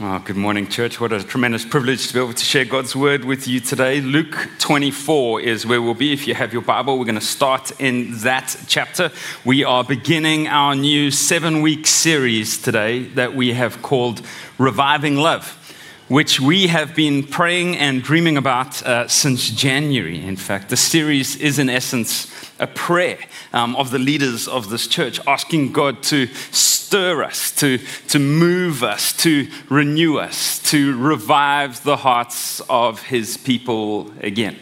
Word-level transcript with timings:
Oh, 0.00 0.18
good 0.18 0.34
morning, 0.34 0.66
church. 0.66 1.00
What 1.00 1.12
a 1.12 1.22
tremendous 1.22 1.64
privilege 1.64 2.08
to 2.08 2.14
be 2.14 2.18
able 2.18 2.32
to 2.32 2.44
share 2.44 2.64
God's 2.64 2.96
word 2.96 3.24
with 3.24 3.46
you 3.46 3.60
today. 3.60 4.00
Luke 4.00 4.36
24 4.58 5.42
is 5.42 5.64
where 5.64 5.80
we'll 5.80 5.94
be. 5.94 6.12
If 6.12 6.26
you 6.26 6.34
have 6.34 6.52
your 6.52 6.62
Bible, 6.62 6.98
we're 6.98 7.04
going 7.04 7.14
to 7.14 7.20
start 7.20 7.80
in 7.80 8.18
that 8.18 8.56
chapter. 8.66 9.12
We 9.44 9.62
are 9.62 9.84
beginning 9.84 10.48
our 10.48 10.74
new 10.74 11.12
seven 11.12 11.62
week 11.62 11.86
series 11.86 12.60
today 12.60 13.04
that 13.10 13.36
we 13.36 13.52
have 13.52 13.82
called 13.82 14.22
Reviving 14.58 15.14
Love, 15.14 15.63
which 16.08 16.40
we 16.40 16.66
have 16.66 16.94
been 16.94 17.22
praying 17.22 17.76
and 17.76 18.02
dreaming 18.02 18.36
about 18.36 18.82
uh, 18.82 19.08
since 19.08 19.50
January. 19.50 20.22
In 20.22 20.36
fact, 20.36 20.68
the 20.68 20.76
series 20.76 21.36
is, 21.36 21.58
in 21.58 21.70
essence, 21.70 22.30
a 22.58 22.66
prayer 22.66 23.18
um, 23.52 23.74
of 23.76 23.90
the 23.90 23.98
leaders 23.98 24.46
of 24.46 24.68
this 24.68 24.86
church, 24.86 25.18
asking 25.26 25.72
God 25.72 26.02
to 26.04 26.26
stir 26.52 27.24
us, 27.24 27.50
to, 27.52 27.78
to 28.08 28.18
move 28.18 28.82
us, 28.82 29.12
to 29.18 29.48
renew 29.68 30.18
us, 30.18 30.58
to 30.70 30.96
revive 30.98 31.82
the 31.84 31.96
hearts 31.96 32.60
of 32.68 33.02
his 33.02 33.36
people 33.36 34.12
again. 34.20 34.56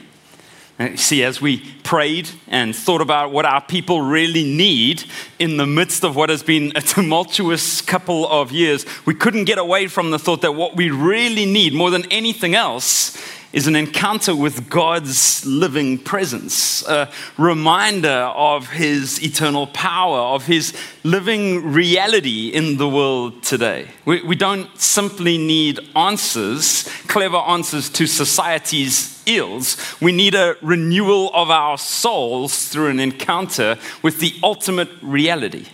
Uh, 0.82 0.86
and 0.86 1.00
see, 1.00 1.22
as 1.22 1.40
we 1.40 1.58
prayed 1.84 2.28
and 2.48 2.74
thought 2.74 3.00
about 3.00 3.30
what 3.32 3.44
our 3.44 3.60
people 3.60 4.00
really 4.00 4.44
need 4.44 5.04
in 5.38 5.56
the 5.56 5.66
midst 5.66 6.04
of 6.04 6.16
what 6.16 6.30
has 6.30 6.42
been 6.42 6.72
a 6.74 6.80
tumultuous 6.80 7.80
couple 7.80 8.28
of 8.28 8.52
years, 8.52 8.84
we 9.06 9.14
couldn't 9.14 9.44
get 9.44 9.58
away 9.58 9.86
from 9.86 10.10
the 10.10 10.18
thought 10.18 10.42
that 10.42 10.52
what 10.52 10.76
we 10.76 10.90
really 10.90 11.46
need 11.46 11.72
more 11.72 11.90
than 11.90 12.04
anything 12.10 12.54
else 12.54 13.16
is 13.52 13.66
an 13.66 13.76
encounter 13.76 14.34
with 14.34 14.70
God's 14.70 15.44
living 15.44 15.98
presence, 15.98 16.86
a 16.88 17.10
reminder 17.36 18.08
of 18.34 18.70
his 18.70 19.22
eternal 19.22 19.66
power, 19.68 20.18
of 20.18 20.46
his 20.46 20.74
living 21.04 21.72
reality 21.72 22.48
in 22.48 22.78
the 22.78 22.88
world 22.88 23.42
today. 23.42 23.88
We, 24.04 24.22
we 24.22 24.36
don't 24.36 24.74
simply 24.78 25.36
need 25.36 25.80
answers, 25.94 26.84
clever 27.08 27.36
answers 27.36 27.90
to 27.90 28.06
society's 28.06 29.22
ills. 29.26 29.76
We 30.00 30.12
need 30.12 30.34
a 30.34 30.56
renewal 30.62 31.30
of 31.34 31.50
our 31.50 31.76
souls 31.78 32.68
through 32.68 32.88
an 32.88 33.00
encounter 33.00 33.78
with 34.02 34.20
the 34.20 34.34
ultimate 34.42 34.88
reality, 35.02 35.66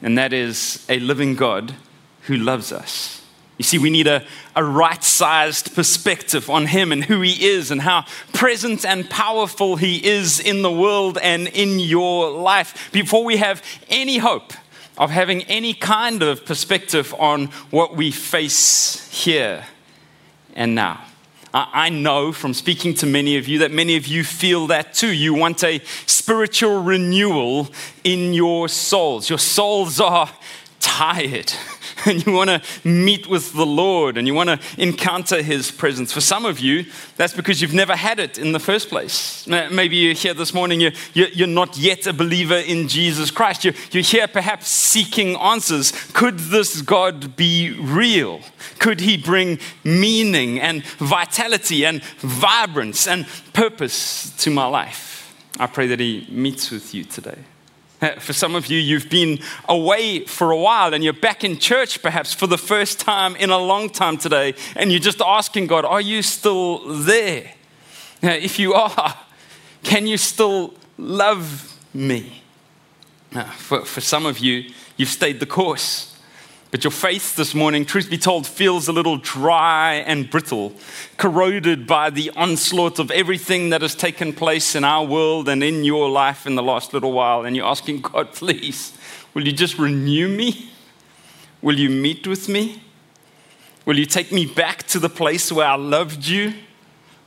and 0.00 0.16
that 0.16 0.32
is 0.32 0.84
a 0.88 0.98
living 0.98 1.34
God 1.34 1.74
who 2.22 2.36
loves 2.36 2.72
us. 2.72 3.21
You 3.62 3.64
see, 3.64 3.78
we 3.78 3.90
need 3.90 4.08
a, 4.08 4.24
a 4.56 4.64
right 4.64 5.04
sized 5.04 5.76
perspective 5.76 6.50
on 6.50 6.66
Him 6.66 6.90
and 6.90 7.04
who 7.04 7.20
He 7.20 7.46
is 7.46 7.70
and 7.70 7.80
how 7.80 8.06
present 8.32 8.84
and 8.84 9.08
powerful 9.08 9.76
He 9.76 10.04
is 10.04 10.40
in 10.40 10.62
the 10.62 10.72
world 10.72 11.16
and 11.22 11.46
in 11.46 11.78
your 11.78 12.28
life 12.28 12.90
before 12.90 13.24
we 13.24 13.36
have 13.36 13.62
any 13.88 14.18
hope 14.18 14.52
of 14.98 15.10
having 15.10 15.44
any 15.44 15.74
kind 15.74 16.24
of 16.24 16.44
perspective 16.44 17.14
on 17.20 17.46
what 17.70 17.94
we 17.94 18.10
face 18.10 19.08
here 19.12 19.64
and 20.54 20.74
now. 20.74 21.04
I 21.54 21.88
know 21.88 22.32
from 22.32 22.54
speaking 22.54 22.94
to 22.94 23.06
many 23.06 23.36
of 23.36 23.46
you 23.46 23.60
that 23.60 23.70
many 23.70 23.94
of 23.94 24.08
you 24.08 24.24
feel 24.24 24.66
that 24.68 24.92
too. 24.92 25.12
You 25.12 25.34
want 25.34 25.62
a 25.62 25.80
spiritual 26.06 26.82
renewal 26.82 27.68
in 28.02 28.34
your 28.34 28.68
souls. 28.68 29.28
Your 29.28 29.38
souls 29.38 30.00
are 30.00 30.30
tired 30.80 31.52
and 32.06 32.24
you 32.26 32.32
want 32.32 32.50
to 32.50 32.62
meet 32.88 33.26
with 33.26 33.52
the 33.52 33.66
Lord 33.66 34.16
and 34.16 34.26
you 34.26 34.34
want 34.34 34.48
to 34.48 34.58
encounter 34.78 35.42
His 35.42 35.70
presence. 35.70 36.12
For 36.12 36.20
some 36.20 36.44
of 36.44 36.60
you, 36.60 36.84
that's 37.16 37.34
because 37.34 37.60
you've 37.60 37.74
never 37.74 37.96
had 37.96 38.18
it 38.18 38.38
in 38.38 38.52
the 38.52 38.60
first 38.60 38.88
place. 38.88 39.46
Maybe 39.46 39.96
you're 39.96 40.14
here 40.14 40.34
this 40.34 40.54
morning, 40.54 40.80
you're, 40.80 40.92
you're 41.14 41.46
not 41.46 41.76
yet 41.76 42.06
a 42.06 42.12
believer 42.12 42.56
in 42.56 42.88
Jesus 42.88 43.30
Christ. 43.30 43.64
You're, 43.64 43.74
you're 43.90 44.02
here 44.02 44.28
perhaps 44.28 44.68
seeking 44.68 45.36
answers. 45.36 45.92
Could 46.12 46.38
this 46.38 46.82
God 46.82 47.36
be 47.36 47.76
real? 47.78 48.40
Could 48.78 49.00
He 49.00 49.16
bring 49.16 49.58
meaning 49.84 50.60
and 50.60 50.84
vitality 50.84 51.84
and 51.84 52.02
vibrance 52.18 53.06
and 53.06 53.26
purpose 53.52 54.34
to 54.38 54.50
my 54.50 54.66
life? 54.66 55.34
I 55.58 55.66
pray 55.66 55.86
that 55.88 56.00
He 56.00 56.26
meets 56.30 56.70
with 56.70 56.94
you 56.94 57.04
today. 57.04 57.38
For 58.18 58.32
some 58.32 58.54
of 58.54 58.66
you, 58.66 58.78
you've 58.78 59.08
been 59.08 59.38
away 59.68 60.24
for 60.24 60.50
a 60.50 60.56
while 60.56 60.94
and 60.94 61.04
you're 61.04 61.12
back 61.12 61.44
in 61.44 61.58
church 61.58 62.02
perhaps 62.02 62.32
for 62.34 62.46
the 62.46 62.58
first 62.58 62.98
time 62.98 63.36
in 63.36 63.50
a 63.50 63.58
long 63.58 63.90
time 63.90 64.16
today, 64.16 64.54
and 64.76 64.90
you're 64.90 65.00
just 65.00 65.20
asking 65.20 65.68
God, 65.68 65.84
Are 65.84 66.00
you 66.00 66.22
still 66.22 66.80
there? 66.86 67.52
Now, 68.22 68.32
If 68.32 68.58
you 68.58 68.74
are, 68.74 69.16
can 69.82 70.06
you 70.06 70.16
still 70.16 70.74
love 70.98 71.78
me? 71.94 72.42
Now, 73.32 73.44
For, 73.44 73.84
for 73.84 74.00
some 74.00 74.26
of 74.26 74.38
you, 74.38 74.72
you've 74.96 75.08
stayed 75.08 75.40
the 75.40 75.46
course. 75.46 76.11
But 76.72 76.84
your 76.84 76.90
faith 76.90 77.36
this 77.36 77.54
morning, 77.54 77.84
truth 77.84 78.08
be 78.08 78.16
told, 78.16 78.46
feels 78.46 78.88
a 78.88 78.92
little 78.92 79.18
dry 79.18 79.96
and 80.06 80.30
brittle, 80.30 80.72
corroded 81.18 81.86
by 81.86 82.08
the 82.08 82.30
onslaught 82.34 82.98
of 82.98 83.10
everything 83.10 83.68
that 83.68 83.82
has 83.82 83.94
taken 83.94 84.32
place 84.32 84.74
in 84.74 84.82
our 84.82 85.04
world 85.04 85.50
and 85.50 85.62
in 85.62 85.84
your 85.84 86.08
life 86.08 86.46
in 86.46 86.54
the 86.54 86.62
last 86.62 86.94
little 86.94 87.12
while. 87.12 87.44
And 87.44 87.54
you're 87.54 87.66
asking 87.66 88.00
God, 88.00 88.32
please, 88.32 88.96
will 89.34 89.46
you 89.46 89.52
just 89.52 89.78
renew 89.78 90.28
me? 90.28 90.70
Will 91.60 91.78
you 91.78 91.90
meet 91.90 92.26
with 92.26 92.48
me? 92.48 92.82
Will 93.84 93.98
you 93.98 94.06
take 94.06 94.32
me 94.32 94.46
back 94.46 94.84
to 94.84 94.98
the 94.98 95.10
place 95.10 95.52
where 95.52 95.68
I 95.68 95.74
loved 95.74 96.26
you? 96.26 96.54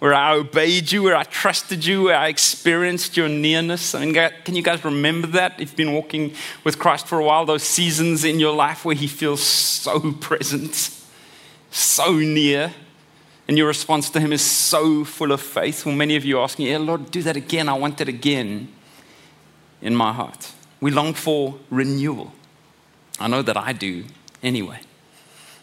Where 0.05 0.13
I 0.13 0.35
obeyed 0.35 0.91
you, 0.91 1.01
where 1.01 1.15
I 1.15 1.23
trusted 1.23 1.83
you, 1.83 2.03
where 2.03 2.15
I 2.15 2.27
experienced 2.27 3.17
your 3.17 3.27
nearness. 3.27 3.95
I 3.95 4.05
mean, 4.05 4.13
can 4.13 4.55
you 4.55 4.61
guys 4.61 4.85
remember 4.85 5.25
that? 5.29 5.53
If 5.53 5.69
you've 5.71 5.77
been 5.77 5.93
walking 5.93 6.35
with 6.63 6.77
Christ 6.77 7.07
for 7.07 7.17
a 7.17 7.23
while, 7.23 7.43
those 7.43 7.63
seasons 7.63 8.23
in 8.23 8.39
your 8.39 8.53
life 8.53 8.85
where 8.85 8.93
He 8.93 9.07
feels 9.07 9.41
so 9.41 10.11
present, 10.11 10.91
so 11.71 12.11
near, 12.19 12.71
and 13.47 13.57
your 13.57 13.65
response 13.65 14.11
to 14.11 14.19
Him 14.19 14.31
is 14.31 14.43
so 14.43 15.05
full 15.05 15.31
of 15.31 15.41
faith. 15.41 15.87
Well, 15.87 15.95
many 15.95 16.15
of 16.15 16.23
you 16.23 16.37
are 16.37 16.43
asking, 16.43 16.67
Yeah, 16.67 16.77
Lord, 16.77 17.09
do 17.09 17.23
that 17.23 17.35
again. 17.35 17.67
I 17.67 17.73
want 17.73 17.97
that 17.97 18.07
again 18.07 18.67
in 19.81 19.95
my 19.95 20.13
heart. 20.13 20.51
We 20.81 20.91
long 20.91 21.15
for 21.15 21.55
renewal. 21.71 22.31
I 23.19 23.27
know 23.27 23.41
that 23.41 23.57
I 23.57 23.73
do 23.73 24.03
anyway. 24.43 24.81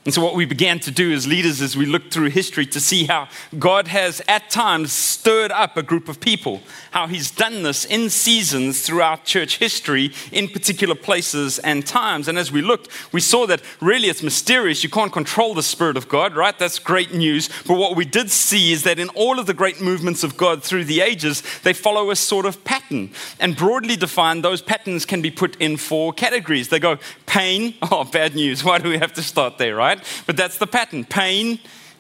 And 0.05 0.13
so, 0.13 0.21
what 0.21 0.35
we 0.35 0.47
began 0.47 0.81
to 0.81 0.91
do 0.91 1.13
as 1.13 1.29
leaders 1.29 1.61
is 1.61 1.77
we 1.77 1.87
looked 1.87 2.13
through 2.13 2.31
history 2.31 2.67
to 2.67 2.81
see 2.81 3.05
how 3.05 3.29
God 3.57 3.87
has 3.87 4.21
at 4.27 4.51
times 4.51 4.93
stirred 4.93 5.53
up 5.53 5.77
a 5.77 5.83
group 5.83 6.09
of 6.09 6.19
people, 6.19 6.61
how 6.91 7.07
He's 7.07 7.31
done 7.31 7.63
this 7.63 7.85
in 7.85 8.11
seasons 8.11 8.83
throughout 8.83 9.25
church 9.25 9.59
history 9.59 10.13
in 10.33 10.49
particular 10.49 10.97
places 10.97 11.61
and 11.61 11.87
times. 11.87 12.27
And 12.27 12.37
as 12.37 12.51
we 12.51 12.63
looked, 12.63 12.89
we 13.13 13.21
saw 13.21 13.47
that 13.47 13.63
really 13.81 14.09
it's 14.09 14.25
mysterious. 14.25 14.83
You 14.83 14.91
can't 14.91 15.13
control 15.13 15.55
the 15.55 15.63
Spirit 15.63 15.97
of 15.97 16.09
God, 16.09 16.35
right? 16.35 16.59
That's 16.59 16.81
great 16.81 17.15
news. 17.15 17.49
But 17.69 17.79
what 17.79 17.95
we 17.95 18.05
did 18.05 18.29
see 18.33 18.73
is 18.73 18.83
that 18.83 18.99
in 18.99 19.09
all 19.11 19.39
of 19.39 19.47
the 19.47 19.55
great 19.55 19.81
movements 19.81 20.25
of 20.25 20.37
God 20.37 20.65
through 20.65 20.87
the 20.87 21.01
ages, 21.01 21.45
they 21.63 21.73
follow 21.73 22.11
a 22.11 22.17
sort 22.17 22.45
of 22.45 22.65
pattern. 22.65 23.11
And 23.39 23.55
broadly 23.55 23.95
defined, 23.95 24.43
those 24.43 24.63
patterns 24.63 25.07
can 25.07 25.23
be 25.23 25.31
put 25.31 25.55
in 25.61 25.77
four 25.77 26.13
categories. 26.13 26.71
They 26.71 26.81
go 26.81 26.99
pain, 27.33 27.75
oh, 27.91 28.05
bad 28.05 28.35
news. 28.35 28.63
Why 28.63 28.79
do 28.79 28.91
we 28.91 28.99
have 28.99 29.15
to 29.15 29.23
start 29.23 29.57
there, 29.57 29.75
right? 29.75 29.99
But 30.27 30.37
that's 30.37 30.59
the 30.59 30.67
pattern 30.67 31.05
pain, 31.05 31.59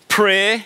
prayer, 0.08 0.64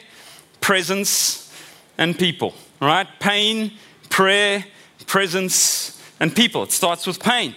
presence, 0.61 1.53
and 1.97 2.19
people, 2.19 2.53
right? 2.81 3.07
Pain, 3.21 3.73
prayer, 4.11 4.65
presence, 5.07 6.03
and 6.19 6.35
people. 6.35 6.65
It 6.65 6.73
starts 6.73 7.07
with 7.07 7.21
pain. 7.21 7.55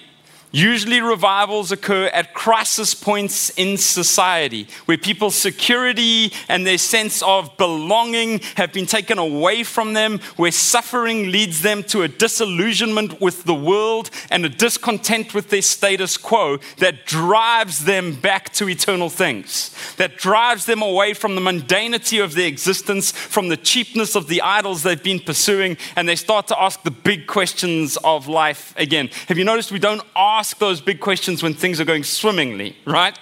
Usually, 0.51 0.99
revivals 0.99 1.71
occur 1.71 2.07
at 2.07 2.33
crisis 2.33 2.95
points 2.95 3.51
in 3.51 3.77
society 3.77 4.67
where 4.85 4.97
people's 4.97 5.35
security 5.35 6.33
and 6.47 6.65
their 6.65 6.79
sense 6.79 7.21
of 7.21 7.55
belonging 7.57 8.39
have 8.55 8.73
been 8.73 8.87
taken 8.87 9.19
away 9.19 9.61
from 9.61 9.93
them, 9.93 10.19
where 10.37 10.51
suffering 10.51 11.31
leads 11.31 11.61
them 11.61 11.83
to 11.83 12.01
a 12.01 12.07
disillusionment 12.07 13.21
with 13.21 13.43
the 13.43 13.53
world 13.53 14.09
and 14.31 14.43
a 14.43 14.49
discontent 14.49 15.35
with 15.35 15.51
their 15.51 15.61
status 15.61 16.17
quo 16.17 16.57
that 16.79 17.05
drives 17.05 17.85
them 17.85 18.15
back 18.15 18.51
to 18.53 18.67
eternal 18.67 19.11
things, 19.11 19.75
that 19.97 20.17
drives 20.17 20.65
them 20.65 20.81
away 20.81 21.13
from 21.13 21.35
the 21.35 21.41
mundanity 21.41 22.23
of 22.23 22.33
their 22.33 22.47
existence, 22.47 23.11
from 23.11 23.49
the 23.49 23.57
cheapness 23.57 24.15
of 24.15 24.27
the 24.27 24.41
idols 24.41 24.81
they've 24.81 25.03
been 25.03 25.19
pursuing, 25.19 25.77
and 25.95 26.09
they 26.09 26.15
start 26.15 26.47
to 26.47 26.59
ask 26.59 26.81
the 26.81 26.89
big 26.89 27.27
questions 27.27 27.97
of 28.03 28.27
life 28.27 28.73
again. 28.77 29.11
Have 29.27 29.37
you 29.37 29.43
noticed 29.43 29.71
we 29.71 29.77
don't 29.77 30.01
ask? 30.15 30.38
Ask 30.39 30.57
those 30.57 30.79
big 30.79 31.01
questions 31.01 31.43
when 31.43 31.53
things 31.53 31.81
are 31.81 31.85
going 31.85 32.03
swimmingly, 32.03 32.73
right? 32.85 33.19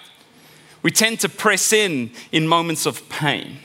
We 0.83 0.91
tend 0.91 1.19
to 1.21 1.29
press 1.29 1.73
in 1.73 2.11
in 2.31 2.47
moments 2.47 2.85
of 2.85 3.09
pain. 3.09 3.57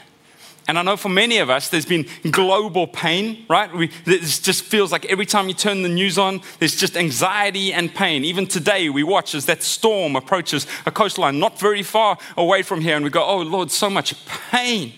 And 0.66 0.78
I 0.78 0.82
know 0.82 0.96
for 0.96 1.10
many 1.10 1.37
of 1.37 1.50
us, 1.50 1.69
there's 1.69 1.84
been 1.84 2.06
global 2.31 2.87
pain, 2.87 3.44
right? 3.50 3.70
We, 3.75 3.90
it 4.06 4.22
just 4.43 4.62
feels 4.62 4.90
like 4.90 5.04
every 5.06 5.26
time 5.26 5.49
you 5.49 5.54
turn 5.54 5.82
the 5.82 5.88
news 5.90 6.16
on, 6.16 6.40
there's 6.60 6.76
just 6.76 6.96
anxiety 6.96 7.75
and 7.75 7.94
pain. 7.94 8.25
Even 8.25 8.46
today, 8.46 8.88
we 8.88 9.02
watch 9.02 9.34
as 9.34 9.44
that 9.46 9.62
storm 9.62 10.16
approaches 10.16 10.66
a 10.87 10.90
coastline 10.90 11.38
not 11.38 11.60
very 11.60 11.82
far 11.82 12.16
away 12.38 12.62
from 12.62 12.81
here, 12.81 12.96
and 12.96 13.05
we 13.05 13.10
go, 13.10 13.22
oh, 13.22 13.43
Lord, 13.43 13.70
so 13.70 13.90
much 13.90 14.14
pain. 14.50 14.94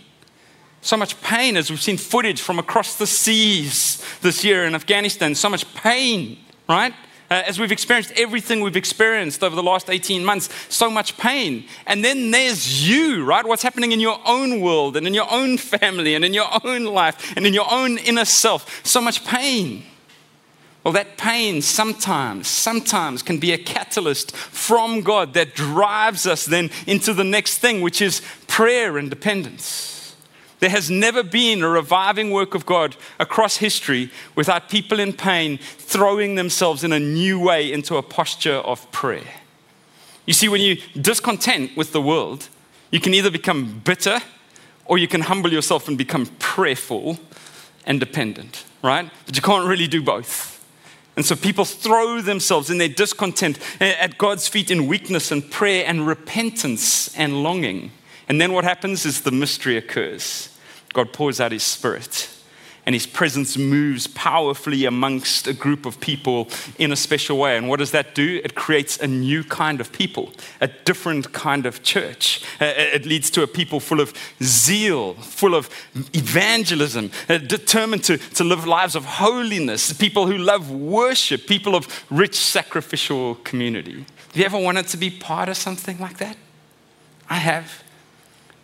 So 0.81 0.97
much 0.97 1.21
pain 1.23 1.57
as 1.57 1.71
we've 1.71 1.83
seen 1.83 1.97
footage 1.97 2.41
from 2.41 2.61
across 2.61 2.97
the 2.97 3.07
seas 3.07 4.05
this 4.21 4.45
year 4.45 4.65
in 4.65 4.75
Afghanistan, 4.77 5.35
so 5.35 5.49
much 5.49 5.65
pain, 5.75 6.39
right? 6.69 6.95
Uh, 7.35 7.43
as 7.49 7.59
we've 7.59 7.73
experienced 7.73 8.13
everything 8.13 8.61
we've 8.61 8.77
experienced 8.77 9.43
over 9.43 9.57
the 9.57 9.63
last 9.63 9.91
18 9.91 10.25
months, 10.25 10.49
so 10.69 10.89
much 10.89 11.19
pain. 11.19 11.65
And 11.85 12.05
then 12.05 12.31
there's 12.31 12.89
you, 12.89 13.25
right? 13.25 13.45
What's 13.45 13.65
happening 13.65 13.91
in 13.91 13.99
your 13.99 14.21
own 14.25 14.61
world 14.61 14.97
and 14.97 15.05
in 15.05 15.15
your 15.15 15.27
own 15.29 15.59
family 15.59 16.15
and 16.15 16.25
in 16.25 16.33
your 16.33 16.49
own 16.63 16.85
life 16.85 17.37
and 17.37 17.45
in 17.45 17.53
your 17.53 17.67
own 17.69 17.99
inner 17.99 18.25
self. 18.25 18.87
So 18.87 19.01
much 19.01 19.25
pain. 19.25 19.83
Well, 20.85 20.95
that 20.95 21.17
pain 21.17 21.61
sometimes, 21.61 22.47
sometimes 22.47 23.21
can 23.23 23.39
be 23.39 23.53
a 23.53 23.59
catalyst 23.59 24.37
from 24.37 25.01
God 25.01 25.35
that 25.35 25.57
drives 25.57 26.29
us 26.29 26.45
then 26.45 26.71
into 26.87 27.13
the 27.13 27.25
next 27.25 27.59
thing, 27.59 27.81
which 27.81 28.01
is 28.01 28.23
prayer 28.47 28.97
and 28.97 29.11
dependence. 29.11 29.94
There 30.65 30.71
has 30.71 30.91
never 30.91 31.23
been 31.23 31.63
a 31.63 31.69
reviving 31.69 32.31
work 32.31 32.55
of 32.55 32.65
God 32.65 32.97
across 33.21 33.59
history 33.59 34.11
without 34.35 34.71
people 34.71 34.99
in 34.99 35.13
pain 35.13 35.59
throwing 35.59 36.37
themselves 36.37 36.83
in 36.83 36.91
a 36.91 36.99
new 36.99 37.39
way 37.39 37.71
into 37.71 37.99
a 37.99 38.03
posture 38.03 38.55
of 38.55 38.91
prayer. 38.91 39.29
You 40.25 40.33
see, 40.33 40.49
when 40.49 40.63
you're 40.63 40.79
discontent 40.99 41.77
with 41.77 41.93
the 41.93 42.01
world, 42.01 42.49
you 42.91 42.99
can 42.99 43.13
either 43.13 43.31
become 43.31 43.83
bitter 43.85 44.21
or 44.87 44.97
you 44.97 45.07
can 45.07 45.21
humble 45.21 45.53
yourself 45.53 45.87
and 45.87 45.99
become 45.99 46.25
prayerful 46.39 47.19
and 47.85 48.01
dependent, 48.01 48.65
right? 48.81 49.11
But 49.27 49.37
you 49.37 49.43
can't 49.43 49.69
really 49.69 49.87
do 49.87 50.03
both. 50.03 50.65
And 51.15 51.27
so 51.27 51.37
people 51.37 51.67
throw 51.67 52.23
themselves 52.23 52.71
in 52.71 52.79
their 52.79 52.89
discontent 52.89 53.59
eh, 53.83 53.97
at 54.01 54.17
God's 54.17 54.49
feet 54.49 54.71
in 54.71 54.87
weakness 54.87 55.31
and 55.31 55.51
prayer 55.51 55.85
and 55.87 56.07
repentance 56.07 57.15
and 57.19 57.43
longing. 57.43 57.93
And 58.31 58.41
then 58.41 58.55
what 58.55 58.65
happens 58.65 59.05
is 59.05 59.21
the 59.21 59.31
mystery 59.31 59.77
occurs. 59.77 60.49
God 60.95 61.13
pours 61.13 61.41
out 61.41 61.53
his 61.53 61.63
spirit 61.63 62.31
and 62.87 62.95
his 62.95 63.07
presence 63.07 63.57
moves 63.57 64.07
powerfully 64.07 64.85
amongst 64.85 65.47
a 65.47 65.53
group 65.53 65.87
of 65.87 66.01
people 66.01 66.49
in 66.79 66.93
a 66.93 66.97
special 66.97 67.39
way. 67.39 67.57
And 67.57 67.69
what 67.69 67.79
does 67.79 67.93
that 67.93 68.15
do? 68.15 68.41
It 68.45 68.55
creates 68.55 68.99
a 68.99 69.07
new 69.07 69.43
kind 69.43 69.81
of 69.81 69.91
people, 69.93 70.33
a 70.61 70.69
different 70.69 71.33
kind 71.33 71.67
of 71.67 71.83
church. 71.83 72.43
Uh, 72.61 72.67
it 72.77 73.07
leads 73.07 73.31
to 73.31 73.43
a 73.43 73.47
people 73.47 73.81
full 73.81 74.01
of 74.01 74.13
zeal, 74.43 75.15
full 75.15 75.55
of 75.55 75.71
evangelism, 76.13 77.11
uh, 77.29 77.39
determined 77.39 78.05
to, 78.05 78.19
to 78.19 78.45
live 78.45 78.67
lives 78.67 78.95
of 78.95 79.05
holiness, 79.05 79.93
people 79.93 80.27
who 80.27 80.37
love 80.37 80.71
worship, 80.71 81.47
people 81.47 81.75
of 81.75 82.05
rich 82.11 82.37
sacrificial 82.37 83.37
community. 83.37 84.05
Have 84.29 84.37
you 84.37 84.45
ever 84.45 84.59
wanted 84.59 84.89
to 84.89 84.97
be 84.97 85.11
part 85.11 85.49
of 85.49 85.57
something 85.57 85.99
like 85.99 86.19
that? 86.19 86.37
I 87.31 87.37
have. 87.37 87.84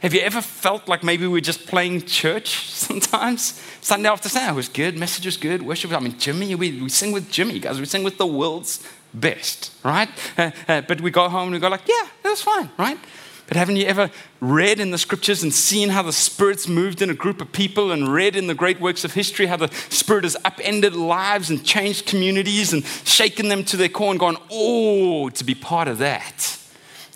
Have 0.01 0.15
you 0.15 0.21
ever 0.21 0.41
felt 0.41 0.89
like 0.89 1.05
maybe 1.05 1.27
we're 1.27 1.43
just 1.43 1.67
playing 1.67 2.07
church 2.07 2.57
sometimes? 2.71 3.63
Sunday 3.83 4.09
after 4.09 4.31
Sunday, 4.31 4.51
it 4.51 4.55
was 4.55 4.69
good, 4.69 4.99
message 4.99 5.27
was 5.27 5.37
good, 5.37 5.63
worship. 5.63 5.93
I 5.93 6.01
mean, 6.01 6.19
Jimmy, 6.19 6.55
we, 6.55 6.81
we 6.81 6.89
sing 6.89 7.13
with 7.13 7.31
Jimmy, 7.31 7.59
guys. 7.59 7.79
We 7.79 7.85
sing 7.85 8.03
with 8.03 8.17
the 8.17 8.27
world's 8.27 8.87
best, 9.13 9.73
right? 9.85 10.09
Uh, 10.39 10.53
uh, 10.67 10.81
but 10.83 11.03
we 11.03 11.11
go 11.11 11.29
home 11.29 11.45
and 11.45 11.53
we 11.53 11.59
go 11.59 11.69
like, 11.69 11.87
yeah, 11.87 12.09
that 12.23 12.31
was 12.31 12.41
fine, 12.41 12.71
right? 12.79 12.99
But 13.47 13.59
haven't 13.59 13.77
you 13.77 13.85
ever 13.87 14.11
read 14.41 14.81
in 14.81 14.91
the 14.91 14.97
scriptures 14.97 15.43
and 15.43 15.53
seen 15.53 15.91
how 15.91 16.03
the 16.03 16.13
Spirit's 16.13 16.67
moved 16.67 17.03
in 17.03 17.11
a 17.11 17.15
group 17.15 17.43
of 17.43 17.53
people 17.53 17.91
and 17.91 18.09
read 18.09 18.37
in 18.37 18.47
the 18.47 18.55
great 18.55 18.81
works 18.81 19.05
of 19.05 19.13
history 19.13 19.47
how 19.47 19.57
the 19.57 19.69
Spirit 19.91 20.25
has 20.25 20.37
upended 20.47 20.95
lives 20.95 21.51
and 21.51 21.63
changed 21.63 22.07
communities 22.07 22.73
and 22.73 22.87
shaken 22.87 23.49
them 23.49 23.65
to 23.65 23.77
their 23.77 23.89
core 23.89 24.13
and 24.13 24.21
gone, 24.21 24.37
oh, 24.51 25.29
to 25.31 25.45
be 25.45 25.55
part 25.55 25.89
of 25.89 25.99
that. 25.99 26.59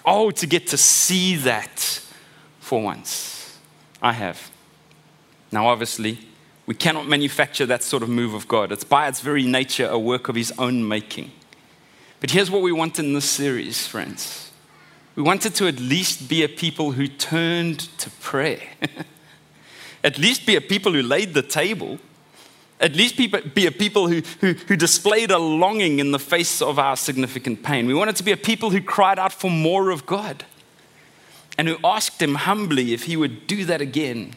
Oh, 0.05 0.31
to 0.33 0.47
get 0.47 0.67
to 0.67 0.77
see 0.77 1.37
that 1.37 2.04
for 2.75 2.83
once. 2.83 3.57
I 4.03 4.15
have. 4.15 4.51
Now, 5.53 5.69
obviously, 5.69 6.19
we 6.67 6.75
cannot 6.75 7.07
manufacture 7.07 7.67
that 7.67 7.85
sort 7.85 8.03
of 8.03 8.09
move 8.09 8.35
of 8.35 8.49
God. 8.49 8.73
It's 8.73 8.83
by 8.83 9.07
its 9.07 9.21
very 9.21 9.45
nature 9.45 9.87
a 9.87 9.97
work 9.97 10.29
of 10.29 10.35
His 10.35 10.53
own 10.59 10.89
making. 10.89 11.31
But 12.19 12.33
here's 12.33 12.51
what 12.51 12.63
we 12.63 12.73
want 12.73 12.99
in 12.99 13.13
this 13.13 13.31
series, 13.31 13.87
friends. 13.87 14.51
We 15.15 15.23
wanted 15.23 15.55
to 15.55 15.69
at 15.69 15.79
least 15.79 16.29
be 16.29 16.43
a 16.43 16.49
people 16.49 16.91
who 16.91 17.07
turned 17.07 17.79
to 17.99 18.11
prayer, 18.11 18.63
at 20.03 20.19
least 20.19 20.45
be 20.45 20.57
a 20.57 20.61
people 20.61 20.93
who 20.93 21.03
laid 21.03 21.33
the 21.33 21.43
table, 21.43 22.01
at 22.81 22.97
least 22.97 23.17
be 23.17 23.67
a 23.67 23.71
people 23.71 24.09
who, 24.09 24.21
who, 24.41 24.55
who 24.55 24.75
displayed 24.75 25.31
a 25.31 25.39
longing 25.39 26.01
in 26.01 26.11
the 26.11 26.19
face 26.19 26.61
of 26.61 26.81
our 26.81 26.97
significant 26.97 27.63
pain. 27.63 27.87
We 27.87 27.95
wanted 27.95 28.17
to 28.17 28.25
be 28.25 28.33
a 28.33 28.37
people 28.37 28.71
who 28.71 28.81
cried 28.81 29.21
out 29.21 29.33
for 29.33 29.49
more 29.49 29.91
of 29.91 30.07
God 30.07 30.45
and 31.57 31.69
who 31.69 31.77
asked 31.85 32.21
him 32.21 32.35
humbly 32.35 32.93
if 32.93 33.05
he 33.05 33.17
would 33.17 33.47
do 33.47 33.65
that 33.65 33.81
again 33.81 34.35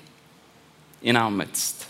in 1.01 1.15
our 1.15 1.31
midst. 1.31 1.87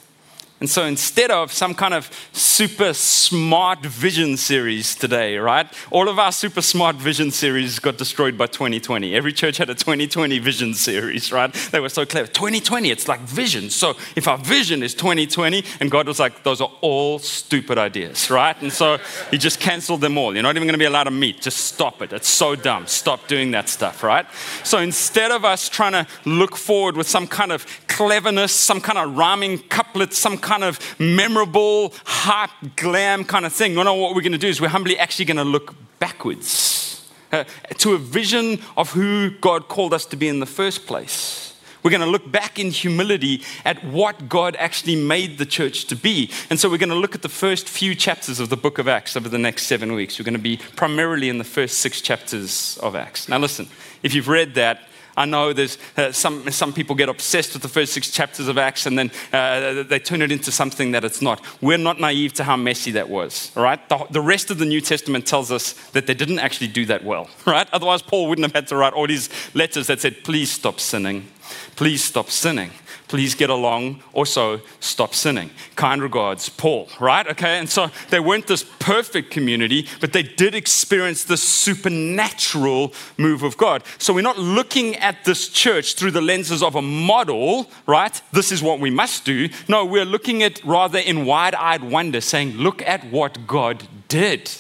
And 0.60 0.70
so 0.70 0.86
instead 0.86 1.30
of 1.30 1.52
some 1.52 1.76
kind 1.76 1.94
of 1.94 2.10
super 2.34 2.94
smart 2.94 3.86
vision 3.86 4.38
series 4.38 4.96
today, 4.96 5.38
right? 5.38 5.72
All 5.92 6.10
of 6.10 6.18
our 6.18 6.32
super 6.32 6.64
smart 6.64 6.96
vision 6.96 7.30
series 7.30 7.78
got 7.78 7.98
destroyed 7.98 8.40
by 8.40 8.48
2020. 8.48 9.14
Every 9.14 9.34
church 9.34 9.58
had 9.58 9.70
a 9.70 9.76
2020 9.76 10.40
vision 10.40 10.74
series, 10.74 11.32
right? 11.32 11.54
They 11.54 11.80
were 11.80 11.90
so 11.90 12.08
clever. 12.08 12.28
2020, 12.28 12.90
it's 12.90 13.08
like 13.08 13.20
vision. 13.20 13.70
So 13.70 13.96
if 14.16 14.28
our 14.28 14.40
vision 14.40 14.82
is 14.82 14.96
2020, 14.96 15.64
and 15.80 15.92
God 15.92 16.08
was 16.08 16.20
like, 16.20 16.42
those 16.42 16.60
are 16.60 16.72
all 16.82 17.20
stupid 17.20 17.78
ideas, 17.78 18.32
right? 18.32 18.60
And 18.60 18.74
so 18.74 18.98
he 19.30 19.38
just 19.38 19.60
canceled 19.60 20.02
them 20.02 20.18
all. 20.18 20.34
You're 20.34 20.42
not 20.42 20.56
even 20.56 20.66
going 20.66 20.74
to 20.74 20.80
be 20.80 20.86
allowed 20.86 21.04
to 21.04 21.12
meet. 21.12 21.40
Just 21.40 21.66
stop 21.66 22.02
it. 22.02 22.12
It's 22.14 22.30
so 22.30 22.56
dumb. 22.56 22.88
Stop 22.88 23.28
doing 23.28 23.52
that 23.52 23.70
stuff, 23.70 24.02
right? 24.02 24.26
So 24.64 24.80
instead 24.80 25.30
of 25.30 25.46
us 25.46 25.70
trying 25.70 25.92
to 25.92 26.08
look 26.26 26.56
forward 26.56 26.98
with 26.98 27.08
some 27.08 27.28
kind 27.28 27.52
of 27.52 27.64
cleverness, 27.88 28.52
some 28.52 28.82
kind 28.82 28.98
of 28.98 29.16
rhyming 29.16 29.60
couplet, 29.60 30.14
some 30.14 30.38
kind 30.48 30.64
of 30.64 30.80
memorable, 30.98 31.94
hype, 32.06 32.76
glam 32.78 33.26
kind 33.26 33.46
of 33.46 33.52
thing. 33.52 33.76
No, 33.76 33.84
no, 33.84 33.96
what 33.96 34.16
we're 34.16 34.22
going 34.22 34.32
to 34.32 34.38
do 34.38 34.48
is 34.48 34.62
we're 34.62 34.70
humbly 34.70 34.98
actually 34.98 35.26
going 35.26 35.38
to 35.38 35.44
look 35.44 35.76
backwards 36.00 37.12
uh, 37.34 37.44
to 37.80 37.94
a 37.96 37.98
vision 37.98 38.60
of 38.78 38.92
who 38.92 39.32
God 39.42 39.68
called 39.68 39.94
us 39.94 40.06
to 40.06 40.16
be 40.16 40.30
in 40.30 40.40
the 40.40 40.46
first 40.46 40.88
place. 40.88 41.54
We're 41.84 41.92
going 41.92 42.02
to 42.02 42.08
look 42.08 42.32
back 42.32 42.60
in 42.60 42.72
humility 42.72 43.44
at 43.66 43.84
what 43.84 44.30
God 44.30 44.56
actually 44.58 44.96
made 44.96 45.38
the 45.38 45.46
church 45.46 45.86
to 45.86 45.96
be. 45.96 46.32
And 46.50 46.58
so 46.60 46.70
we're 46.70 46.78
going 46.78 46.90
to 46.90 46.96
look 46.96 47.14
at 47.14 47.22
the 47.22 47.30
first 47.30 47.68
few 47.68 47.94
chapters 47.94 48.40
of 48.40 48.48
the 48.48 48.58
book 48.58 48.78
of 48.78 48.88
Acts 48.88 49.18
over 49.18 49.30
the 49.30 49.38
next 49.38 49.68
seven 49.68 49.94
weeks. 49.94 50.18
We're 50.18 50.26
going 50.26 50.34
to 50.34 50.40
be 50.40 50.58
primarily 50.76 51.28
in 51.28 51.40
the 51.40 51.44
first 51.44 51.80
six 51.80 52.00
chapters 52.02 52.78
of 52.82 52.96
Acts. 52.96 53.28
Now, 53.28 53.38
listen, 53.38 53.68
if 54.02 54.14
you've 54.14 54.30
read 54.30 54.56
that, 54.56 54.88
I 55.18 55.26
know 55.26 55.52
there's 55.52 55.78
uh, 55.98 56.12
some, 56.12 56.50
some 56.52 56.72
people 56.72 56.96
get 56.96 57.10
obsessed 57.10 57.54
with 57.54 57.64
the 57.64 57.68
first 57.68 57.92
six 57.92 58.12
chapters 58.12 58.48
of 58.48 58.58
Acts 58.58 58.86
and 58.86 58.98
then 58.98 59.12
uh, 59.34 59.84
they 59.84 60.00
turn 60.00 60.22
it 60.22 60.32
into 60.32 60.52
something 60.52 60.92
that 60.92 61.04
it's 61.04 61.22
not. 61.22 61.42
We're 61.60 61.80
not 61.80 62.00
naive 62.00 62.34
to 62.34 62.44
how 62.44 62.56
messy 62.56 62.92
that 62.92 63.10
was, 63.10 63.52
right? 63.56 63.80
The, 63.90 64.06
the 64.12 64.22
rest 64.22 64.52
of 64.52 64.60
the 64.60 64.66
New 64.66 64.80
Testament 64.80 65.26
tells 65.26 65.52
us 65.52 65.74
that 65.92 66.06
they 66.06 66.14
didn't 66.14 66.40
actually 66.40 66.68
do 66.68 66.86
that 66.86 67.04
well, 67.04 67.30
right? 67.46 67.68
Otherwise, 67.74 68.04
Paul 68.04 68.30
wouldn't 68.30 68.46
have 68.46 68.54
had 68.54 68.68
to 68.68 68.76
write 68.76 68.94
all 68.94 69.08
these 69.08 69.30
letters 69.56 69.88
that 69.88 70.00
said, 70.00 70.24
please 70.24 70.52
stop 70.52 70.80
sinning. 70.80 71.28
Please 71.76 72.04
stop 72.04 72.30
sinning 72.30 72.72
please 73.08 73.36
get 73.36 73.50
along. 73.50 74.02
Also, 74.14 74.62
stop 74.80 75.14
sinning. 75.14 75.50
Kind 75.76 76.02
regards, 76.02 76.50
Paul, 76.50 76.90
right? 77.00 77.28
Okay, 77.28 77.58
and 77.58 77.70
so 77.70 77.90
they 78.10 78.20
weren't 78.20 78.48
this 78.48 78.66
perfect 78.80 79.32
community, 79.32 79.88
but 80.00 80.14
they 80.14 80.24
did 80.24 80.56
experience 80.56 81.24
this 81.24 81.42
supernatural 81.42 82.94
move 83.18 83.44
of 83.44 83.58
God. 83.58 83.84
So 83.98 84.14
we're 84.14 84.22
not 84.22 84.38
looking 84.38 84.96
at 84.98 85.24
this 85.26 85.50
church 85.50 85.96
through 85.96 86.12
the 86.12 86.22
lenses 86.22 86.62
of 86.62 86.76
a 86.76 86.82
model, 86.82 87.70
right? 87.86 88.22
This 88.32 88.52
is 88.52 88.62
what 88.62 88.80
we 88.80 88.90
must 88.90 89.26
do. 89.26 89.50
No, 89.68 89.86
we're 89.86 90.06
looking 90.06 90.44
at 90.44 90.64
rather 90.64 91.00
in 91.00 91.26
wide 91.26 91.56
eyed 91.56 91.84
wonder, 91.84 92.22
saying, 92.22 92.54
look 92.54 92.82
at 92.82 93.06
what 93.06 93.48
God 93.48 93.88
did. 94.08 94.52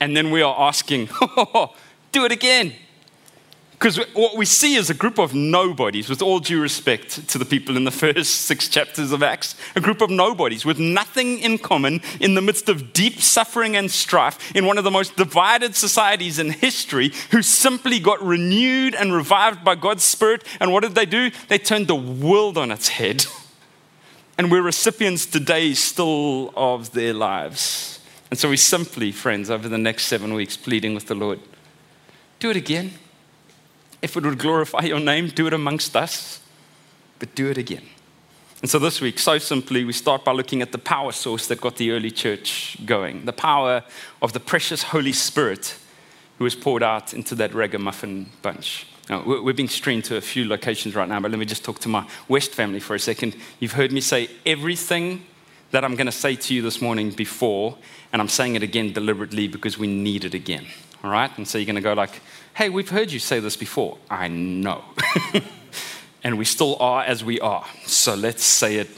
And 0.00 0.16
then 0.16 0.30
we 0.30 0.42
are 0.42 0.54
asking, 0.58 1.06
do 2.12 2.24
it 2.24 2.32
again. 2.32 2.74
Because 3.78 3.96
what 4.12 4.36
we 4.36 4.44
see 4.44 4.74
is 4.74 4.90
a 4.90 4.94
group 4.94 5.18
of 5.18 5.34
nobodies, 5.34 6.08
with 6.08 6.20
all 6.20 6.40
due 6.40 6.60
respect 6.60 7.28
to 7.28 7.38
the 7.38 7.44
people 7.44 7.76
in 7.76 7.84
the 7.84 7.90
first 7.92 8.42
six 8.42 8.68
chapters 8.68 9.12
of 9.12 9.22
Acts, 9.22 9.54
a 9.76 9.80
group 9.80 10.00
of 10.00 10.10
nobodies 10.10 10.64
with 10.64 10.80
nothing 10.80 11.38
in 11.38 11.58
common 11.58 12.00
in 12.18 12.34
the 12.34 12.42
midst 12.42 12.68
of 12.68 12.92
deep 12.92 13.20
suffering 13.20 13.76
and 13.76 13.88
strife 13.88 14.54
in 14.56 14.66
one 14.66 14.78
of 14.78 14.84
the 14.84 14.90
most 14.90 15.14
divided 15.14 15.76
societies 15.76 16.40
in 16.40 16.50
history, 16.50 17.12
who 17.30 17.40
simply 17.40 18.00
got 18.00 18.20
renewed 18.20 18.96
and 18.96 19.14
revived 19.14 19.62
by 19.62 19.76
God's 19.76 20.02
Spirit. 20.02 20.42
And 20.58 20.72
what 20.72 20.82
did 20.82 20.96
they 20.96 21.06
do? 21.06 21.30
They 21.46 21.58
turned 21.58 21.86
the 21.86 21.94
world 21.94 22.58
on 22.58 22.70
its 22.70 22.88
head. 22.88 23.26
And 24.40 24.52
we're 24.52 24.62
recipients 24.62 25.26
today 25.26 25.74
still 25.74 26.52
of 26.56 26.92
their 26.92 27.12
lives. 27.12 27.98
And 28.30 28.38
so 28.38 28.48
we 28.48 28.56
simply, 28.56 29.10
friends, 29.10 29.50
over 29.50 29.68
the 29.68 29.78
next 29.78 30.06
seven 30.06 30.32
weeks, 30.32 30.56
pleading 30.56 30.94
with 30.94 31.08
the 31.08 31.16
Lord, 31.16 31.40
do 32.38 32.48
it 32.48 32.56
again. 32.56 32.92
If 34.02 34.16
it 34.16 34.24
would 34.24 34.38
glorify 34.38 34.82
your 34.82 35.00
name, 35.00 35.28
do 35.28 35.46
it 35.46 35.52
amongst 35.52 35.96
us, 35.96 36.40
but 37.18 37.34
do 37.34 37.50
it 37.50 37.58
again. 37.58 37.84
And 38.60 38.70
so 38.70 38.78
this 38.78 39.00
week, 39.00 39.18
so 39.18 39.38
simply, 39.38 39.84
we 39.84 39.92
start 39.92 40.24
by 40.24 40.32
looking 40.32 40.62
at 40.62 40.72
the 40.72 40.78
power 40.78 41.12
source 41.12 41.46
that 41.46 41.60
got 41.60 41.76
the 41.76 41.92
early 41.92 42.10
church 42.10 42.76
going 42.84 43.24
the 43.24 43.32
power 43.32 43.84
of 44.20 44.32
the 44.32 44.40
precious 44.40 44.82
Holy 44.82 45.12
Spirit 45.12 45.76
who 46.38 46.44
was 46.44 46.56
poured 46.56 46.82
out 46.82 47.14
into 47.14 47.34
that 47.36 47.54
ragamuffin 47.54 48.30
bunch. 48.42 48.86
Now, 49.08 49.22
we're 49.24 49.54
being 49.54 49.68
streamed 49.68 50.04
to 50.06 50.16
a 50.16 50.20
few 50.20 50.44
locations 50.44 50.94
right 50.94 51.08
now, 51.08 51.18
but 51.18 51.30
let 51.30 51.40
me 51.40 51.46
just 51.46 51.64
talk 51.64 51.78
to 51.80 51.88
my 51.88 52.06
West 52.28 52.52
family 52.52 52.78
for 52.78 52.94
a 52.94 52.98
second. 52.98 53.36
You've 53.58 53.72
heard 53.72 53.90
me 53.90 54.00
say 54.00 54.28
everything 54.44 55.24
that 55.70 55.84
I'm 55.84 55.94
going 55.94 56.06
to 56.06 56.12
say 56.12 56.34
to 56.36 56.54
you 56.54 56.62
this 56.62 56.82
morning 56.82 57.10
before, 57.10 57.76
and 58.12 58.20
I'm 58.20 58.28
saying 58.28 58.56
it 58.56 58.62
again 58.62 58.92
deliberately 58.92 59.48
because 59.48 59.78
we 59.78 59.86
need 59.86 60.24
it 60.24 60.34
again. 60.34 60.66
All 61.02 61.10
right? 61.10 61.30
And 61.38 61.46
so 61.46 61.58
you're 61.58 61.66
going 61.66 61.76
to 61.76 61.80
go 61.80 61.94
like, 61.94 62.20
hey, 62.58 62.68
we've 62.68 62.88
heard 62.88 63.12
you 63.12 63.20
say 63.20 63.38
this 63.38 63.56
before. 63.56 63.96
I 64.10 64.26
know. 64.26 64.82
and 66.24 66.36
we 66.36 66.44
still 66.44 66.76
are 66.80 67.04
as 67.04 67.22
we 67.22 67.38
are. 67.38 67.64
So 67.86 68.16
let's 68.16 68.42
say 68.42 68.78
it 68.78 68.88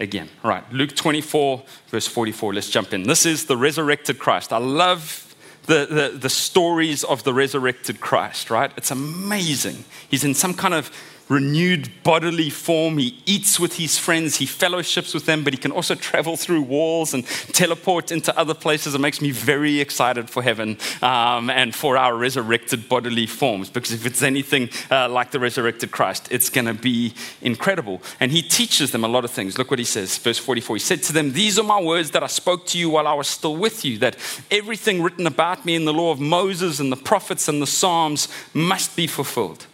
again. 0.00 0.28
All 0.42 0.50
right, 0.50 0.64
Luke 0.72 0.96
24, 0.96 1.62
verse 1.90 2.08
44. 2.08 2.54
Let's 2.54 2.68
jump 2.68 2.92
in. 2.92 3.04
This 3.04 3.24
is 3.24 3.46
the 3.46 3.56
resurrected 3.56 4.18
Christ. 4.18 4.52
I 4.52 4.56
love 4.56 5.32
the, 5.66 5.86
the, 5.86 6.18
the 6.18 6.28
stories 6.28 7.04
of 7.04 7.22
the 7.22 7.32
resurrected 7.32 8.00
Christ, 8.00 8.50
right? 8.50 8.72
It's 8.76 8.90
amazing. 8.90 9.84
He's 10.08 10.24
in 10.24 10.34
some 10.34 10.52
kind 10.52 10.74
of 10.74 10.90
renewed 11.28 11.90
bodily 12.02 12.50
form. 12.50 12.98
He 12.98 13.20
eats 13.26 13.60
with 13.60 13.76
his 13.76 13.98
friends, 13.98 14.36
he 14.36 14.46
fellowships 14.46 15.14
with 15.14 15.26
them, 15.26 15.44
but 15.44 15.52
he 15.52 15.58
can 15.58 15.72
also 15.72 15.94
travel 15.94 16.36
through 16.36 16.62
walls 16.62 17.14
and 17.14 17.26
teleport 17.26 18.10
into 18.10 18.36
other 18.38 18.54
places. 18.54 18.94
It 18.94 19.00
makes 19.00 19.20
me 19.20 19.30
very 19.30 19.80
excited 19.80 20.30
for 20.30 20.42
heaven 20.42 20.78
um, 21.02 21.50
and 21.50 21.74
for 21.74 21.96
our 21.96 22.16
resurrected 22.16 22.88
bodily 22.88 23.26
forms, 23.26 23.68
because 23.70 23.92
if 23.92 24.06
it's 24.06 24.22
anything 24.22 24.70
uh, 24.90 25.08
like 25.08 25.30
the 25.30 25.40
resurrected 25.40 25.90
Christ, 25.90 26.28
it's 26.30 26.50
going 26.50 26.66
to 26.66 26.74
be 26.74 27.14
incredible. 27.42 28.02
And 28.20 28.32
he 28.32 28.42
teaches 28.42 28.92
them 28.92 29.04
a 29.04 29.08
lot 29.08 29.24
of 29.24 29.30
things. 29.30 29.58
Look 29.58 29.70
what 29.70 29.78
he 29.78 29.84
says, 29.84 30.16
verse 30.18 30.38
44. 30.38 30.76
He 30.76 30.80
said 30.80 31.02
to 31.04 31.12
them, 31.12 31.32
These 31.32 31.58
are 31.58 31.64
my 31.64 31.80
words 31.80 32.10
that 32.12 32.22
I 32.22 32.26
spoke 32.26 32.66
to 32.68 32.78
you 32.78 32.90
while 32.90 33.06
I 33.06 33.14
was 33.14 33.28
still 33.28 33.56
with 33.56 33.84
you, 33.84 33.98
that 33.98 34.16
everything 34.50 35.02
written 35.02 35.26
about 35.26 35.64
me 35.64 35.74
in 35.74 35.84
the 35.84 35.92
law 35.92 36.10
of 36.10 36.20
Moses 36.20 36.80
and 36.80 36.90
the 36.90 36.96
prophets 36.96 37.48
and 37.48 37.60
the 37.60 37.66
Psalms 37.66 38.28
must 38.54 38.96
be 38.96 39.06
fulfilled. 39.06 39.66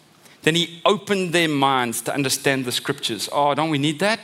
Then 0.45 0.55
he 0.55 0.81
opened 0.85 1.33
their 1.33 1.49
minds 1.49 2.03
to 2.03 2.15
understand 2.15 2.67
the 2.67 2.73
scriptures. 2.73 3.29
Oh, 3.33 3.55
don't 3.55 3.71
we 3.71 3.79
need 3.79 3.99
that? 4.01 4.21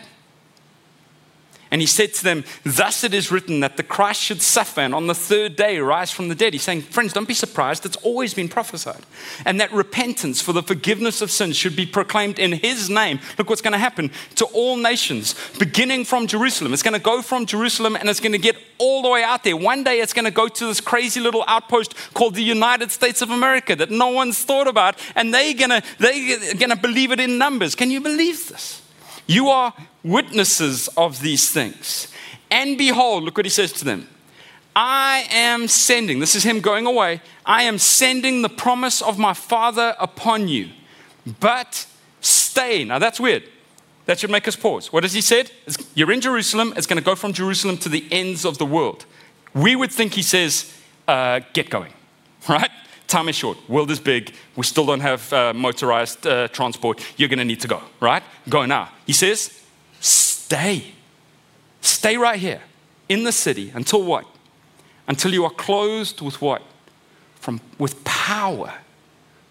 And 1.70 1.80
he 1.80 1.86
said 1.86 2.14
to 2.14 2.24
them, 2.24 2.44
Thus 2.64 3.04
it 3.04 3.14
is 3.14 3.30
written 3.30 3.60
that 3.60 3.76
the 3.76 3.84
Christ 3.84 4.20
should 4.20 4.42
suffer 4.42 4.80
and 4.80 4.94
on 4.94 5.06
the 5.06 5.14
third 5.14 5.54
day 5.54 5.78
rise 5.78 6.10
from 6.10 6.28
the 6.28 6.34
dead. 6.34 6.52
He's 6.52 6.62
saying, 6.62 6.82
Friends, 6.82 7.12
don't 7.12 7.28
be 7.28 7.34
surprised. 7.34 7.86
It's 7.86 7.96
always 7.98 8.34
been 8.34 8.48
prophesied. 8.48 9.04
And 9.44 9.60
that 9.60 9.72
repentance 9.72 10.40
for 10.40 10.52
the 10.52 10.62
forgiveness 10.62 11.22
of 11.22 11.30
sins 11.30 11.56
should 11.56 11.76
be 11.76 11.86
proclaimed 11.86 12.40
in 12.40 12.52
his 12.52 12.90
name. 12.90 13.20
Look 13.38 13.48
what's 13.48 13.62
going 13.62 13.72
to 13.72 13.78
happen 13.78 14.10
to 14.36 14.46
all 14.46 14.76
nations, 14.76 15.36
beginning 15.58 16.06
from 16.06 16.26
Jerusalem. 16.26 16.72
It's 16.72 16.82
going 16.82 16.94
to 16.94 17.00
go 17.00 17.22
from 17.22 17.46
Jerusalem 17.46 17.94
and 17.94 18.08
it's 18.08 18.20
going 18.20 18.32
to 18.32 18.38
get 18.38 18.56
all 18.78 19.02
the 19.02 19.08
way 19.08 19.22
out 19.22 19.44
there. 19.44 19.56
One 19.56 19.84
day 19.84 20.00
it's 20.00 20.12
going 20.12 20.24
to 20.24 20.30
go 20.32 20.48
to 20.48 20.66
this 20.66 20.80
crazy 20.80 21.20
little 21.20 21.44
outpost 21.46 21.94
called 22.14 22.34
the 22.34 22.42
United 22.42 22.90
States 22.90 23.22
of 23.22 23.30
America 23.30 23.76
that 23.76 23.90
no 23.90 24.08
one's 24.08 24.42
thought 24.42 24.66
about. 24.66 24.98
And 25.14 25.32
they're 25.32 25.54
going 25.54 25.70
to, 25.70 25.82
they're 25.98 26.54
going 26.54 26.70
to 26.70 26.76
believe 26.76 27.12
it 27.12 27.20
in 27.20 27.38
numbers. 27.38 27.76
Can 27.76 27.92
you 27.92 28.00
believe 28.00 28.48
this? 28.48 28.82
You 29.30 29.48
are 29.48 29.72
witnesses 30.02 30.88
of 30.96 31.20
these 31.20 31.48
things. 31.52 32.08
And 32.50 32.76
behold, 32.76 33.22
look 33.22 33.36
what 33.36 33.46
he 33.46 33.50
says 33.50 33.72
to 33.74 33.84
them 33.84 34.08
I 34.74 35.24
am 35.30 35.68
sending, 35.68 36.18
this 36.18 36.34
is 36.34 36.42
him 36.42 36.58
going 36.60 36.84
away, 36.84 37.20
I 37.46 37.62
am 37.62 37.78
sending 37.78 38.42
the 38.42 38.48
promise 38.48 39.00
of 39.00 39.20
my 39.20 39.32
Father 39.32 39.94
upon 40.00 40.48
you. 40.48 40.70
But 41.38 41.86
stay. 42.20 42.82
Now 42.82 42.98
that's 42.98 43.20
weird. 43.20 43.44
That 44.06 44.18
should 44.18 44.30
make 44.30 44.48
us 44.48 44.56
pause. 44.56 44.92
What 44.92 45.04
has 45.04 45.12
he 45.12 45.20
said? 45.20 45.52
You're 45.94 46.10
in 46.10 46.20
Jerusalem, 46.20 46.74
it's 46.76 46.88
going 46.88 46.98
to 46.98 47.04
go 47.04 47.14
from 47.14 47.32
Jerusalem 47.32 47.76
to 47.78 47.88
the 47.88 48.04
ends 48.10 48.44
of 48.44 48.58
the 48.58 48.66
world. 48.66 49.06
We 49.54 49.76
would 49.76 49.92
think 49.92 50.14
he 50.14 50.22
says, 50.22 50.76
uh, 51.06 51.38
get 51.52 51.70
going, 51.70 51.92
right? 52.48 52.70
Time 53.10 53.28
is 53.28 53.34
short. 53.34 53.58
World 53.68 53.90
is 53.90 53.98
big. 53.98 54.32
We 54.54 54.62
still 54.62 54.86
don't 54.86 55.00
have 55.00 55.32
uh, 55.32 55.52
motorized 55.52 56.24
uh, 56.24 56.46
transport. 56.46 57.04
You're 57.16 57.28
going 57.28 57.40
to 57.40 57.44
need 57.44 57.58
to 57.62 57.66
go, 57.66 57.82
right? 57.98 58.22
Go 58.48 58.66
now. 58.66 58.90
He 59.04 59.12
says, 59.12 59.60
stay. 59.98 60.84
Stay 61.80 62.16
right 62.16 62.38
here 62.38 62.62
in 63.08 63.24
the 63.24 63.32
city 63.32 63.72
until 63.74 64.04
what? 64.04 64.26
Until 65.08 65.32
you 65.32 65.44
are 65.44 65.50
clothed 65.50 66.20
with 66.20 66.40
what? 66.40 66.62
From, 67.34 67.60
with 67.80 68.04
power 68.04 68.74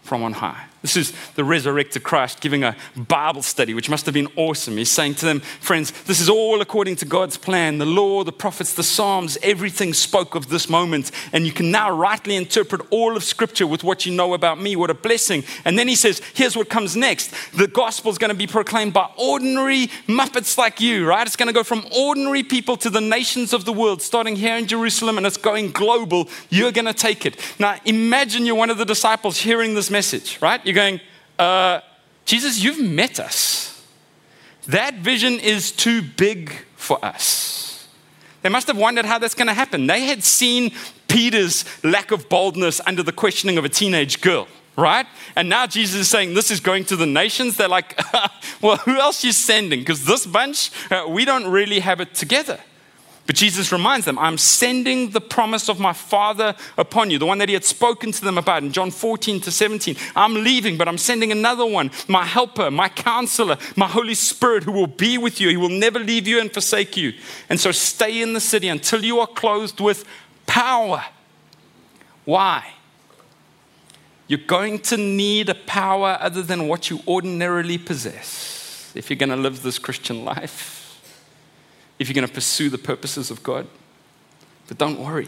from 0.04 0.24
on 0.24 0.32
high. 0.32 0.69
This 0.82 0.96
is 0.96 1.14
the 1.36 1.44
resurrected 1.44 2.04
Christ 2.04 2.40
giving 2.40 2.64
a 2.64 2.76
Bible 2.96 3.42
study, 3.42 3.74
which 3.74 3.90
must 3.90 4.06
have 4.06 4.14
been 4.14 4.30
awesome. 4.38 4.78
He's 4.78 4.90
saying 4.90 5.16
to 5.16 5.26
them, 5.26 5.42
Friends, 5.42 5.92
this 6.04 6.22
is 6.22 6.30
all 6.30 6.62
according 6.62 6.96
to 6.98 7.06
God's 7.06 7.36
plan. 7.36 7.80
The 7.80 7.86
law, 7.86 8.24
the 8.24 8.32
prophets, 8.32 8.74
the 8.74 8.84
Psalms, 8.84 9.38
everything 9.44 9.94
spoke 9.94 10.36
of 10.36 10.48
this 10.48 10.70
moment. 10.70 11.12
And 11.34 11.46
you 11.46 11.52
can 11.52 11.70
now 11.70 11.92
rightly 11.92 12.38
interpret 12.38 12.82
all 12.92 13.18
of 13.18 13.26
Scripture 13.26 13.68
with 13.68 13.84
what 13.84 14.06
you 14.06 14.14
know 14.14 14.34
about 14.34 14.62
me. 14.62 14.78
What 14.78 14.90
a 14.90 14.94
blessing. 14.94 15.44
And 15.66 15.78
then 15.78 15.90
he 15.90 15.96
says, 15.96 16.22
Here's 16.34 16.56
what 16.56 16.70
comes 16.70 16.96
next 16.96 17.34
the 17.54 17.68
gospel 17.68 18.12
is 18.12 18.18
going 18.18 18.32
to 18.32 18.38
be 18.38 18.48
proclaimed 18.48 18.94
by 18.94 19.10
ordinary 19.18 19.88
Muppets 20.08 20.58
like 20.58 20.80
you, 20.80 21.06
right? 21.06 21.28
It's 21.28 21.36
going 21.36 21.48
to 21.48 21.54
go 21.54 21.64
from 21.64 21.86
ordinary 21.96 22.44
people 22.44 22.78
to 22.78 22.90
the 22.90 23.02
nations 23.02 23.52
of 23.52 23.66
the 23.66 23.74
world, 23.74 24.02
starting 24.02 24.38
here 24.38 24.56
in 24.56 24.66
Jerusalem, 24.66 25.18
and 25.18 25.28
it's 25.28 25.38
going 25.38 25.72
global. 25.72 26.30
You're 26.50 26.72
going 26.72 26.86
to 26.86 26.94
take 26.94 27.26
it. 27.26 27.38
Now, 27.60 27.78
imagine 27.86 28.46
you're 28.46 28.56
one 28.56 28.70
of 28.70 28.78
the 28.78 28.86
disciples 28.86 29.40
hearing 29.40 29.74
this 29.76 29.90
message, 29.90 30.42
right? 30.42 30.62
You're 30.70 30.76
going, 30.76 31.00
uh, 31.40 31.82
Jesus, 32.26 32.64
you've 32.64 32.80
met 32.80 33.20
us. 33.20 33.84
That 34.68 35.00
vision 35.00 35.40
is 35.40 35.72
too 35.72 36.04
big 36.04 36.54
for 36.76 37.04
us. 37.04 37.88
They 38.44 38.50
must 38.50 38.68
have 38.68 38.78
wondered 38.78 39.06
how 39.06 39.18
that's 39.18 39.34
going 39.34 39.48
to 39.48 39.56
happen. 39.56 39.88
They 39.88 40.02
had 40.02 40.24
seen 40.24 40.72
Peter's 41.08 41.66
lack 41.84 42.12
of 42.12 42.30
boldness 42.30 42.82
under 42.86 43.02
the 43.02 43.12
questioning 43.12 43.58
of 43.58 43.66
a 43.66 43.70
teenage 43.70 44.22
girl, 44.22 44.48
right? 44.78 45.08
And 45.36 45.50
now 45.50 45.66
Jesus 45.66 46.02
is 46.02 46.08
saying, 46.08 46.36
This 46.36 46.52
is 46.52 46.60
going 46.60 46.86
to 46.86 46.96
the 46.96 47.08
nations. 47.08 47.58
They're 47.58 47.68
like, 47.68 48.00
Well, 48.62 48.78
who 48.78 49.00
else 49.00 49.24
are 49.24 49.28
you 49.28 49.34
sending? 49.34 49.80
Because 49.80 50.06
this 50.06 50.28
bunch, 50.28 50.70
uh, 50.92 51.06
we 51.10 51.26
don't 51.26 51.48
really 51.48 51.80
have 51.80 52.00
it 52.00 52.14
together. 52.14 52.60
But 53.30 53.36
Jesus 53.36 53.72
reminds 53.72 54.08
them, 54.08 54.18
I'm 54.18 54.40
sending 54.40 55.12
the 55.12 55.22
promise 55.22 55.70
of 55.70 55.80
my 55.80 55.94
Father 55.94 56.56
upon 56.80 57.12
you, 57.12 57.20
the 57.20 57.28
one 57.28 57.38
that 57.38 57.48
he 57.48 57.54
had 57.54 57.64
spoken 57.64 58.12
to 58.12 58.26
them 58.26 58.40
about 58.40 58.64
in 58.64 58.72
John 58.72 58.90
14 58.90 59.40
to 59.42 59.52
17. 59.52 59.96
I'm 60.16 60.34
leaving, 60.34 60.78
but 60.80 60.88
I'm 60.88 60.98
sending 60.98 61.32
another 61.32 61.64
one, 61.64 61.92
my 62.08 62.26
helper, 62.26 62.72
my 62.72 62.90
counselor, 62.90 63.60
my 63.76 63.86
Holy 63.86 64.16
Spirit, 64.16 64.64
who 64.64 64.72
will 64.72 64.88
be 64.88 65.20
with 65.20 65.40
you. 65.40 65.50
He 65.50 65.58
will 65.58 65.70
never 65.70 66.00
leave 66.00 66.28
you 66.28 66.42
and 66.42 66.52
forsake 66.52 66.98
you. 66.98 67.14
And 67.50 67.60
so 67.60 67.72
stay 67.72 68.20
in 68.20 68.34
the 68.34 68.40
city 68.40 68.68
until 68.68 69.06
you 69.06 69.20
are 69.20 69.28
clothed 69.28 69.80
with 69.80 70.06
power. 70.48 71.04
Why? 72.26 72.66
You're 74.26 74.40
going 74.40 74.80
to 74.80 74.98
need 74.98 75.50
a 75.50 75.56
power 75.56 76.18
other 76.20 76.42
than 76.42 76.68
what 76.68 76.90
you 76.90 77.02
ordinarily 77.08 77.78
possess 77.78 78.92
if 78.96 79.12
you're 79.12 79.18
going 79.18 79.30
to 79.30 79.36
live 79.36 79.62
this 79.62 79.78
Christian 79.78 80.26
life 80.34 80.79
if 82.00 82.08
you're 82.08 82.16
going 82.16 82.28
to 82.28 82.34
pursue 82.34 82.70
the 82.70 82.78
purposes 82.78 83.30
of 83.30 83.44
God. 83.44 83.68
But 84.68 84.78
don't 84.78 85.00
worry. 85.00 85.28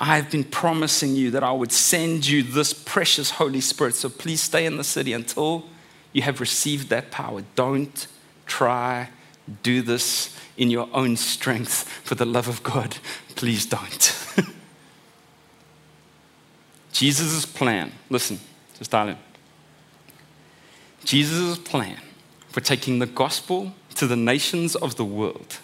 I've 0.00 0.30
been 0.30 0.44
promising 0.44 1.16
you 1.16 1.32
that 1.32 1.42
I 1.42 1.50
would 1.50 1.72
send 1.72 2.26
you 2.26 2.42
this 2.42 2.72
precious 2.72 3.32
Holy 3.32 3.60
Spirit. 3.60 3.96
So 3.96 4.08
please 4.08 4.40
stay 4.40 4.64
in 4.64 4.76
the 4.76 4.84
city 4.84 5.12
until 5.12 5.64
you 6.12 6.22
have 6.22 6.40
received 6.40 6.88
that 6.90 7.10
power. 7.10 7.42
Don't 7.56 8.06
try 8.46 9.10
do 9.62 9.82
this 9.82 10.36
in 10.56 10.70
your 10.70 10.88
own 10.92 11.16
strength 11.16 11.84
for 12.04 12.14
the 12.14 12.24
love 12.24 12.48
of 12.48 12.62
God. 12.62 12.96
Please 13.34 13.66
don't. 13.66 14.14
Jesus' 16.92 17.46
plan, 17.46 17.92
listen, 18.10 18.40
just 18.76 18.90
dial 18.90 19.08
in. 19.08 19.16
Jesus' 21.04 21.56
plan 21.58 21.96
for 22.48 22.60
taking 22.60 22.98
the 22.98 23.06
gospel 23.06 23.72
to 23.94 24.06
the 24.06 24.16
nations 24.16 24.74
of 24.76 24.96
the 24.96 25.04
world 25.04 25.58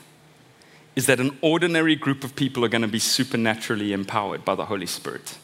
is 0.97 1.07
that 1.07 1.21
an 1.21 1.37
ordinary 1.41 1.97
group 1.97 2.23
of 2.25 2.37
people 2.37 2.65
are 2.65 2.69
going 2.69 2.83
to 2.83 2.89
be 2.89 2.99
supernaturally 2.99 3.93
empowered 3.93 4.45
by 4.45 4.55
the 4.55 4.67
Holy 4.67 4.87
Spirit. 4.87 5.39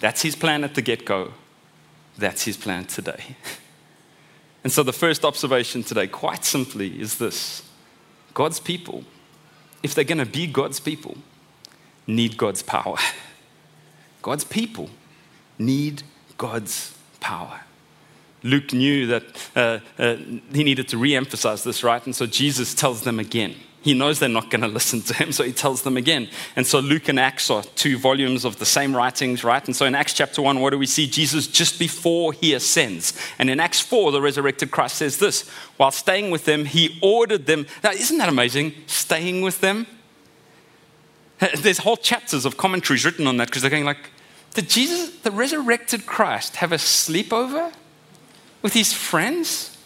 That's 0.00 0.22
his 0.22 0.36
plan 0.36 0.64
at 0.64 0.74
the 0.74 0.82
get 0.82 1.04
go. 1.04 1.32
That's 2.16 2.44
his 2.44 2.56
plan 2.56 2.84
today. 2.86 3.24
And 4.64 4.72
so, 4.72 4.82
the 4.82 4.92
first 4.92 5.24
observation 5.24 5.82
today, 5.84 6.08
quite 6.08 6.44
simply, 6.44 7.00
is 7.00 7.18
this 7.18 7.62
God's 8.34 8.60
people, 8.60 9.04
if 9.82 9.94
they're 9.94 10.04
going 10.04 10.18
to 10.18 10.26
be 10.26 10.46
God's 10.46 10.80
people, 10.80 11.16
need 12.06 12.36
God's 12.36 12.62
power. 12.62 12.96
God's 14.22 14.44
people 14.44 14.90
need 15.58 16.02
God's 16.36 16.98
power. 17.20 17.60
Luke 18.42 18.72
knew 18.72 19.06
that 19.08 19.50
uh, 19.56 19.78
uh, 19.98 20.16
he 20.52 20.64
needed 20.64 20.88
to 20.88 20.98
re 20.98 21.14
emphasize 21.16 21.64
this, 21.64 21.82
right? 21.82 22.04
And 22.04 22.14
so 22.14 22.26
Jesus 22.26 22.74
tells 22.74 23.02
them 23.02 23.18
again. 23.18 23.54
He 23.80 23.94
knows 23.94 24.18
they're 24.18 24.28
not 24.28 24.50
going 24.50 24.60
to 24.62 24.68
listen 24.68 25.02
to 25.02 25.14
him, 25.14 25.32
so 25.32 25.44
he 25.44 25.52
tells 25.52 25.82
them 25.82 25.96
again. 25.96 26.28
And 26.56 26.66
so 26.66 26.78
Luke 26.80 27.08
and 27.08 27.18
Acts 27.18 27.50
are 27.50 27.62
two 27.62 27.98
volumes 27.98 28.44
of 28.44 28.58
the 28.58 28.66
same 28.66 28.94
writings, 28.94 29.44
right? 29.44 29.64
And 29.64 29.74
so 29.74 29.86
in 29.86 29.94
Acts 29.94 30.12
chapter 30.12 30.42
1, 30.42 30.60
what 30.60 30.70
do 30.70 30.78
we 30.78 30.86
see? 30.86 31.06
Jesus 31.06 31.46
just 31.46 31.78
before 31.78 32.32
he 32.32 32.54
ascends. 32.54 33.18
And 33.38 33.48
in 33.48 33.60
Acts 33.60 33.80
4, 33.80 34.12
the 34.12 34.20
resurrected 34.20 34.70
Christ 34.70 34.96
says 34.96 35.18
this 35.18 35.48
while 35.76 35.90
staying 35.90 36.30
with 36.30 36.44
them, 36.44 36.64
he 36.64 36.98
ordered 37.02 37.46
them. 37.46 37.66
Now, 37.82 37.90
isn't 37.90 38.18
that 38.18 38.28
amazing? 38.28 38.74
Staying 38.86 39.42
with 39.42 39.60
them? 39.60 39.86
There's 41.58 41.78
whole 41.78 41.96
chapters 41.96 42.44
of 42.44 42.56
commentaries 42.56 43.04
written 43.04 43.26
on 43.26 43.36
that 43.36 43.48
because 43.48 43.62
they're 43.62 43.70
going 43.70 43.84
like, 43.84 44.10
did 44.54 44.68
Jesus, 44.68 45.10
the 45.20 45.30
resurrected 45.30 46.04
Christ, 46.04 46.56
have 46.56 46.72
a 46.72 46.76
sleepover? 46.76 47.72
With 48.62 48.72
his 48.72 48.92
friends? 48.92 49.76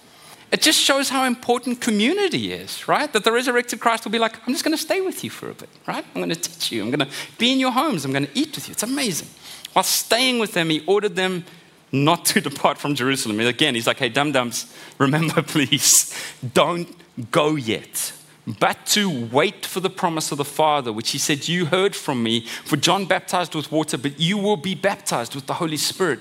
It 0.51 0.61
just 0.61 0.79
shows 0.79 1.09
how 1.09 1.25
important 1.25 1.81
community 1.81 2.53
is, 2.53 2.87
right? 2.87 3.11
That 3.13 3.25
the 3.25 3.33
resurrected 3.33 3.81
Christ 3.81 4.05
will 4.05 4.13
be 4.13 4.19
like, 4.19 4.37
I'm 4.47 4.53
just 4.53 4.65
going 4.65 4.77
to 4.77 4.83
stay 4.83 5.01
with 5.01 5.25
you 5.25 5.31
for 5.31 5.49
a 5.49 5.55
bit, 5.55 5.71
right? 5.89 6.05
I'm 6.15 6.21
going 6.21 6.29
to 6.29 6.37
teach 6.37 6.71
you. 6.71 6.83
I'm 6.83 6.91
going 6.91 7.09
to 7.09 7.15
be 7.39 7.53
in 7.53 7.59
your 7.59 7.73
homes. 7.73 8.05
I'm 8.05 8.13
going 8.13 8.27
to 8.27 8.39
eat 8.39 8.55
with 8.55 8.69
you. 8.69 8.73
It's 8.73 8.83
amazing. 8.83 9.29
While 9.73 9.83
staying 9.83 10.39
with 10.41 10.53
them, 10.53 10.69
he 10.69 10.85
ordered 10.87 11.17
them 11.17 11.45
not 11.91 12.27
to 12.27 12.41
depart 12.51 12.77
from 12.77 12.95
Jerusalem. 12.95 13.41
And 13.41 13.49
again, 13.49 13.75
he's 13.75 13.87
like, 13.87 13.99
hey, 13.99 14.11
dum 14.11 14.33
dums, 14.33 14.71
remember, 14.99 15.41
please, 15.43 16.15
don't 16.53 16.89
go 17.31 17.57
yet, 17.57 18.13
but 18.59 18.85
to 18.87 19.29
wait 19.29 19.65
for 19.65 19.81
the 19.81 19.91
promise 19.91 20.33
of 20.33 20.39
the 20.39 20.45
Father, 20.45 20.93
which 20.93 21.13
he 21.13 21.19
said, 21.19 21.47
You 21.47 21.67
heard 21.67 21.95
from 21.95 22.23
me. 22.23 22.41
For 22.65 22.77
John 22.77 23.05
baptized 23.05 23.55
with 23.55 23.71
water, 23.71 23.97
but 23.97 24.19
you 24.19 24.37
will 24.37 24.57
be 24.57 24.75
baptized 24.75 25.35
with 25.35 25.47
the 25.47 25.55
Holy 25.55 25.77
Spirit 25.77 26.21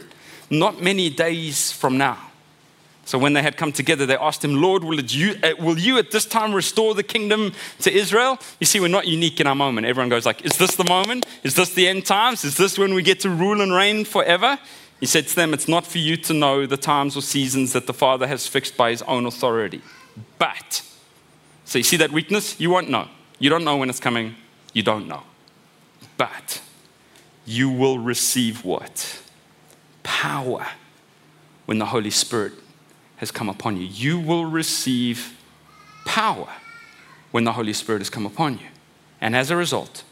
not 0.51 0.81
many 0.81 1.10
days 1.10 1.72
from 1.72 1.98
now. 1.98 2.30
So 3.03 3.17
when 3.17 3.34
they 3.34 3.41
had 3.41 3.58
come 3.58 3.72
together, 3.72 4.05
they 4.05 4.15
asked 4.15 4.43
him, 4.43 4.62
Lord, 4.62 4.84
will 4.84 5.00
you, 5.00 5.36
uh, 5.43 5.53
will 5.60 5.77
you 5.77 5.98
at 5.98 6.12
this 6.12 6.25
time 6.25 6.53
restore 6.53 6.93
the 6.93 7.03
kingdom 7.03 7.53
to 7.79 7.91
Israel? 7.91 8.39
You 8.60 8.65
see, 8.65 8.79
we're 8.79 8.88
not 8.89 9.08
unique 9.08 9.39
in 9.39 9.48
our 9.48 9.55
moment. 9.55 9.88
Everyone 9.88 10.10
goes 10.10 10.25
like, 10.25 10.46
is 10.46 10.58
this 10.58 10.75
the 10.75 10.86
moment? 10.86 11.25
Is 11.43 11.55
this 11.55 11.74
the 11.74 11.88
end 11.88 12.05
times? 12.05 12.46
Is 12.46 12.58
this 12.58 12.77
when 12.77 12.93
we 12.93 13.01
get 13.01 13.20
to 13.22 13.29
rule 13.29 13.62
and 13.62 13.74
reign 13.74 14.05
forever? 14.05 14.60
He 15.00 15.08
said 15.08 15.27
to 15.27 15.36
them, 15.36 15.53
it's 15.53 15.67
not 15.67 15.86
for 15.86 15.98
you 15.98 16.15
to 16.17 16.34
know 16.34 16.67
the 16.67 16.77
times 16.77 17.17
or 17.17 17.24
seasons 17.24 17.74
that 17.74 17.88
the 17.88 17.93
Father 17.93 18.27
has 18.27 18.46
fixed 18.46 18.77
by 18.77 18.91
his 18.91 19.01
own 19.03 19.25
authority. 19.25 19.81
But, 20.38 20.84
so 21.65 21.79
you 21.79 21.84
see 21.84 21.98
that 21.98 22.12
weakness? 22.12 22.60
You 22.60 22.70
won't 22.70 22.89
know. 22.89 23.08
You 23.39 23.50
don't 23.50 23.63
know 23.63 23.77
when 23.77 23.89
it's 23.89 24.00
coming. 24.00 24.36
You 24.74 24.84
don't 24.84 25.08
know. 25.08 25.24
But 26.17 26.62
you 27.46 27.70
will 27.72 27.98
receive 27.98 28.63
what? 28.63 29.20
Power 30.03 30.67
when 31.65 31.79
the 31.79 31.88
Holy 31.88 32.12
Spirit 32.12 32.53
has 33.21 33.29
come 33.29 33.49
upon 33.49 33.77
you. 33.77 33.85
You 33.85 34.19
will 34.19 34.45
receive 34.45 35.37
power 36.05 36.49
when 37.29 37.43
the 37.43 37.51
Holy 37.53 37.71
Spirit 37.71 37.99
has 37.99 38.09
come 38.09 38.25
upon 38.25 38.53
you. 38.57 38.65
And 39.21 39.35
as 39.35 39.51
a 39.51 39.55
result, 39.55 40.03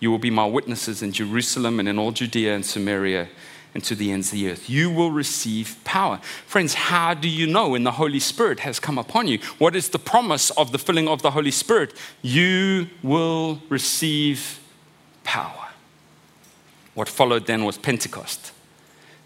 you 0.00 0.10
will 0.10 0.18
be 0.18 0.30
my 0.30 0.44
witnesses 0.44 1.00
in 1.00 1.12
Jerusalem 1.12 1.78
and 1.78 1.88
in 1.88 1.96
all 1.96 2.10
Judea 2.10 2.56
and 2.56 2.66
Samaria 2.66 3.28
and 3.72 3.84
to 3.84 3.94
the 3.94 4.10
ends 4.10 4.32
of 4.32 4.38
the 4.38 4.50
earth. 4.50 4.68
You 4.68 4.90
will 4.90 5.12
receive 5.12 5.76
power. 5.84 6.18
Friends, 6.44 6.74
how 6.74 7.14
do 7.14 7.28
you 7.28 7.46
know 7.46 7.68
when 7.68 7.84
the 7.84 7.92
Holy 7.92 8.18
Spirit 8.18 8.60
has 8.60 8.80
come 8.80 8.98
upon 8.98 9.28
you? 9.28 9.38
What 9.58 9.76
is 9.76 9.90
the 9.90 10.00
promise 10.00 10.50
of 10.50 10.72
the 10.72 10.78
filling 10.78 11.06
of 11.06 11.22
the 11.22 11.30
Holy 11.30 11.52
Spirit? 11.52 11.94
You 12.20 12.88
will 13.00 13.62
receive 13.68 14.58
power. 15.22 15.68
What 16.94 17.08
followed 17.08 17.46
then 17.46 17.64
was 17.64 17.78
Pentecost 17.78 18.50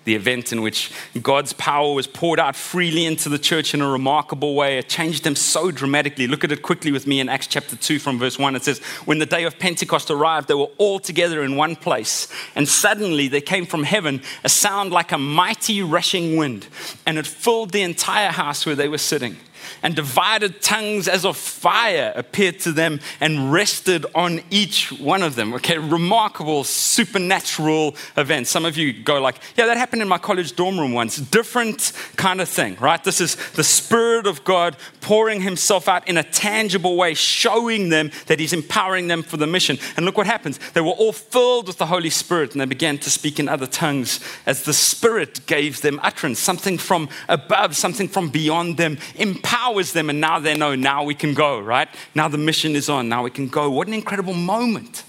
the 0.04 0.14
event 0.14 0.52
in 0.52 0.62
which 0.62 0.90
God's 1.22 1.52
power 1.52 1.92
was 1.92 2.06
poured 2.06 2.40
out 2.40 2.56
freely 2.56 3.04
into 3.04 3.28
the 3.28 3.38
church 3.38 3.74
in 3.74 3.82
a 3.82 3.88
remarkable 3.88 4.54
way. 4.54 4.78
It 4.78 4.88
changed 4.88 5.24
them 5.24 5.36
so 5.36 5.70
dramatically. 5.70 6.26
Look 6.26 6.42
at 6.44 6.52
it 6.52 6.62
quickly 6.62 6.90
with 6.90 7.06
me 7.06 7.20
in 7.20 7.28
Acts 7.28 7.46
chapter 7.46 7.76
2 7.76 7.98
from 7.98 8.18
verse 8.18 8.38
1. 8.38 8.56
It 8.56 8.64
says, 8.64 8.78
When 9.04 9.18
the 9.18 9.26
day 9.26 9.44
of 9.44 9.58
Pentecost 9.58 10.10
arrived, 10.10 10.48
they 10.48 10.54
were 10.54 10.70
all 10.78 11.00
together 11.00 11.42
in 11.42 11.56
one 11.56 11.76
place. 11.76 12.28
And 12.54 12.68
suddenly 12.68 13.28
there 13.28 13.40
came 13.40 13.66
from 13.66 13.82
heaven 13.82 14.22
a 14.42 14.48
sound 14.48 14.90
like 14.90 15.12
a 15.12 15.18
mighty 15.18 15.82
rushing 15.82 16.36
wind, 16.36 16.66
and 17.06 17.18
it 17.18 17.26
filled 17.26 17.70
the 17.70 17.82
entire 17.82 18.30
house 18.30 18.64
where 18.64 18.74
they 18.74 18.88
were 18.88 18.98
sitting 18.98 19.36
and 19.82 19.94
divided 19.94 20.62
tongues 20.62 21.08
as 21.08 21.24
of 21.24 21.36
fire 21.36 22.12
appeared 22.16 22.58
to 22.60 22.72
them 22.72 23.00
and 23.20 23.52
rested 23.52 24.06
on 24.14 24.40
each 24.50 24.92
one 24.92 25.22
of 25.22 25.34
them. 25.34 25.54
Okay, 25.54 25.78
remarkable 25.78 26.64
supernatural 26.64 27.96
event. 28.16 28.46
Some 28.46 28.64
of 28.64 28.76
you 28.76 28.92
go 28.92 29.20
like, 29.20 29.36
yeah, 29.56 29.66
that 29.66 29.76
happened 29.76 30.02
in 30.02 30.08
my 30.08 30.18
college 30.18 30.56
dorm 30.56 30.78
room 30.78 30.92
once. 30.92 31.16
Different 31.16 31.92
kind 32.16 32.40
of 32.40 32.48
thing, 32.48 32.76
right? 32.80 33.02
This 33.02 33.20
is 33.20 33.36
the 33.52 33.64
Spirit 33.64 34.26
of 34.26 34.44
God 34.44 34.76
pouring 35.00 35.40
himself 35.40 35.88
out 35.88 36.08
in 36.08 36.16
a 36.16 36.22
tangible 36.22 36.96
way, 36.96 37.14
showing 37.14 37.88
them 37.88 38.10
that 38.26 38.40
he's 38.40 38.52
empowering 38.52 39.08
them 39.08 39.22
for 39.22 39.36
the 39.36 39.46
mission. 39.46 39.78
And 39.96 40.06
look 40.06 40.16
what 40.16 40.26
happens. 40.26 40.58
They 40.72 40.80
were 40.80 40.90
all 40.90 41.12
filled 41.12 41.66
with 41.66 41.78
the 41.78 41.86
Holy 41.86 42.10
Spirit 42.10 42.52
and 42.52 42.60
they 42.60 42.66
began 42.66 42.98
to 42.98 43.10
speak 43.10 43.38
in 43.38 43.48
other 43.48 43.66
tongues 43.66 44.20
as 44.46 44.62
the 44.62 44.72
Spirit 44.72 45.46
gave 45.46 45.82
them 45.82 46.00
utterance, 46.02 46.38
something 46.38 46.78
from 46.78 47.08
above, 47.28 47.76
something 47.76 48.08
from 48.08 48.28
beyond 48.30 48.76
them, 48.76 48.98
empowered 49.16 49.49
empowers 49.50 49.92
them, 49.92 50.10
and 50.10 50.20
now 50.20 50.38
they 50.38 50.56
know, 50.56 50.74
now 50.74 51.02
we 51.02 51.14
can 51.14 51.34
go, 51.34 51.58
right? 51.58 51.88
Now 52.14 52.28
the 52.28 52.38
mission 52.38 52.76
is 52.76 52.88
on, 52.88 53.08
now 53.08 53.24
we 53.24 53.30
can 53.30 53.48
go. 53.48 53.70
What 53.70 53.88
an 53.88 53.94
incredible 53.94 54.34
moment. 54.34 55.04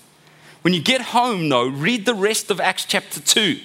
When 0.64 0.74
you 0.74 0.82
get 0.82 1.02
home, 1.02 1.50
though, 1.50 1.68
read 1.68 2.06
the 2.06 2.14
rest 2.16 2.50
of 2.50 2.60
Acts 2.60 2.86
chapter 2.86 3.20
2 3.20 3.60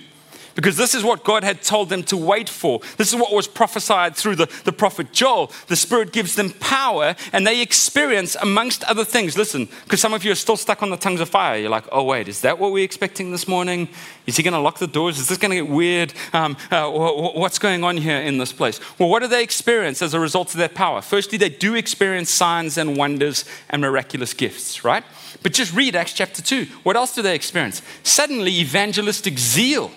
because 0.57 0.77
this 0.77 0.95
is 0.95 1.05
what 1.05 1.23
God 1.23 1.45
had 1.45 1.63
told 1.63 1.91
them 1.91 2.03
to 2.05 2.17
wait 2.17 2.49
for. 2.49 2.81
This 2.97 3.13
is 3.13 3.15
what 3.15 3.33
was 3.33 3.47
prophesied 3.47 4.17
through 4.17 4.37
the, 4.37 4.47
the 4.65 4.73
prophet 4.73 5.13
Joel. 5.13 5.53
The 5.69 5.77
Spirit 5.77 6.13
gives 6.13 6.35
them 6.35 6.51
power 6.51 7.15
and 7.33 7.47
they 7.47 7.61
experience, 7.61 8.35
amongst 8.37 8.83
other 8.85 9.05
things, 9.05 9.37
listen, 9.37 9.69
because 9.85 10.01
some 10.01 10.15
of 10.15 10.25
you 10.25 10.33
are 10.33 10.37
still 10.37 10.57
stuck 10.57 10.83
on 10.83 10.91
the 10.91 10.97
tongues 10.97 11.21
of 11.21 11.29
fire. 11.29 11.59
You're 11.59 11.71
like, 11.71 11.85
oh, 11.93 12.03
wait, 12.03 12.27
is 12.27 12.41
that 12.41 12.59
what 12.59 12.73
we're 12.73 12.85
expecting 12.85 13.31
this 13.31 13.47
morning? 13.47 13.89
Is 14.27 14.37
he 14.39 14.43
going 14.43 14.55
to 14.55 14.61
lock 14.61 14.79
the 14.79 14.87
doors? 14.87 15.19
Is 15.19 15.29
this 15.29 15.39
going 15.39 15.51
to 15.51 15.57
get 15.59 15.69
weird? 15.69 16.15
Um, 16.33 16.57
uh, 16.71 16.91
what's 16.91 17.59
going 17.59 17.85
on 17.85 17.99
here 17.99 18.19
in 18.19 18.39
this 18.39 18.53
place? 18.53 18.81
Well, 18.99 19.11
what 19.11 19.21
do 19.21 19.29
they 19.29 19.43
experience 19.43 20.01
as 20.01 20.15
a 20.15 20.21
result 20.21 20.53
of 20.53 20.57
that 20.57 20.75
power? 20.75 21.03
Firstly, 21.03 21.37
they 21.37 21.51
do 21.51 21.75
experience 21.75 22.31
signs 22.31 22.79
and 22.79 22.97
wonders 22.97 23.45
and 23.69 23.83
miraculous 23.83 24.33
gifts, 24.33 24.85
right? 24.85 25.05
But 25.43 25.53
just 25.53 25.75
read 25.75 25.95
Acts 25.95 26.15
chapter 26.15 26.41
2. 26.41 26.65
What 26.83 26.97
else 26.97 27.15
do 27.15 27.21
they 27.21 27.35
experience? 27.35 27.83
Suddenly, 28.03 28.59
evangelistic 28.59 29.39
zeal 29.39 29.91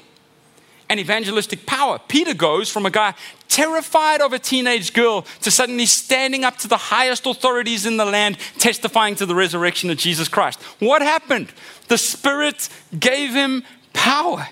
and 0.89 0.99
evangelistic 0.99 1.65
power. 1.65 1.99
Peter 2.08 2.34
goes 2.34 2.69
from 2.69 2.86
a 2.86 2.89
guy 2.89 3.13
terrified 3.47 4.21
of 4.21 4.34
a 4.34 4.39
teenage 4.39 4.93
girl 4.93 5.23
to 5.41 5.52
suddenly 5.52 5.86
standing 5.86 6.43
up 6.43 6.58
to 6.58 6.67
the 6.67 6.78
highest 6.78 7.25
authorities 7.25 7.86
in 7.86 7.97
the 7.97 8.06
land, 8.06 8.38
testifying 8.58 9.15
to 9.15 9.25
the 9.25 9.36
resurrection 9.36 9.89
of 9.89 9.97
Jesus 9.97 10.28
Christ. 10.28 10.62
What 10.80 11.02
happened? 11.02 11.52
The 11.88 11.97
Spirit 11.97 12.69
gave 12.97 13.32
him 13.32 13.63
power 13.93 14.47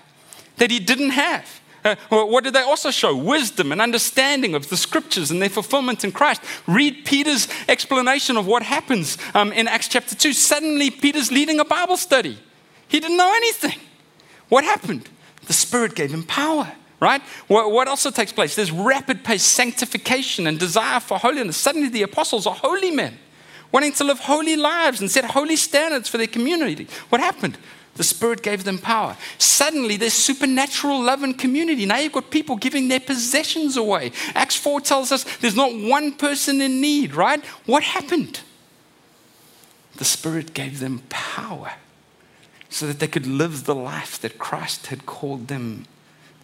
that 0.58 0.72
he 0.72 0.80
didn't 0.80 1.12
have. 1.12 1.62
Uh, 1.86 1.96
what 2.10 2.44
did 2.44 2.54
they 2.54 2.62
also 2.62 2.92
show? 2.92 3.16
Wisdom 3.16 3.72
and 3.72 3.80
understanding 3.80 4.56
of 4.56 4.70
the 4.70 4.76
scriptures 4.76 5.32
and 5.32 5.42
their 5.42 5.50
fulfillment 5.50 6.04
in 6.04 6.12
Christ. 6.12 6.42
Read 6.68 7.06
Peter's 7.06 7.48
explanation 7.70 8.36
of 8.36 8.46
what 8.46 8.64
happens 8.64 9.18
um, 9.34 9.54
in 9.54 9.68
Acts 9.68 9.88
chapter 9.88 10.16
2. 10.16 10.34
Suddenly, 10.34 10.92
Peter's 10.92 11.32
leading 11.32 11.60
a 11.60 11.66
Bible 11.66 11.96
study. 11.96 12.38
He 12.88 13.00
didn't 13.00 13.18
know 13.18 13.34
anything. 13.34 13.80
What 14.50 14.64
happened? 14.64 15.10
The 15.48 15.54
Spirit 15.54 15.96
gave 15.96 16.12
him 16.12 16.24
power, 16.24 16.72
right? 17.00 17.22
What, 17.48 17.88
also 17.88 18.12
takes 18.12 18.32
place? 18.32 18.56
There's 18.56 18.72
rapid 18.72 19.24
pace 19.24 19.44
sanctification 19.44 20.46
and 20.46 20.60
desire 20.60 21.00
for 21.00 21.18
holiness. 21.18 21.58
Suddenly, 21.58 21.90
the 21.90 22.04
apostles 22.04 22.46
are 22.46 22.54
holy 22.54 22.92
men, 22.92 23.18
wanting 23.72 23.94
to 23.94 24.04
live 24.04 24.20
holy 24.20 24.58
lives 24.58 25.00
and 25.00 25.10
set 25.10 25.26
holy 25.26 25.56
standards 25.56 26.10
for 26.10 26.18
their 26.18 26.28
community. 26.28 26.88
What 27.10 27.22
happened? 27.22 27.58
The 27.96 28.04
Spirit 28.04 28.44
gave 28.44 28.64
them 28.64 28.78
power. 28.78 29.18
Suddenly, 29.40 29.98
there's 29.98 30.14
supernatural 30.14 31.02
love 31.02 31.24
and 31.24 31.38
community. 31.38 31.86
Now 31.86 31.98
you've 31.98 32.12
got 32.12 32.30
people 32.30 32.56
giving 32.56 32.90
their 32.90 33.00
possessions 33.00 33.76
away. 33.76 34.12
Acts 34.36 34.56
4 34.56 34.82
tells 34.82 35.12
us 35.12 35.24
there's 35.38 35.56
not 35.56 35.74
one 35.74 36.12
person 36.12 36.62
in 36.62 36.80
need, 36.80 37.16
right? 37.16 37.44
What 37.66 37.82
happened? 37.82 38.42
The 39.96 40.06
Spirit 40.06 40.54
gave 40.54 40.80
them 40.80 41.02
power 41.10 41.72
so 42.70 42.88
that 42.88 43.00
they 43.00 43.08
could 43.08 43.26
live 43.26 43.66
the 43.66 43.76
life 43.76 44.20
that 44.22 44.38
Christ 44.38 44.88
had 44.88 45.06
called 45.06 45.48
them 45.48 45.86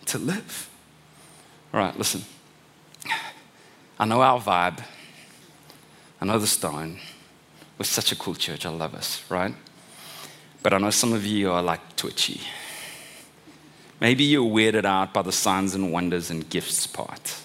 to 0.06 0.18
live. 0.18 0.70
All 1.74 1.80
right, 1.80 1.98
listen. 1.98 2.24
I 4.00 4.06
know 4.06 4.22
our 4.22 4.40
vibe. 4.40 4.84
I 6.22 6.26
know 6.26 6.40
the 6.40 6.48
stone. 6.48 7.00
We're 7.78 7.86
such 7.86 8.12
a 8.12 8.16
cool 8.16 8.36
church. 8.36 8.66
I 8.66 8.70
love 8.70 8.96
us, 8.96 9.24
right? 9.30 9.54
But 10.62 10.74
I 10.74 10.78
know 10.78 10.90
some 10.90 11.14
of 11.14 11.26
you 11.26 11.52
are 11.52 11.62
like 11.62 11.96
twitchy. 11.96 12.42
Maybe 14.00 14.24
you're 14.24 14.50
weirded 14.50 14.86
out 14.86 15.14
by 15.14 15.22
the 15.22 15.32
signs 15.32 15.76
and 15.76 15.92
wonders 15.92 16.30
and 16.30 16.50
gifts 16.50 16.88
part. 16.88 17.36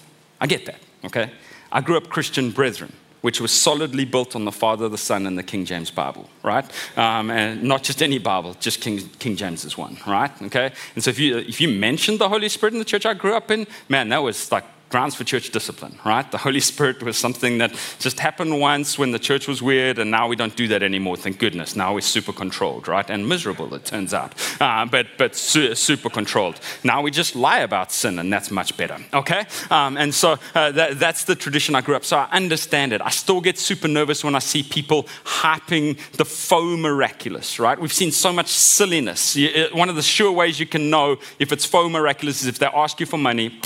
I 0.41 0.47
get 0.47 0.65
that, 0.65 0.79
okay? 1.05 1.31
I 1.71 1.81
grew 1.81 1.97
up 1.97 2.09
Christian 2.09 2.51
brethren 2.51 2.93
which 3.21 3.41
was 3.41 3.51
solidly 3.51 4.05
built 4.05 4.35
on 4.35 4.45
the 4.45 4.51
Father, 4.51 4.89
the 4.89 4.97
Son, 4.97 5.25
and 5.27 5.37
the 5.37 5.43
King 5.43 5.65
James 5.65 5.91
Bible, 5.91 6.29
right? 6.43 6.65
Um, 6.97 7.29
and 7.31 7.63
not 7.63 7.83
just 7.83 8.01
any 8.01 8.17
Bible, 8.17 8.55
just 8.59 8.81
King, 8.81 8.99
King 9.19 9.35
James's 9.35 9.77
one, 9.77 9.97
right? 10.07 10.31
Okay? 10.43 10.71
And 10.95 11.03
so 11.03 11.09
if 11.09 11.19
you, 11.19 11.37
if 11.37 11.59
you 11.59 11.67
mentioned 11.67 12.19
the 12.19 12.29
Holy 12.29 12.49
Spirit 12.49 12.73
in 12.73 12.79
the 12.79 12.85
church 12.85 13.05
I 13.05 13.13
grew 13.13 13.35
up 13.35 13.51
in, 13.51 13.67
man, 13.89 14.09
that 14.09 14.19
was 14.19 14.51
like 14.51 14.63
grounds 14.89 15.15
for 15.15 15.23
church 15.23 15.51
discipline, 15.51 15.97
right? 16.03 16.29
The 16.31 16.39
Holy 16.39 16.59
Spirit 16.59 17.03
was 17.03 17.17
something 17.17 17.59
that 17.59 17.71
just 17.99 18.19
happened 18.19 18.59
once 18.59 18.97
when 18.97 19.11
the 19.11 19.19
church 19.19 19.47
was 19.47 19.61
weird, 19.61 19.99
and 19.99 20.09
now 20.09 20.27
we 20.27 20.35
don't 20.35 20.55
do 20.55 20.67
that 20.69 20.83
anymore, 20.83 21.15
thank 21.15 21.37
goodness. 21.39 21.75
Now 21.75 21.93
we're 21.93 22.01
super 22.01 22.33
controlled, 22.33 22.87
right? 22.87 23.07
And 23.09 23.29
miserable, 23.29 23.73
it 23.75 23.85
turns 23.85 24.13
out, 24.13 24.33
uh, 24.59 24.85
but, 24.85 25.07
but 25.17 25.35
su- 25.35 25.75
super 25.75 26.09
controlled. 26.09 26.59
Now 26.83 27.01
we 27.01 27.11
just 27.11 27.35
lie 27.35 27.59
about 27.59 27.91
sin, 27.91 28.19
and 28.19 28.33
that's 28.33 28.49
much 28.49 28.75
better, 28.77 28.97
okay? 29.13 29.45
Um, 29.69 29.95
and 29.97 30.13
so 30.13 30.37
uh, 30.55 30.71
that, 30.71 30.99
that's 30.99 31.25
the 31.25 31.35
tradition 31.35 31.75
I 31.75 31.81
grew 31.81 31.95
up. 31.95 32.03
So 32.03 32.17
I 32.17 32.27
understand 32.31 32.91
it. 32.91 33.01
I 33.01 33.09
still 33.09 33.41
get 33.41 33.59
super 33.59 33.87
nervous 33.87 34.23
when 34.23 34.35
I 34.35 34.39
see 34.39 34.63
people 34.63 35.03
hyping 35.23 35.97
the 36.13 36.25
faux 36.25 36.79
miraculous, 36.79 37.59
right? 37.59 37.79
We've 37.79 37.93
seen 37.93 38.11
so 38.11 38.33
much 38.33 38.47
silliness. 38.47 39.37
One 39.71 39.89
of 39.89 39.95
the 39.95 40.01
sure 40.01 40.31
ways 40.31 40.59
you 40.59 40.65
can 40.65 40.89
know 40.89 41.17
if 41.37 41.51
it's 41.51 41.65
faux 41.65 41.91
miraculous 41.91 42.41
is 42.41 42.47
if 42.47 42.57
they 42.57 42.65
ask 42.65 42.99
you 42.99 43.05
for 43.05 43.17
money 43.17 43.59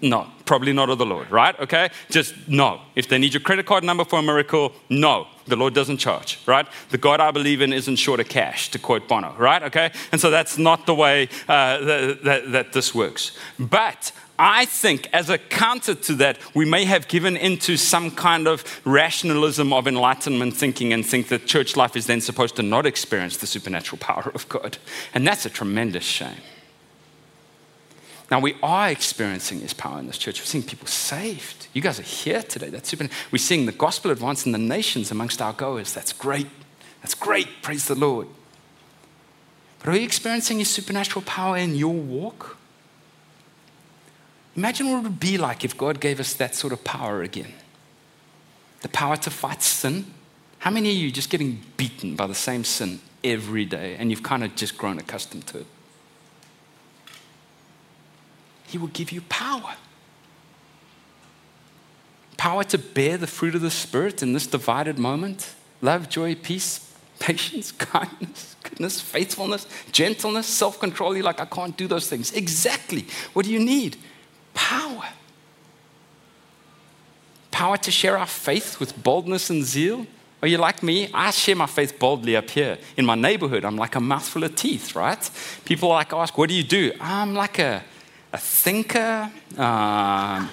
no. 0.00 0.26
Probably 0.44 0.72
not 0.72 0.90
of 0.90 0.98
the 0.98 1.06
Lord, 1.06 1.30
right? 1.30 1.58
Okay? 1.60 1.90
Just 2.10 2.34
no. 2.48 2.80
If 2.94 3.08
they 3.08 3.18
need 3.18 3.34
your 3.34 3.40
credit 3.40 3.66
card 3.66 3.84
number 3.84 4.04
for 4.04 4.18
a 4.18 4.22
miracle, 4.22 4.72
no. 4.88 5.26
The 5.46 5.56
Lord 5.56 5.74
doesn't 5.74 5.98
charge, 5.98 6.38
right? 6.46 6.66
The 6.90 6.98
God 6.98 7.20
I 7.20 7.30
believe 7.30 7.60
in 7.60 7.72
isn't 7.72 7.96
short 7.96 8.20
of 8.20 8.28
cash, 8.28 8.70
to 8.70 8.78
quote 8.78 9.08
Bono, 9.08 9.34
right? 9.38 9.62
Okay? 9.64 9.90
And 10.12 10.20
so 10.20 10.30
that's 10.30 10.58
not 10.58 10.86
the 10.86 10.94
way 10.94 11.28
uh, 11.48 11.78
that, 11.78 12.24
that, 12.24 12.52
that 12.52 12.72
this 12.72 12.94
works. 12.94 13.36
But 13.58 14.12
I 14.38 14.64
think, 14.64 15.08
as 15.12 15.30
a 15.30 15.38
counter 15.38 15.94
to 15.94 16.14
that, 16.14 16.38
we 16.54 16.64
may 16.64 16.84
have 16.86 17.06
given 17.08 17.36
into 17.36 17.76
some 17.76 18.10
kind 18.10 18.48
of 18.48 18.64
rationalism 18.84 19.72
of 19.72 19.86
enlightenment 19.86 20.56
thinking 20.56 20.92
and 20.92 21.06
think 21.06 21.28
that 21.28 21.46
church 21.46 21.76
life 21.76 21.94
is 21.94 22.06
then 22.06 22.20
supposed 22.20 22.56
to 22.56 22.62
not 22.62 22.86
experience 22.86 23.36
the 23.36 23.46
supernatural 23.46 23.98
power 23.98 24.32
of 24.34 24.48
God. 24.48 24.78
And 25.14 25.26
that's 25.26 25.46
a 25.46 25.50
tremendous 25.50 26.04
shame. 26.04 26.40
Now, 28.34 28.40
we 28.40 28.56
are 28.64 28.90
experiencing 28.90 29.60
His 29.60 29.72
power 29.72 30.00
in 30.00 30.08
this 30.08 30.18
church. 30.18 30.40
We're 30.40 30.46
seeing 30.46 30.64
people 30.64 30.88
saved. 30.88 31.68
You 31.72 31.80
guys 31.80 32.00
are 32.00 32.02
here 32.02 32.42
today. 32.42 32.68
That's 32.68 32.88
super. 32.88 33.08
We're 33.30 33.38
seeing 33.38 33.64
the 33.64 33.70
gospel 33.70 34.10
advance 34.10 34.44
in 34.44 34.50
the 34.50 34.58
nations 34.58 35.12
amongst 35.12 35.40
our 35.40 35.52
goers. 35.52 35.94
That's 35.94 36.12
great. 36.12 36.48
That's 37.00 37.14
great. 37.14 37.46
Praise 37.62 37.86
the 37.86 37.94
Lord. 37.94 38.26
But 39.78 39.90
are 39.90 39.96
you 39.96 40.02
experiencing 40.02 40.58
His 40.58 40.68
supernatural 40.68 41.22
power 41.24 41.56
in 41.56 41.76
your 41.76 41.94
walk? 41.94 42.56
Imagine 44.56 44.90
what 44.90 44.98
it 44.98 45.02
would 45.04 45.20
be 45.20 45.38
like 45.38 45.64
if 45.64 45.78
God 45.78 46.00
gave 46.00 46.18
us 46.18 46.34
that 46.34 46.56
sort 46.56 46.72
of 46.72 46.82
power 46.82 47.22
again 47.22 47.54
the 48.80 48.88
power 48.88 49.16
to 49.16 49.30
fight 49.30 49.62
sin. 49.62 50.06
How 50.58 50.72
many 50.72 50.90
of 50.90 50.96
you 50.96 51.12
just 51.12 51.30
getting 51.30 51.62
beaten 51.76 52.16
by 52.16 52.26
the 52.26 52.34
same 52.34 52.64
sin 52.64 52.98
every 53.22 53.64
day 53.64 53.94
and 53.96 54.10
you've 54.10 54.24
kind 54.24 54.42
of 54.42 54.56
just 54.56 54.76
grown 54.76 54.98
accustomed 54.98 55.46
to 55.46 55.58
it? 55.58 55.66
He 58.74 58.78
will 58.78 58.88
give 58.88 59.12
you 59.12 59.20
power. 59.28 59.76
Power 62.36 62.64
to 62.64 62.76
bear 62.76 63.16
the 63.16 63.28
fruit 63.28 63.54
of 63.54 63.60
the 63.60 63.70
Spirit 63.70 64.20
in 64.20 64.32
this 64.32 64.48
divided 64.48 64.98
moment 64.98 65.54
love, 65.80 66.08
joy, 66.08 66.34
peace, 66.34 66.92
patience, 67.20 67.70
kindness, 67.70 68.56
goodness, 68.64 69.00
faithfulness, 69.00 69.68
gentleness, 69.92 70.48
self 70.48 70.80
control. 70.80 71.14
You're 71.14 71.24
like, 71.24 71.38
I 71.38 71.44
can't 71.44 71.76
do 71.76 71.86
those 71.86 72.08
things. 72.08 72.32
Exactly. 72.32 73.06
What 73.32 73.44
do 73.44 73.52
you 73.52 73.60
need? 73.60 73.96
Power. 74.54 75.04
Power 77.52 77.76
to 77.76 77.92
share 77.92 78.18
our 78.18 78.26
faith 78.26 78.80
with 78.80 79.00
boldness 79.04 79.50
and 79.50 79.62
zeal. 79.62 80.04
Are 80.42 80.48
you 80.48 80.58
like 80.58 80.82
me? 80.82 81.10
I 81.14 81.30
share 81.30 81.54
my 81.54 81.66
faith 81.66 81.96
boldly 81.96 82.34
up 82.34 82.50
here. 82.50 82.78
In 82.96 83.06
my 83.06 83.14
neighborhood, 83.14 83.64
I'm 83.64 83.76
like 83.76 83.94
a 83.94 84.00
mouthful 84.00 84.42
of 84.42 84.56
teeth, 84.56 84.96
right? 84.96 85.30
People 85.64 85.90
like 85.90 86.12
ask, 86.12 86.36
What 86.36 86.48
do 86.48 86.56
you 86.56 86.64
do? 86.64 86.90
I'm 87.00 87.34
like 87.34 87.60
a 87.60 87.84
a 88.34 88.38
thinker 88.38 89.30
um, 89.56 90.50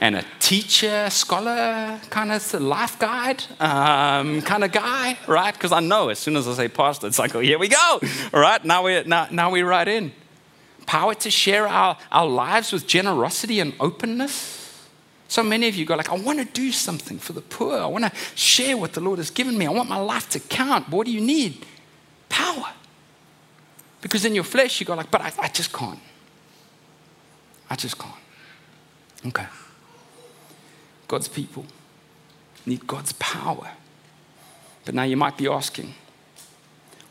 and 0.00 0.16
a 0.16 0.24
teacher, 0.40 1.10
scholar, 1.10 2.00
kind 2.08 2.32
of 2.32 2.54
life 2.54 2.98
guide 2.98 3.44
um, 3.60 4.40
kind 4.40 4.64
of 4.64 4.72
guy, 4.72 5.18
right? 5.28 5.52
Because 5.52 5.72
I 5.72 5.80
know 5.80 6.08
as 6.08 6.18
soon 6.18 6.36
as 6.36 6.48
I 6.48 6.54
say 6.54 6.68
pastor, 6.68 7.06
it's 7.06 7.18
like, 7.18 7.34
oh, 7.34 7.40
here 7.40 7.58
we 7.58 7.68
go, 7.68 8.00
all 8.32 8.40
right? 8.40 8.64
Now 8.64 8.82
we 8.84 9.02
now, 9.04 9.28
now 9.30 9.50
we're 9.50 9.68
right 9.68 9.86
in. 9.86 10.10
Power 10.86 11.14
to 11.16 11.30
share 11.30 11.68
our, 11.68 11.98
our 12.10 12.26
lives 12.26 12.72
with 12.72 12.86
generosity 12.86 13.60
and 13.60 13.74
openness. 13.78 14.88
So 15.28 15.42
many 15.42 15.68
of 15.68 15.74
you 15.76 15.84
go 15.84 15.94
like, 15.94 16.10
I 16.10 16.16
want 16.16 16.38
to 16.38 16.46
do 16.46 16.72
something 16.72 17.18
for 17.18 17.34
the 17.34 17.42
poor. 17.42 17.76
I 17.78 17.86
want 17.86 18.04
to 18.04 18.12
share 18.34 18.76
what 18.78 18.94
the 18.94 19.00
Lord 19.00 19.18
has 19.18 19.30
given 19.30 19.56
me. 19.56 19.66
I 19.66 19.70
want 19.70 19.88
my 19.88 20.00
life 20.00 20.30
to 20.30 20.40
count. 20.40 20.88
What 20.88 21.06
do 21.06 21.12
you 21.12 21.20
need? 21.20 21.66
Power. 22.30 22.72
Because 24.00 24.24
in 24.24 24.34
your 24.34 24.44
flesh, 24.44 24.80
you 24.80 24.86
go 24.86 24.94
like, 24.94 25.10
but 25.10 25.20
I, 25.20 25.32
I 25.38 25.48
just 25.48 25.72
can't. 25.72 26.00
I 27.72 27.74
just 27.74 27.96
can't. 27.96 28.14
Okay. 29.28 29.46
God's 31.08 31.26
people 31.26 31.64
need 32.66 32.86
God's 32.86 33.12
power. 33.14 33.70
But 34.84 34.94
now 34.94 35.04
you 35.04 35.16
might 35.16 35.38
be 35.38 35.48
asking, 35.48 35.94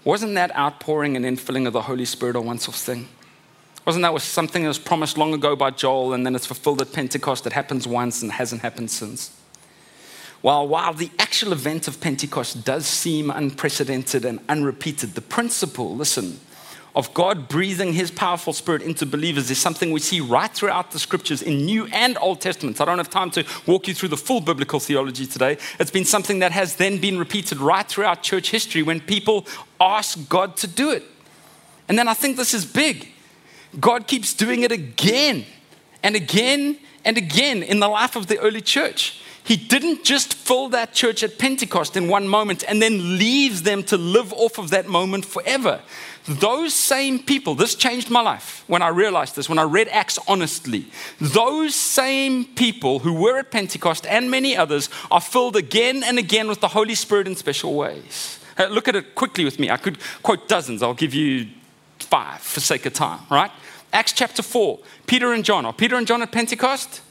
wasn't 0.04 0.36
that 0.36 0.56
outpouring 0.56 1.15
and 1.15 1.26
infilling 1.26 1.65
of 1.65 1.74
the 1.74 1.82
Holy 1.82 2.06
Spirit 2.06 2.36
a 2.36 2.41
once 2.41 2.69
off 2.69 2.76
thing? 2.76 3.08
Wasn't 3.88 4.04
that 4.04 4.13
was 4.13 4.21
something 4.21 4.62
that 4.62 4.67
was 4.67 4.78
promised 4.78 5.17
long 5.17 5.34
ago 5.34 5.56
by 5.56 5.71
Joel 5.71 6.13
and 6.13 6.28
then 6.28 6.36
it's 6.36 6.45
fulfilled 6.45 6.80
at 6.80 6.93
Pentecost? 6.93 7.47
It 7.47 7.54
happens 7.54 7.88
once 7.88 8.21
and 8.21 8.32
hasn't 8.32 8.62
happened 8.62 8.91
since. 8.91 9.36
While, 10.41 10.67
while 10.67 10.93
the 10.93 11.10
actual 11.17 11.54
event 11.54 11.88
of 11.88 12.00
Pentecost 12.00 12.63
does 12.63 12.86
seem 12.86 13.32
unprecedented 13.32 14.26
and 14.26 14.39
unrepeated, 14.47 15.15
the 15.15 15.21
principle, 15.21 15.95
listen, 15.95 16.39
of 16.96 17.14
God 17.14 17.48
breathing 17.48 17.94
his 17.94 18.12
powerful 18.12 18.54
spirit 18.54 18.82
into 18.82 19.06
believers 19.06 19.50
is 19.50 19.58
something 19.58 19.92
we 19.92 20.00
see 20.00 20.20
right 20.20 20.52
throughout 20.52 20.92
the 20.92 21.00
scriptures 21.00 21.42
in 21.42 21.66
New 21.66 21.86
and 21.88 22.18
Old 22.20 22.42
Testaments. 22.42 22.82
I 22.82 22.86
don't 22.86 22.98
have 22.98 23.10
time 23.10 23.32
to 23.32 23.46
walk 23.66 23.88
you 23.88 23.94
through 23.94 24.10
the 24.10 24.18
full 24.18 24.42
biblical 24.42 24.80
theology 24.80 25.26
today. 25.26 25.58
It's 25.80 25.92
been 25.92 26.06
something 26.06 26.40
that 26.40 26.52
has 26.52 26.76
then 26.76 26.98
been 26.98 27.18
repeated 27.18 27.60
right 27.60 27.88
throughout 27.88 28.24
church 28.24 28.52
history 28.52 28.84
when 28.84 29.00
people 29.00 29.46
ask 29.80 30.28
God 30.28 30.58
to 30.58 30.68
do 30.68 30.92
it. 30.92 31.04
And 31.88 31.98
then 31.98 32.08
I 32.08 32.14
think 32.14 32.38
this 32.38 32.54
is 32.54 32.66
big. 32.66 33.08
God 33.80 34.08
keeps 34.08 34.34
doing 34.34 34.64
it 34.64 34.72
again 34.72 35.46
and 36.04 36.16
again 36.16 36.78
and 37.06 37.18
again 37.18 37.64
in 37.64 37.80
the 37.80 37.88
life 37.88 38.16
of 38.16 38.28
the 38.28 38.38
early 38.40 38.62
church. 38.62 39.22
He 39.44 39.58
didn't 39.58 40.04
just 40.04 40.34
fill 40.34 40.70
that 40.70 40.94
church 40.94 41.24
at 41.24 41.40
Pentecost 41.40 41.98
in 41.98 42.08
one 42.08 42.28
moment 42.28 42.64
and 42.68 42.82
then 42.82 43.18
leaves 43.18 43.64
them 43.64 43.84
to 43.86 43.98
live 43.98 44.32
off 44.34 44.60
of 44.60 44.70
that 44.70 44.88
moment 44.88 45.26
forever. 45.26 45.82
Those 46.28 46.74
same 46.74 47.20
people, 47.20 47.56
this 47.56 47.76
changed 47.76 48.10
my 48.10 48.22
life 48.22 48.64
when 48.68 48.82
I 48.82 48.90
realized 48.90 49.36
this, 49.36 49.50
when 49.50 49.60
I 49.60 49.64
read 49.64 49.88
Acts 49.90 50.20
honestly. 50.28 50.86
Those 51.20 51.74
same 51.74 52.46
people 52.46 53.00
who 53.00 53.14
were 53.14 53.40
at 53.40 53.52
Pentecost 53.52 54.06
and 54.06 54.30
many 54.30 54.56
others 54.56 54.90
are 55.10 55.22
filled 55.22 55.56
again 55.56 56.04
and 56.04 56.20
again 56.20 56.48
with 56.48 56.62
the 56.62 56.68
Holy 56.70 56.96
Spirit 56.96 57.28
in 57.28 57.36
special 57.36 57.74
ways. 57.74 58.40
Look 58.70 58.88
at 58.88 58.96
it 58.96 59.16
quickly 59.16 59.44
with 59.44 59.60
me. 59.60 59.70
I 59.70 59.78
could 59.78 59.98
quote 60.22 60.48
dozens, 60.48 60.84
I'll 60.84 60.94
give 60.94 61.14
you 61.14 61.48
five 62.00 62.42
for 62.42 62.60
sake 62.60 62.86
of 62.86 62.94
time, 62.94 63.22
right? 63.30 63.52
Acts 63.94 64.14
chapter 64.14 64.44
4, 64.44 64.80
Peter 65.08 65.34
and 65.34 65.44
John. 65.44 65.66
Are 65.66 65.74
Peter 65.74 65.96
and 65.96 66.06
John 66.06 66.22
at 66.22 66.32
Pentecost? 66.32 67.02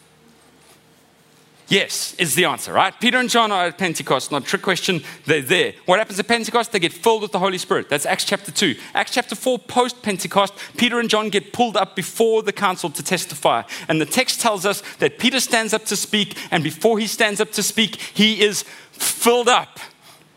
Yes, 1.70 2.14
is 2.18 2.34
the 2.34 2.46
answer, 2.46 2.72
right? 2.72 2.92
Peter 3.00 3.16
and 3.18 3.30
John 3.30 3.52
are 3.52 3.66
at 3.66 3.78
Pentecost, 3.78 4.32
not 4.32 4.42
a 4.42 4.44
trick 4.44 4.60
question. 4.60 5.04
They're 5.24 5.40
there. 5.40 5.74
What 5.86 6.00
happens 6.00 6.18
at 6.18 6.26
Pentecost? 6.26 6.72
They 6.72 6.80
get 6.80 6.92
filled 6.92 7.22
with 7.22 7.30
the 7.30 7.38
Holy 7.38 7.58
Spirit. 7.58 7.88
That's 7.88 8.04
Acts 8.04 8.24
chapter 8.24 8.50
2. 8.50 8.74
Acts 8.92 9.12
chapter 9.12 9.36
4, 9.36 9.56
post 9.60 10.02
Pentecost, 10.02 10.52
Peter 10.76 10.98
and 10.98 11.08
John 11.08 11.28
get 11.28 11.52
pulled 11.52 11.76
up 11.76 11.94
before 11.94 12.42
the 12.42 12.52
council 12.52 12.90
to 12.90 13.04
testify. 13.04 13.62
And 13.88 14.00
the 14.00 14.06
text 14.06 14.40
tells 14.40 14.66
us 14.66 14.82
that 14.98 15.20
Peter 15.20 15.38
stands 15.38 15.72
up 15.72 15.84
to 15.84 15.94
speak, 15.94 16.36
and 16.50 16.64
before 16.64 16.98
he 16.98 17.06
stands 17.06 17.40
up 17.40 17.52
to 17.52 17.62
speak, 17.62 17.94
he 17.94 18.42
is 18.42 18.64
filled 18.90 19.48
up 19.48 19.78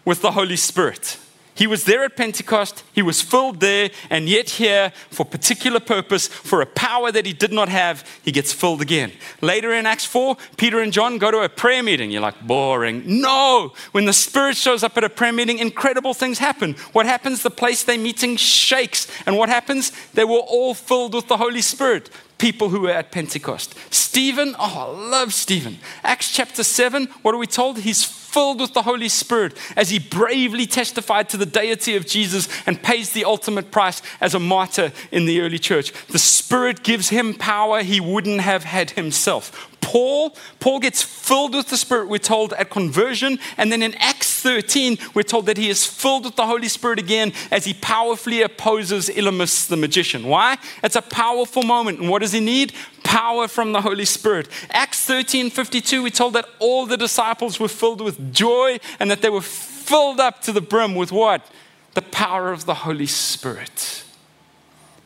with 0.06 0.22
the 0.22 0.34
Holy 0.34 0.56
Spirit. 0.56 1.18
He 1.56 1.68
was 1.68 1.84
there 1.84 2.04
at 2.04 2.16
Pentecost, 2.16 2.84
he 2.94 3.02
was 3.02 3.22
filled 3.22 3.60
there, 3.60 3.92
and 4.10 4.28
yet 4.28 4.52
here, 4.52 4.92
for 5.12 5.24
particular 5.26 5.80
purpose, 5.80 6.28
for 6.28 6.62
a 6.62 6.66
power 6.66 7.12
that 7.12 7.26
he 7.26 7.34
did 7.34 7.54
not 7.54 7.70
have, 7.70 8.04
he 8.24 8.32
gets 8.32 8.52
filled 8.52 8.82
again. 8.82 9.12
Later 9.42 9.72
in 9.74 9.86
Acts 9.86 10.06
4, 10.06 10.36
Peter 10.58 10.82
and 10.82 10.92
John 10.92 11.20
go 11.20 11.30
to 11.30 11.40
a 11.40 11.50
prayer 11.50 11.84
meeting. 11.84 12.10
You're 12.10 12.22
like, 12.22 12.42
boring. 12.42 13.04
No! 13.22 13.74
When 13.92 14.06
the 14.06 14.14
Spirit 14.14 14.58
shows 14.58 14.84
up 14.84 14.98
at 14.98 15.04
a 15.04 15.10
prayer 15.10 15.34
meeting, 15.34 15.60
incredible 15.60 16.14
things 16.14 16.40
happen. 16.40 16.74
What 16.92 17.06
happens? 17.06 17.44
The 17.44 17.52
place 17.52 17.84
they're 17.84 18.00
meeting 18.00 18.36
shakes. 18.36 19.08
And 19.26 19.38
what 19.38 19.50
happens? 19.50 19.92
They 20.14 20.24
were 20.24 20.38
all 20.38 20.74
filled 20.74 21.14
with 21.14 21.28
the 21.28 21.38
Holy 21.38 21.62
Spirit 21.62 22.10
people 22.40 22.70
who 22.70 22.82
were 22.82 22.90
at 22.90 23.10
Pentecost. 23.10 23.74
Stephen, 23.90 24.54
oh, 24.60 24.92
I 24.92 25.10
love 25.10 25.34
Stephen. 25.34 25.78
Acts 26.04 26.34
chapter 26.34 26.62
7, 26.62 27.06
what 27.22 27.34
are 27.34 27.38
we 27.38 27.48
told? 27.48 27.80
He's 27.80 28.04
filled 28.34 28.60
with 28.60 28.74
the 28.74 28.82
Holy 28.82 29.10
Spirit 29.10 29.56
as 29.76 29.92
he 29.92 30.00
bravely 30.00 30.66
testified 30.66 31.30
to 31.30 31.38
the 31.38 31.46
deity 31.46 31.96
of 31.96 32.08
Jesus 32.08 32.50
and 32.66 32.82
pays 32.82 33.12
the 33.12 33.26
ultimate 33.26 33.70
price 33.70 34.02
as 34.20 34.34
a 34.34 34.40
martyr 34.40 34.92
in 35.12 35.26
the 35.26 35.40
early 35.40 35.60
church. 35.60 35.94
The 36.08 36.20
Spirit 36.20 36.84
gives 36.84 37.10
him 37.10 37.36
power 37.36 37.84
he 37.84 38.00
wouldn't 38.00 38.42
have 38.42 38.64
had 38.64 38.92
himself. 38.92 39.70
Paul, 39.82 40.36
Paul 40.60 40.80
gets 40.80 41.04
filled 41.04 41.54
with 41.54 41.68
the 41.68 41.78
Spirit, 41.78 42.08
we're 42.08 42.18
told, 42.18 42.54
at 42.54 42.70
conversion. 42.70 43.38
And 43.58 43.72
then 43.72 43.84
in 43.84 43.94
Acts 43.96 44.42
13, 44.42 44.98
we're 45.14 45.24
told 45.24 45.46
that 45.46 45.58
he 45.58 45.70
is 45.70 45.86
filled 45.86 46.26
with 46.26 46.36
the 46.36 46.48
Holy 46.48 46.70
Spirit 46.70 47.00
again 47.00 47.34
as 47.52 47.66
he 47.66 47.74
powerfully 47.76 48.42
opposes 48.42 49.10
Elymas 49.10 49.68
the 49.68 49.78
magician. 49.78 50.26
Why? 50.26 50.58
It's 50.84 50.96
a 50.96 51.02
powerful 51.02 51.64
moment. 51.64 52.00
And 52.00 52.10
what 52.10 52.22
does 52.22 52.32
he 52.32 52.40
need? 52.40 52.74
Power 53.04 53.48
from 53.48 53.72
the 53.72 53.82
Holy 53.82 54.06
Spirit. 54.06 54.48
Acts 54.70 55.06
13 55.06 55.50
52, 55.50 56.04
we're 56.04 56.10
told 56.10 56.34
that 56.34 56.48
all 56.60 56.86
the 56.86 56.98
disciples 56.98 57.60
were 57.60 57.68
filled 57.68 58.02
with 58.02 58.34
joy 58.34 58.80
and 59.00 59.12
that 59.12 59.22
they 59.22 59.30
were 59.30 59.42
filled 59.42 60.20
up 60.20 60.42
to 60.44 60.52
the 60.52 60.62
brim 60.62 60.96
with 60.96 61.12
what? 61.12 61.46
The 61.94 62.02
power 62.02 62.52
of 62.52 62.66
the 62.66 62.74
Holy 62.74 63.06
Spirit. 63.06 64.04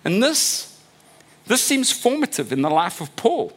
And 0.06 0.24
this, 0.24 0.80
this 1.48 1.62
seems 1.62 1.92
formative 1.92 2.54
in 2.54 2.62
the 2.62 2.70
life 2.70 3.02
of 3.02 3.14
Paul 3.16 3.52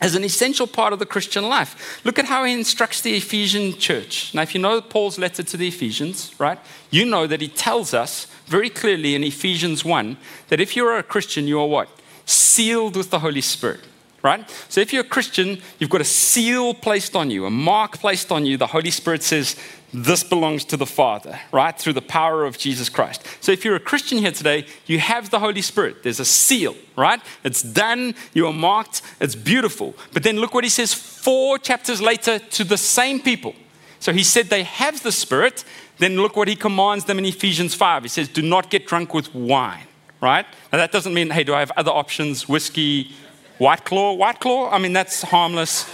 as 0.00 0.14
an 0.14 0.24
essential 0.24 0.66
part 0.66 0.92
of 0.92 0.98
the 0.98 1.06
Christian 1.06 1.48
life. 1.48 2.00
Look 2.04 2.18
at 2.18 2.24
how 2.26 2.44
he 2.44 2.52
instructs 2.52 3.00
the 3.00 3.16
Ephesian 3.16 3.78
church. 3.78 4.34
Now, 4.34 4.42
if 4.42 4.54
you 4.54 4.60
know 4.60 4.80
Paul's 4.80 5.18
letter 5.18 5.42
to 5.42 5.56
the 5.56 5.68
Ephesians, 5.68 6.34
right, 6.38 6.58
you 6.90 7.04
know 7.04 7.26
that 7.26 7.40
he 7.40 7.48
tells 7.48 7.94
us 7.94 8.26
very 8.46 8.70
clearly 8.70 9.14
in 9.14 9.22
Ephesians 9.24 9.84
1 9.84 10.16
that 10.48 10.60
if 10.60 10.76
you're 10.76 10.96
a 10.96 11.02
Christian, 11.02 11.46
you 11.46 11.60
are 11.60 11.66
what? 11.66 11.88
Sealed 12.26 12.96
with 12.96 13.10
the 13.10 13.18
Holy 13.18 13.40
Spirit. 13.40 13.80
right? 14.22 14.48
So 14.68 14.80
if 14.80 14.92
you're 14.92 15.04
a 15.04 15.08
Christian, 15.08 15.60
you've 15.78 15.90
got 15.90 16.00
a 16.00 16.04
seal 16.04 16.72
placed 16.72 17.14
on 17.14 17.30
you, 17.30 17.44
a 17.44 17.50
mark 17.50 17.98
placed 17.98 18.32
on 18.32 18.46
you. 18.46 18.56
The 18.56 18.68
Holy 18.68 18.90
Spirit 18.90 19.22
says, 19.22 19.56
this 19.94 20.24
belongs 20.24 20.64
to 20.66 20.76
the 20.76 20.86
Father, 20.86 21.38
right? 21.52 21.78
Through 21.78 21.92
the 21.92 22.02
power 22.02 22.44
of 22.44 22.58
Jesus 22.58 22.88
Christ. 22.88 23.24
So 23.40 23.52
if 23.52 23.64
you're 23.64 23.76
a 23.76 23.80
Christian 23.80 24.18
here 24.18 24.32
today, 24.32 24.66
you 24.86 24.98
have 24.98 25.30
the 25.30 25.38
Holy 25.38 25.62
Spirit. 25.62 26.02
There's 26.02 26.18
a 26.18 26.24
seal, 26.24 26.74
right? 26.96 27.20
It's 27.44 27.62
done, 27.62 28.16
you 28.32 28.48
are 28.48 28.52
marked, 28.52 29.02
it's 29.20 29.36
beautiful. 29.36 29.94
But 30.12 30.24
then 30.24 30.38
look 30.38 30.52
what 30.52 30.64
he 30.64 30.70
says 30.70 30.92
four 30.92 31.58
chapters 31.58 32.02
later 32.02 32.40
to 32.40 32.64
the 32.64 32.76
same 32.76 33.20
people. 33.20 33.54
So 34.00 34.12
he 34.12 34.24
said 34.24 34.46
they 34.46 34.64
have 34.64 35.02
the 35.02 35.12
Spirit. 35.12 35.64
Then 35.98 36.16
look 36.16 36.34
what 36.34 36.48
he 36.48 36.56
commands 36.56 37.04
them 37.04 37.18
in 37.18 37.24
Ephesians 37.24 37.72
5. 37.74 38.02
He 38.02 38.08
says, 38.08 38.28
Do 38.28 38.42
not 38.42 38.70
get 38.70 38.88
drunk 38.88 39.14
with 39.14 39.32
wine, 39.32 39.86
right? 40.24 40.46
Now 40.72 40.78
that 40.78 40.90
doesn't 40.90 41.14
mean, 41.14 41.30
hey, 41.30 41.44
do 41.44 41.54
I 41.54 41.60
have 41.60 41.70
other 41.76 41.92
options? 41.92 42.48
Whiskey, 42.48 43.12
White 43.58 43.84
Claw? 43.84 44.14
White 44.14 44.40
Claw? 44.40 44.70
I 44.70 44.78
mean, 44.78 44.94
that's 44.94 45.22
harmless. 45.22 45.88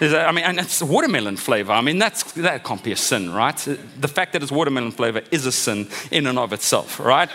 I 0.00 0.32
mean, 0.32 0.44
and 0.44 0.58
it's 0.58 0.82
watermelon 0.82 1.36
flavor. 1.36 1.72
I 1.72 1.80
mean, 1.80 1.98
that's, 1.98 2.32
that 2.32 2.64
can't 2.64 2.82
be 2.82 2.90
a 2.90 2.96
sin, 2.96 3.32
right? 3.32 3.56
The 4.00 4.08
fact 4.08 4.32
that 4.32 4.42
it's 4.42 4.50
watermelon 4.50 4.90
flavor 4.90 5.22
is 5.30 5.46
a 5.46 5.52
sin 5.52 5.88
in 6.10 6.26
and 6.26 6.38
of 6.38 6.52
itself, 6.52 6.98
right? 6.98 7.30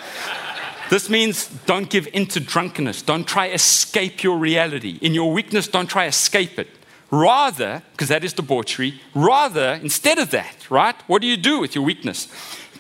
This 0.90 1.10
means 1.10 1.48
don't 1.66 1.90
give 1.90 2.10
into 2.14 2.40
drunkenness. 2.40 3.04
Don't 3.04 3.26
try 3.26 3.48
escape 3.48 4.24
your 4.24 4.38
reality. 4.38 4.98
In 5.02 5.14
your 5.14 5.32
weakness, 5.32 5.68
don't 5.68 5.88
try 5.88 6.08
escape 6.08 6.60
it. 6.60 6.68
Rather, 7.10 7.84
because 7.92 8.10
that 8.10 8.24
is 8.26 8.34
debauchery, 8.34 9.00
rather, 9.16 9.80
instead 9.82 10.18
of 10.18 10.32
that, 10.32 10.70
right? 10.70 10.96
What 11.08 11.22
do 11.22 11.28
you 11.28 11.38
do 11.38 11.60
with 11.60 11.74
your 11.74 11.86
weakness? 11.86 12.28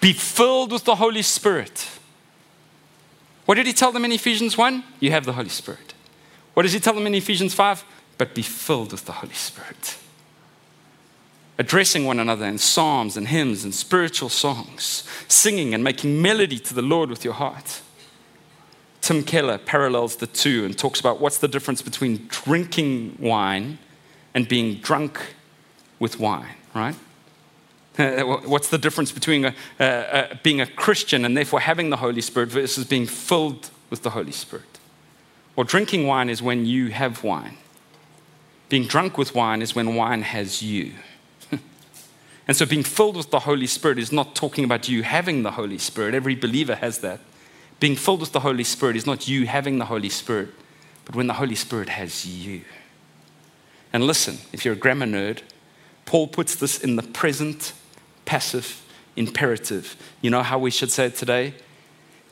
Be 0.01 0.11
filled 0.11 0.71
with 0.73 0.83
the 0.83 0.95
Holy 0.95 1.21
Spirit. 1.21 1.87
What 3.47 3.55
did 3.55 3.65
he 3.65 3.73
tell 3.73 3.91
them 3.91 4.05
in 4.05 4.11
Ephesians 4.11 4.59
1? 4.59 4.83
You 4.99 5.09
have 5.09 5.25
the 5.25 5.33
Holy 5.33 5.49
Spirit. 5.49 5.95
What 6.53 6.63
does 6.63 6.73
he 6.73 6.79
tell 6.79 6.93
them 6.93 7.07
in 7.07 7.15
Ephesians 7.15 7.55
5? 7.55 7.83
but 8.17 8.33
be 8.33 8.41
filled 8.41 8.91
with 8.91 9.05
the 9.05 9.13
Holy 9.13 9.33
Spirit. 9.33 9.97
Addressing 11.57 12.05
one 12.05 12.19
another 12.19 12.45
in 12.45 12.57
psalms 12.57 13.17
and 13.17 13.27
hymns 13.27 13.63
and 13.63 13.73
spiritual 13.73 14.29
songs, 14.29 15.03
singing 15.27 15.73
and 15.73 15.83
making 15.83 16.21
melody 16.21 16.59
to 16.59 16.73
the 16.73 16.81
Lord 16.81 17.09
with 17.09 17.23
your 17.23 17.33
heart. 17.33 17.81
Tim 19.01 19.23
Keller 19.23 19.57
parallels 19.57 20.17
the 20.17 20.27
two 20.27 20.65
and 20.65 20.77
talks 20.77 20.99
about 20.99 21.19
what's 21.19 21.37
the 21.37 21.47
difference 21.47 21.81
between 21.81 22.27
drinking 22.27 23.17
wine 23.19 23.79
and 24.33 24.47
being 24.47 24.75
drunk 24.75 25.19
with 25.99 26.19
wine, 26.19 26.55
right? 26.75 26.95
What's 28.45 28.69
the 28.69 28.77
difference 28.77 29.11
between 29.11 29.45
a, 29.45 29.55
uh, 29.79 29.83
uh, 29.83 30.35
being 30.43 30.61
a 30.61 30.67
Christian 30.67 31.25
and 31.25 31.35
therefore 31.35 31.61
having 31.61 31.89
the 31.89 31.97
Holy 31.97 32.21
Spirit 32.21 32.49
versus 32.49 32.85
being 32.85 33.07
filled 33.07 33.71
with 33.89 34.03
the 34.03 34.11
Holy 34.11 34.31
Spirit? 34.31 34.79
Well, 35.55 35.63
drinking 35.63 36.05
wine 36.05 36.29
is 36.29 36.41
when 36.41 36.65
you 36.67 36.89
have 36.91 37.23
wine. 37.23 37.57
Being 38.69 38.85
drunk 38.85 39.17
with 39.17 39.33
wine 39.33 39.63
is 39.63 39.73
when 39.73 39.95
wine 39.95 40.21
has 40.21 40.61
you. 40.61 40.93
and 42.47 42.55
so 42.55 42.67
being 42.67 42.83
filled 42.83 43.17
with 43.17 43.31
the 43.31 43.39
Holy 43.39 43.65
Spirit 43.65 43.97
is 43.97 44.11
not 44.11 44.35
talking 44.35 44.63
about 44.63 44.87
you 44.87 45.01
having 45.01 45.41
the 45.41 45.51
Holy 45.51 45.79
Spirit. 45.79 46.13
Every 46.13 46.35
believer 46.35 46.75
has 46.75 46.99
that. 46.99 47.19
Being 47.79 47.95
filled 47.95 48.19
with 48.19 48.31
the 48.31 48.41
Holy 48.41 48.63
Spirit 48.63 48.95
is 48.95 49.07
not 49.07 49.27
you 49.27 49.47
having 49.47 49.79
the 49.79 49.85
Holy 49.85 50.09
Spirit, 50.09 50.49
but 51.05 51.15
when 51.15 51.25
the 51.25 51.33
Holy 51.33 51.55
Spirit 51.55 51.89
has 51.89 52.27
you. 52.27 52.61
And 53.91 54.05
listen, 54.05 54.37
if 54.51 54.65
you're 54.65 54.75
a 54.75 54.77
grammar 54.77 55.07
nerd, 55.07 55.41
Paul 56.05 56.27
puts 56.27 56.55
this 56.55 56.79
in 56.83 56.95
the 56.95 57.03
present 57.03 57.73
passive 58.27 58.83
imperative. 59.15 59.97
You 60.21 60.29
know 60.29 60.43
how 60.43 60.59
we 60.59 60.69
should 60.69 60.91
say 60.91 61.07
it 61.07 61.15
today? 61.15 61.55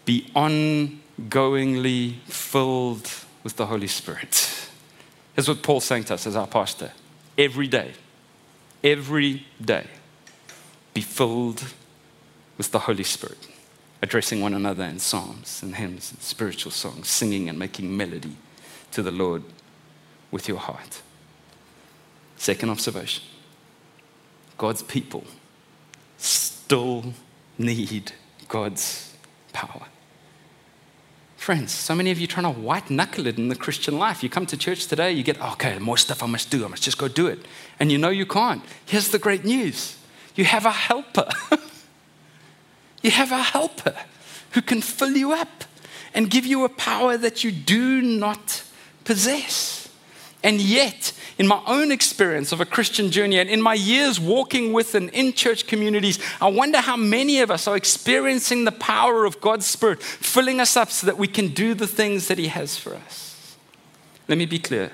Be 0.05 0.29
ongoingly 0.35 2.19
filled 2.27 3.09
with 3.43 3.55
the 3.55 3.65
Holy 3.65 3.87
Spirit. 3.87 4.69
That's 5.35 5.47
what 5.47 5.63
Paul's 5.63 5.85
saying 5.85 6.03
to 6.05 6.13
us 6.13 6.27
as 6.27 6.35
our 6.35 6.45
pastor. 6.47 6.91
Every 7.37 7.67
day, 7.67 7.93
every 8.83 9.45
day, 9.59 9.87
be 10.93 11.01
filled 11.01 11.63
with 12.57 12.71
the 12.71 12.79
Holy 12.79 13.03
Spirit, 13.03 13.49
addressing 14.01 14.39
one 14.39 14.53
another 14.53 14.83
in 14.85 14.99
psalms 14.99 15.61
and 15.61 15.75
hymns 15.75 16.11
and 16.11 16.21
spiritual 16.21 16.71
songs, 16.71 17.09
singing 17.09 17.49
and 17.49 17.59
making 17.59 17.97
melody 17.97 18.37
to 18.91 19.01
the 19.01 19.11
Lord 19.11 19.43
with 20.31 20.47
your 20.47 20.59
heart. 20.59 21.01
Second 22.37 22.69
observation 22.69 23.23
God's 24.57 24.83
people 24.83 25.25
still 26.65 27.13
need 27.59 28.11
God's 28.47 29.13
power. 29.53 29.85
Friends, 31.37 31.71
so 31.71 31.93
many 31.93 32.09
of 32.09 32.17
you 32.17 32.25
trying 32.25 32.51
to 32.51 32.59
white 32.59 32.89
knuckle 32.89 33.27
it 33.27 33.37
in 33.37 33.49
the 33.49 33.55
Christian 33.55 33.99
life. 33.99 34.23
You 34.23 34.29
come 34.29 34.47
to 34.47 34.57
church 34.57 34.87
today, 34.87 35.11
you 35.11 35.21
get, 35.21 35.39
okay, 35.39 35.77
more 35.77 35.95
stuff 35.95 36.23
I 36.23 36.25
must 36.25 36.49
do. 36.49 36.65
I 36.65 36.67
must 36.67 36.81
just 36.81 36.97
go 36.97 37.07
do 37.07 37.27
it. 37.27 37.45
And 37.79 37.91
you 37.91 37.99
know 37.99 38.09
you 38.09 38.25
can't. 38.25 38.63
Here's 38.83 39.09
the 39.09 39.19
great 39.19 39.45
news 39.45 39.95
you 40.33 40.45
have 40.45 40.65
a 40.65 40.71
helper. 40.71 41.29
you 43.03 43.11
have 43.11 43.31
a 43.31 43.43
helper 43.43 43.95
who 44.53 44.61
can 44.63 44.81
fill 44.81 45.15
you 45.15 45.33
up 45.33 45.65
and 46.15 46.31
give 46.31 46.47
you 46.47 46.65
a 46.65 46.69
power 46.69 47.15
that 47.15 47.43
you 47.43 47.51
do 47.51 48.01
not 48.01 48.63
possess. 49.03 49.84
And 50.45 50.61
yet, 50.61 51.11
in 51.39 51.47
my 51.47 51.59
own 51.65 51.91
experience 51.91 52.51
of 52.51 52.61
a 52.61 52.67
Christian 52.67 53.09
journey 53.09 53.39
and 53.39 53.49
in 53.49 53.59
my 53.59 53.73
years 53.73 54.19
walking 54.19 54.73
with 54.73 54.93
and 54.93 55.09
in 55.09 55.33
church 55.33 55.65
communities, 55.65 56.19
I 56.39 56.49
wonder 56.49 56.77
how 56.77 56.95
many 56.95 57.39
of 57.39 57.49
us 57.49 57.67
are 57.67 57.75
experiencing 57.75 58.63
the 58.63 58.71
power 58.71 59.25
of 59.25 59.41
God's 59.41 59.65
Spirit 59.65 60.03
filling 60.03 60.59
us 60.59 60.77
up 60.77 60.91
so 60.91 61.07
that 61.07 61.17
we 61.17 61.27
can 61.27 61.47
do 61.47 61.73
the 61.73 61.87
things 61.87 62.27
that 62.27 62.37
He 62.37 62.49
has 62.49 62.77
for 62.77 62.93
us. 62.93 63.57
Let 64.27 64.37
me 64.37 64.45
be 64.45 64.59
clear. 64.59 64.91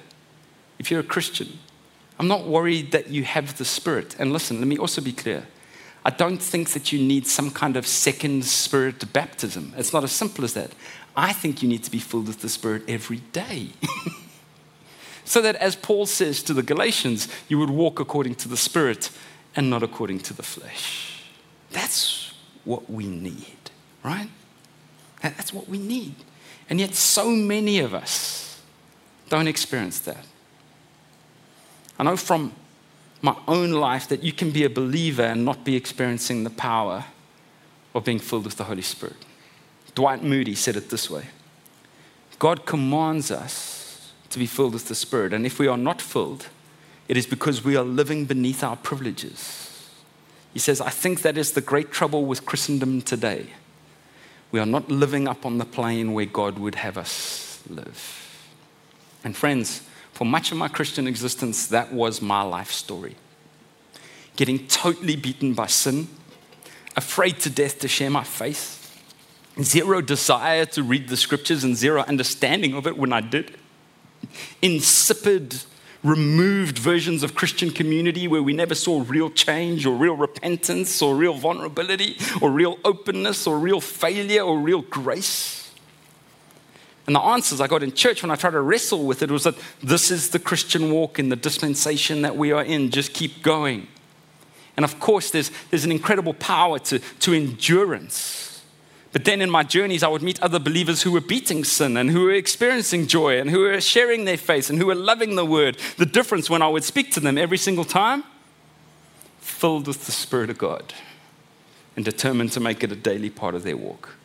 If 0.79 0.89
you're 0.89 1.01
a 1.01 1.03
Christian, 1.03 1.59
I'm 2.17 2.29
not 2.29 2.47
worried 2.47 2.93
that 2.93 3.09
you 3.09 3.25
have 3.25 3.57
the 3.57 3.65
Spirit. 3.65 4.15
And 4.17 4.31
listen, 4.31 4.59
let 4.59 4.67
me 4.67 4.77
also 4.77 5.01
be 5.01 5.11
clear. 5.11 5.47
I 6.05 6.11
don't 6.11 6.41
think 6.41 6.69
that 6.69 6.93
you 6.93 6.99
need 6.99 7.27
some 7.27 7.51
kind 7.51 7.75
of 7.75 7.85
second 7.85 8.45
spirit 8.45 9.11
baptism. 9.11 9.73
It's 9.75 9.91
not 9.91 10.05
as 10.05 10.13
simple 10.13 10.45
as 10.45 10.53
that. 10.53 10.71
I 11.13 11.33
think 11.33 11.61
you 11.61 11.67
need 11.67 11.83
to 11.83 11.91
be 11.91 11.99
filled 11.99 12.27
with 12.27 12.39
the 12.39 12.47
Spirit 12.47 12.83
every 12.87 13.19
day. 13.33 13.71
So 15.23 15.41
that, 15.41 15.55
as 15.57 15.75
Paul 15.75 16.05
says 16.05 16.43
to 16.43 16.53
the 16.53 16.63
Galatians, 16.63 17.27
you 17.47 17.57
would 17.60 17.69
walk 17.69 17.99
according 17.99 18.36
to 18.36 18.47
the 18.47 18.57
Spirit 18.57 19.12
and 19.55 19.69
not 19.69 19.84
according 19.84 20.19
to 20.19 20.34
the 20.34 20.43
flesh. 20.43 21.23
That's 21.71 22.34
what 22.65 22.89
we 22.89 23.07
need, 23.07 23.71
right? 24.03 24.29
That's 25.21 25.53
what 25.53 25.69
we 25.69 25.77
need. 25.77 26.15
And 26.69 26.79
yet, 26.79 26.95
so 26.95 27.29
many 27.29 27.79
of 27.79 27.93
us 27.93 28.62
don't 29.29 29.47
experience 29.47 29.99
that. 29.99 30.25
I 31.99 32.03
know 32.03 32.17
from 32.17 32.53
my 33.21 33.36
own 33.47 33.71
life 33.71 34.07
that 34.10 34.23
you 34.23 34.34
can 34.34 34.51
be 34.51 34.63
a 34.63 34.69
believer 34.69 35.23
and 35.23 35.45
not 35.45 35.63
be 35.63 35.75
experiencing 35.75 36.43
the 36.43 36.49
power 36.49 37.05
of 37.93 38.03
being 38.03 38.19
filled 38.19 38.45
with 38.45 38.57
the 38.57 38.63
Holy 38.63 38.81
Spirit. 38.81 39.17
Dwight 39.93 40.23
Moody 40.23 40.55
said 40.55 40.75
it 40.75 40.89
this 40.89 41.10
way 41.10 41.25
God 42.39 42.65
commands 42.65 43.29
us 43.29 43.80
to 44.31 44.39
be 44.39 44.45
filled 44.45 44.73
with 44.73 44.87
the 44.87 44.95
Spirit. 44.95 45.33
And 45.33 45.45
if 45.45 45.59
we 45.59 45.67
are 45.67 45.77
not 45.77 46.01
filled, 46.01 46.47
it 47.07 47.17
is 47.17 47.25
because 47.25 47.63
we 47.63 47.75
are 47.75 47.83
living 47.83 48.25
beneath 48.25 48.63
our 48.63 48.75
privileges. 48.75 49.89
He 50.53 50.59
says, 50.59 50.81
I 50.81 50.89
think 50.89 51.21
that 51.21 51.37
is 51.37 51.51
the 51.51 51.61
great 51.61 51.91
trouble 51.91 52.25
with 52.25 52.45
Christendom 52.45 53.01
today. 53.01 53.47
We 54.51 54.59
are 54.59 54.65
not 54.65 54.89
living 54.89 55.27
up 55.27 55.45
on 55.45 55.57
the 55.57 55.65
plane 55.65 56.13
where 56.13 56.25
God 56.25 56.59
would 56.59 56.75
have 56.75 56.97
us 56.97 57.61
live. 57.69 58.47
And 59.23 59.35
friends, 59.35 59.83
for 60.11 60.25
much 60.25 60.51
of 60.51 60.57
my 60.57 60.67
Christian 60.67 61.07
existence, 61.07 61.67
that 61.67 61.93
was 61.93 62.21
my 62.21 62.41
life 62.41 62.71
story. 62.71 63.15
Getting 64.35 64.67
totally 64.67 65.15
beaten 65.15 65.53
by 65.53 65.67
sin, 65.67 66.09
afraid 66.97 67.39
to 67.41 67.49
death 67.49 67.79
to 67.79 67.87
share 67.87 68.09
my 68.09 68.23
faith, 68.23 68.77
zero 69.61 70.01
desire 70.01 70.65
to 70.65 70.83
read 70.83 71.07
the 71.07 71.17
scriptures, 71.17 71.63
and 71.63 71.75
zero 71.75 72.03
understanding 72.07 72.73
of 72.73 72.87
it 72.87 72.97
when 72.97 73.13
I 73.13 73.21
did 73.21 73.57
insipid, 74.62 75.62
removed 76.03 76.77
versions 76.77 77.23
of 77.23 77.36
Christian 77.36 77.69
community 77.71 78.27
where 78.27 78.41
we 78.41 78.53
never 78.53 78.75
saw 78.75 79.03
real 79.07 79.29
change 79.29 79.86
or 79.86 79.95
real 79.95 80.15
repentance 80.15 81.01
or 81.01 81.15
real 81.15 81.34
vulnerability 81.34 82.17
or 82.41 82.49
real 82.49 82.77
openness 82.84 83.45
or 83.45 83.60
real 83.60 83.81
failure 83.81 84.41
or 84.41 84.57
real 84.57 84.81
grace. 84.81 85.71
And 87.07 87.15
the 87.15 87.21
answers 87.21 87.60
I 87.60 87.67
got 87.67 87.84
in 87.84 87.91
church 87.91 88.21
when 88.21 88.31
I 88.31 88.36
tried 88.36 88.51
to 88.51 88.62
wrestle 88.62 89.05
with 89.05 89.21
it 89.21 89.31
was 89.31 89.43
that 89.43 89.55
this 89.84 90.12
is 90.12 90.29
the 90.29 90.39
Christian 90.39 90.91
walk 90.91 91.19
in 91.19 91.29
the 91.29 91.36
dispensation 91.36 92.21
that 92.21 92.38
we 92.38 92.51
are 92.51 92.63
in. 92.63 92.89
Just 92.89 93.13
keep 93.13 93.41
going. 93.41 93.88
And 94.77 94.86
of 94.86 94.99
course, 94.99 95.31
there's, 95.31 95.51
there's 95.69 95.84
an 95.84 95.91
incredible 95.91 96.34
power 96.34 96.79
to, 96.79 96.99
to 96.99 97.34
endurance 97.34 98.50
but 99.12 99.26
then 99.26 99.41
in 99.41 99.50
my 99.50 99.63
journeys, 99.63 100.04
I 100.04 100.08
would 100.08 100.21
meet 100.21 100.41
other 100.41 100.60
believers 100.60 101.02
who 101.02 101.12
were 101.12 101.21
beating 101.21 101.65
sin 101.65 101.97
and 101.97 102.10
who 102.10 102.21
were 102.24 102.32
experiencing 102.32 103.08
joy 103.08 103.39
and 103.39 103.50
who 103.50 103.60
were 103.60 103.82
sharing 103.82 104.24
their 104.24 104.38
faith 104.38 104.69
and 104.69 104.80
who 104.80 104.86
were 104.86 104.95
loving 104.95 105.36
the 105.36 105.45
word. 105.45 105.78
The 105.97 106.06
difference 106.06 106.50
when 106.50 106.62
I 106.62 106.69
would 106.69 106.86
speak 106.86 107.12
to 107.13 107.19
them 107.19 107.38
every 107.38 107.58
single 107.58 107.84
time, 107.84 108.24
filled 109.39 109.88
with 109.88 110.06
the 110.06 110.13
Spirit 110.13 110.50
of 110.50 110.58
God 110.58 110.93
and 111.95 112.06
determined 112.06 112.54
to 112.54 112.62
make 112.62 112.84
it 112.84 112.91
a 112.91 112.95
daily 112.95 113.30
part 113.30 113.54
of 113.54 113.63
their 113.63 113.76
walk. 113.76 114.15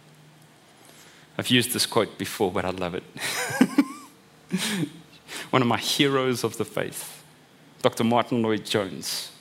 I've 1.37 1.51
used 1.51 1.73
this 1.73 1.85
quote 1.85 2.17
before, 2.17 2.53
but 2.53 2.65
I 2.65 2.71
love 2.71 2.95
it. 2.95 3.03
one 5.51 5.63
of 5.63 5.69
my 5.69 5.79
heroes 5.79 6.45
of 6.45 6.57
the 6.59 6.65
faith, 6.65 7.25
Dr. 7.83 8.05
Martyn 8.05 8.41
Lloyd-Jones, 8.41 9.33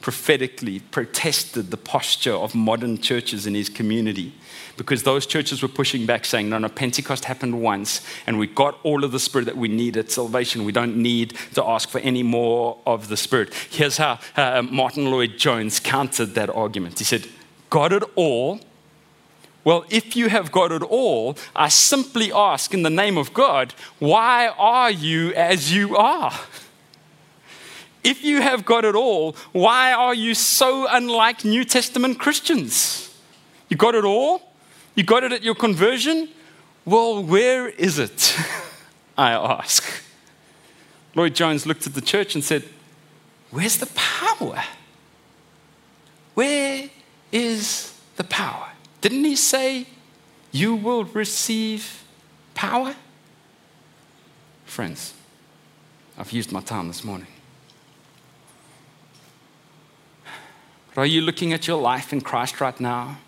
prophetically 0.00 0.80
protested 0.80 1.70
the 1.70 1.76
posture 1.76 2.32
of 2.32 2.54
modern 2.54 2.98
churches 2.98 3.46
in 3.46 3.54
his 3.54 3.68
community 3.68 4.32
because 4.76 5.02
those 5.02 5.26
churches 5.26 5.60
were 5.60 5.68
pushing 5.68 6.06
back, 6.06 6.24
saying, 6.24 6.48
No, 6.48 6.56
no, 6.56 6.68
Pentecost 6.68 7.26
happened 7.26 7.60
once, 7.60 8.00
and 8.26 8.38
we 8.38 8.46
got 8.46 8.78
all 8.82 9.04
of 9.04 9.12
the 9.12 9.20
Spirit 9.20 9.44
that 9.44 9.56
we 9.56 9.68
need 9.68 9.96
at 9.98 10.10
salvation. 10.10 10.64
We 10.64 10.72
don't 10.72 10.96
need 10.96 11.36
to 11.54 11.62
ask 11.64 11.90
for 11.90 11.98
any 11.98 12.22
more 12.22 12.78
of 12.86 13.08
the 13.08 13.16
Spirit. 13.16 13.52
Here's 13.68 13.98
how 13.98 14.18
uh, 14.36 14.62
Martyn 14.62 15.10
Lloyd-Jones 15.10 15.80
countered 15.80 16.34
that 16.34 16.48
argument. 16.48 16.98
He 16.98 17.04
said, 17.04 17.28
Got 17.68 17.92
it 17.92 18.02
all. 18.16 18.60
Well, 19.62 19.84
if 19.90 20.16
you 20.16 20.30
have 20.30 20.50
got 20.50 20.72
it 20.72 20.82
all, 20.82 21.36
I 21.54 21.68
simply 21.68 22.32
ask 22.32 22.72
in 22.72 22.82
the 22.82 22.88
name 22.88 23.18
of 23.18 23.34
God, 23.34 23.74
why 23.98 24.48
are 24.48 24.90
you 24.90 25.34
as 25.34 25.74
you 25.74 25.96
are? 25.96 26.32
If 28.02 28.24
you 28.24 28.40
have 28.40 28.64
got 28.64 28.84
it 28.84 28.94
all, 28.94 29.36
why 29.52 29.92
are 29.92 30.14
you 30.14 30.34
so 30.34 30.86
unlike 30.88 31.44
New 31.44 31.64
Testament 31.64 32.18
Christians? 32.18 33.14
You 33.68 33.76
got 33.76 33.94
it 33.94 34.04
all? 34.04 34.42
You 34.94 35.04
got 35.04 35.22
it 35.22 35.32
at 35.32 35.42
your 35.42 35.54
conversion? 35.54 36.28
Well, 36.84 37.22
where 37.22 37.68
is 37.68 37.98
it? 37.98 38.36
I 39.18 39.32
ask. 39.32 39.84
Lloyd-Jones 41.14 41.66
looked 41.66 41.86
at 41.86 41.94
the 41.94 42.00
church 42.00 42.34
and 42.34 42.42
said, 42.42 42.64
Where's 43.50 43.76
the 43.76 43.90
power? 43.94 44.62
Where 46.34 46.88
is 47.32 47.98
the 48.16 48.24
power? 48.24 48.68
Didn't 49.00 49.24
he 49.24 49.36
say, 49.36 49.86
You 50.52 50.74
will 50.74 51.04
receive 51.04 52.04
power? 52.54 52.94
Friends, 54.64 55.14
I've 56.16 56.32
used 56.32 56.52
my 56.52 56.60
time 56.60 56.88
this 56.88 57.04
morning. 57.04 57.26
But 60.94 61.02
are 61.02 61.06
you 61.06 61.20
looking 61.20 61.52
at 61.52 61.66
your 61.66 61.80
life 61.80 62.12
in 62.12 62.20
Christ 62.20 62.60
right 62.60 62.78
now? 62.80 63.18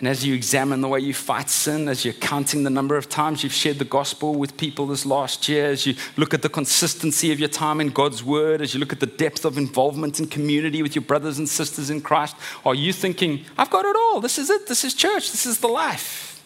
And 0.00 0.08
as 0.08 0.24
you 0.24 0.34
examine 0.34 0.80
the 0.80 0.88
way 0.88 1.00
you 1.00 1.12
fight 1.12 1.50
sin, 1.50 1.86
as 1.86 2.06
you're 2.06 2.14
counting 2.14 2.62
the 2.62 2.70
number 2.70 2.96
of 2.96 3.10
times 3.10 3.42
you've 3.42 3.52
shared 3.52 3.78
the 3.78 3.84
gospel 3.84 4.34
with 4.34 4.56
people 4.56 4.86
this 4.86 5.04
last 5.04 5.46
year, 5.46 5.66
as 5.66 5.84
you 5.84 5.94
look 6.16 6.32
at 6.32 6.40
the 6.40 6.48
consistency 6.48 7.32
of 7.32 7.38
your 7.38 7.50
time 7.50 7.82
in 7.82 7.88
God's 7.88 8.24
word, 8.24 8.62
as 8.62 8.72
you 8.72 8.80
look 8.80 8.94
at 8.94 9.00
the 9.00 9.06
depth 9.06 9.44
of 9.44 9.58
involvement 9.58 10.18
in 10.18 10.26
community 10.26 10.82
with 10.82 10.94
your 10.94 11.04
brothers 11.04 11.36
and 11.36 11.46
sisters 11.46 11.90
in 11.90 12.00
Christ, 12.00 12.34
are 12.64 12.74
you 12.74 12.94
thinking, 12.94 13.44
I've 13.58 13.68
got 13.68 13.84
it 13.84 13.94
all? 13.94 14.22
This 14.22 14.38
is 14.38 14.48
it. 14.48 14.66
This 14.66 14.84
is 14.84 14.94
church. 14.94 15.32
This 15.32 15.44
is 15.44 15.60
the 15.60 15.68
life. 15.68 16.42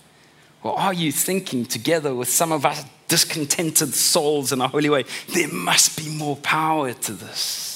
Or 0.64 0.76
are 0.76 0.92
you 0.92 1.12
thinking 1.12 1.64
together 1.64 2.12
with 2.12 2.28
some 2.28 2.50
of 2.50 2.66
us 2.66 2.84
discontented 3.06 3.94
souls 3.94 4.50
in 4.50 4.60
a 4.62 4.66
holy 4.66 4.90
way, 4.90 5.04
there 5.32 5.46
must 5.46 5.96
be 5.96 6.08
more 6.08 6.36
power 6.38 6.92
to 6.92 7.12
this? 7.12 7.73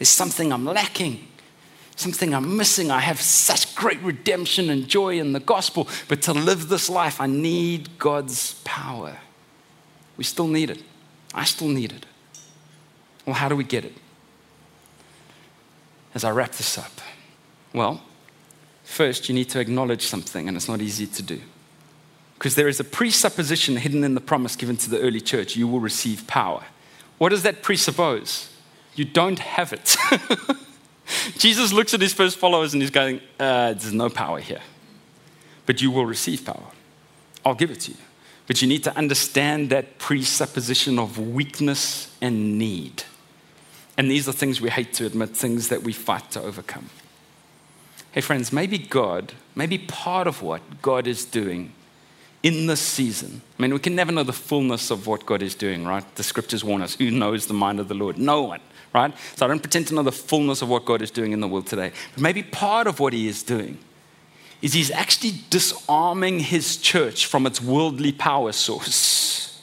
There's 0.00 0.08
something 0.08 0.52
I'm 0.52 0.64
lacking 0.64 1.28
something 2.00 2.34
I'm 2.34 2.56
missing. 2.56 2.90
I 2.90 3.00
have 3.00 3.20
such 3.20 3.74
great 3.74 4.00
redemption 4.00 4.70
and 4.70 4.88
joy 4.88 5.20
in 5.20 5.32
the 5.32 5.40
gospel, 5.40 5.86
but 6.08 6.22
to 6.22 6.32
live 6.32 6.68
this 6.68 6.88
life, 6.88 7.20
I 7.20 7.26
need 7.26 7.98
God's 7.98 8.54
power. 8.64 9.18
We 10.16 10.24
still 10.24 10.48
need 10.48 10.70
it. 10.70 10.82
I 11.34 11.44
still 11.44 11.68
need 11.68 11.92
it. 11.92 12.06
Well, 13.26 13.34
how 13.34 13.48
do 13.48 13.56
we 13.56 13.64
get 13.64 13.84
it? 13.84 13.94
As 16.14 16.24
I 16.24 16.30
wrap 16.30 16.52
this 16.52 16.76
up, 16.76 16.90
well, 17.72 18.02
first 18.82 19.28
you 19.28 19.34
need 19.34 19.48
to 19.50 19.60
acknowledge 19.60 20.06
something, 20.06 20.48
and 20.48 20.56
it's 20.56 20.68
not 20.68 20.80
easy 20.80 21.06
to 21.06 21.22
do. 21.22 21.40
Because 22.34 22.54
there 22.54 22.68
is 22.68 22.80
a 22.80 22.84
presupposition 22.84 23.76
hidden 23.76 24.02
in 24.02 24.14
the 24.14 24.20
promise 24.20 24.56
given 24.56 24.76
to 24.78 24.90
the 24.90 24.98
early 25.00 25.20
church 25.20 25.54
you 25.56 25.68
will 25.68 25.80
receive 25.80 26.26
power. 26.26 26.64
What 27.18 27.28
does 27.28 27.42
that 27.42 27.62
presuppose? 27.62 28.48
You 29.00 29.06
don't 29.06 29.38
have 29.38 29.72
it. 29.72 29.96
Jesus 31.38 31.72
looks 31.72 31.94
at 31.94 32.02
his 32.02 32.12
first 32.12 32.36
followers 32.36 32.74
and 32.74 32.82
he's 32.82 32.90
going, 32.90 33.22
uh, 33.38 33.72
There's 33.72 33.94
no 33.94 34.10
power 34.10 34.40
here. 34.40 34.60
But 35.64 35.80
you 35.80 35.90
will 35.90 36.04
receive 36.04 36.44
power. 36.44 36.66
I'll 37.42 37.54
give 37.54 37.70
it 37.70 37.80
to 37.80 37.92
you. 37.92 37.96
But 38.46 38.60
you 38.60 38.68
need 38.68 38.84
to 38.84 38.94
understand 38.94 39.70
that 39.70 39.98
presupposition 39.98 40.98
of 40.98 41.18
weakness 41.18 42.14
and 42.20 42.58
need. 42.58 43.04
And 43.96 44.10
these 44.10 44.28
are 44.28 44.32
things 44.32 44.60
we 44.60 44.68
hate 44.68 44.92
to 44.94 45.06
admit, 45.06 45.30
things 45.30 45.68
that 45.68 45.82
we 45.82 45.94
fight 45.94 46.30
to 46.32 46.42
overcome. 46.42 46.90
Hey, 48.12 48.20
friends, 48.20 48.52
maybe 48.52 48.76
God, 48.76 49.32
maybe 49.54 49.78
part 49.78 50.26
of 50.26 50.42
what 50.42 50.82
God 50.82 51.06
is 51.06 51.24
doing 51.24 51.72
in 52.42 52.66
this 52.66 52.82
season. 52.82 53.40
I 53.58 53.62
mean, 53.62 53.72
we 53.72 53.78
can 53.78 53.94
never 53.94 54.12
know 54.12 54.24
the 54.24 54.34
fullness 54.34 54.90
of 54.90 55.06
what 55.06 55.24
God 55.24 55.42
is 55.42 55.54
doing, 55.54 55.86
right? 55.86 56.04
The 56.16 56.22
scriptures 56.22 56.62
warn 56.62 56.82
us 56.82 56.96
who 56.96 57.10
knows 57.10 57.46
the 57.46 57.54
mind 57.54 57.80
of 57.80 57.88
the 57.88 57.94
Lord? 57.94 58.18
No 58.18 58.42
one 58.42 58.60
right? 58.92 59.14
So 59.36 59.46
I 59.46 59.48
don't 59.48 59.60
pretend 59.60 59.86
to 59.88 59.94
know 59.94 60.02
the 60.02 60.12
fullness 60.12 60.62
of 60.62 60.68
what 60.68 60.84
God 60.84 61.02
is 61.02 61.10
doing 61.10 61.32
in 61.32 61.40
the 61.40 61.48
world 61.48 61.66
today. 61.66 61.92
But 62.14 62.22
maybe 62.22 62.42
part 62.42 62.86
of 62.86 63.00
what 63.00 63.12
He 63.12 63.28
is 63.28 63.42
doing 63.42 63.78
is 64.62 64.72
He's 64.72 64.90
actually 64.90 65.34
disarming 65.50 66.40
His 66.40 66.76
church 66.76 67.26
from 67.26 67.46
its 67.46 67.60
worldly 67.60 68.12
power 68.12 68.52
source. 68.52 69.62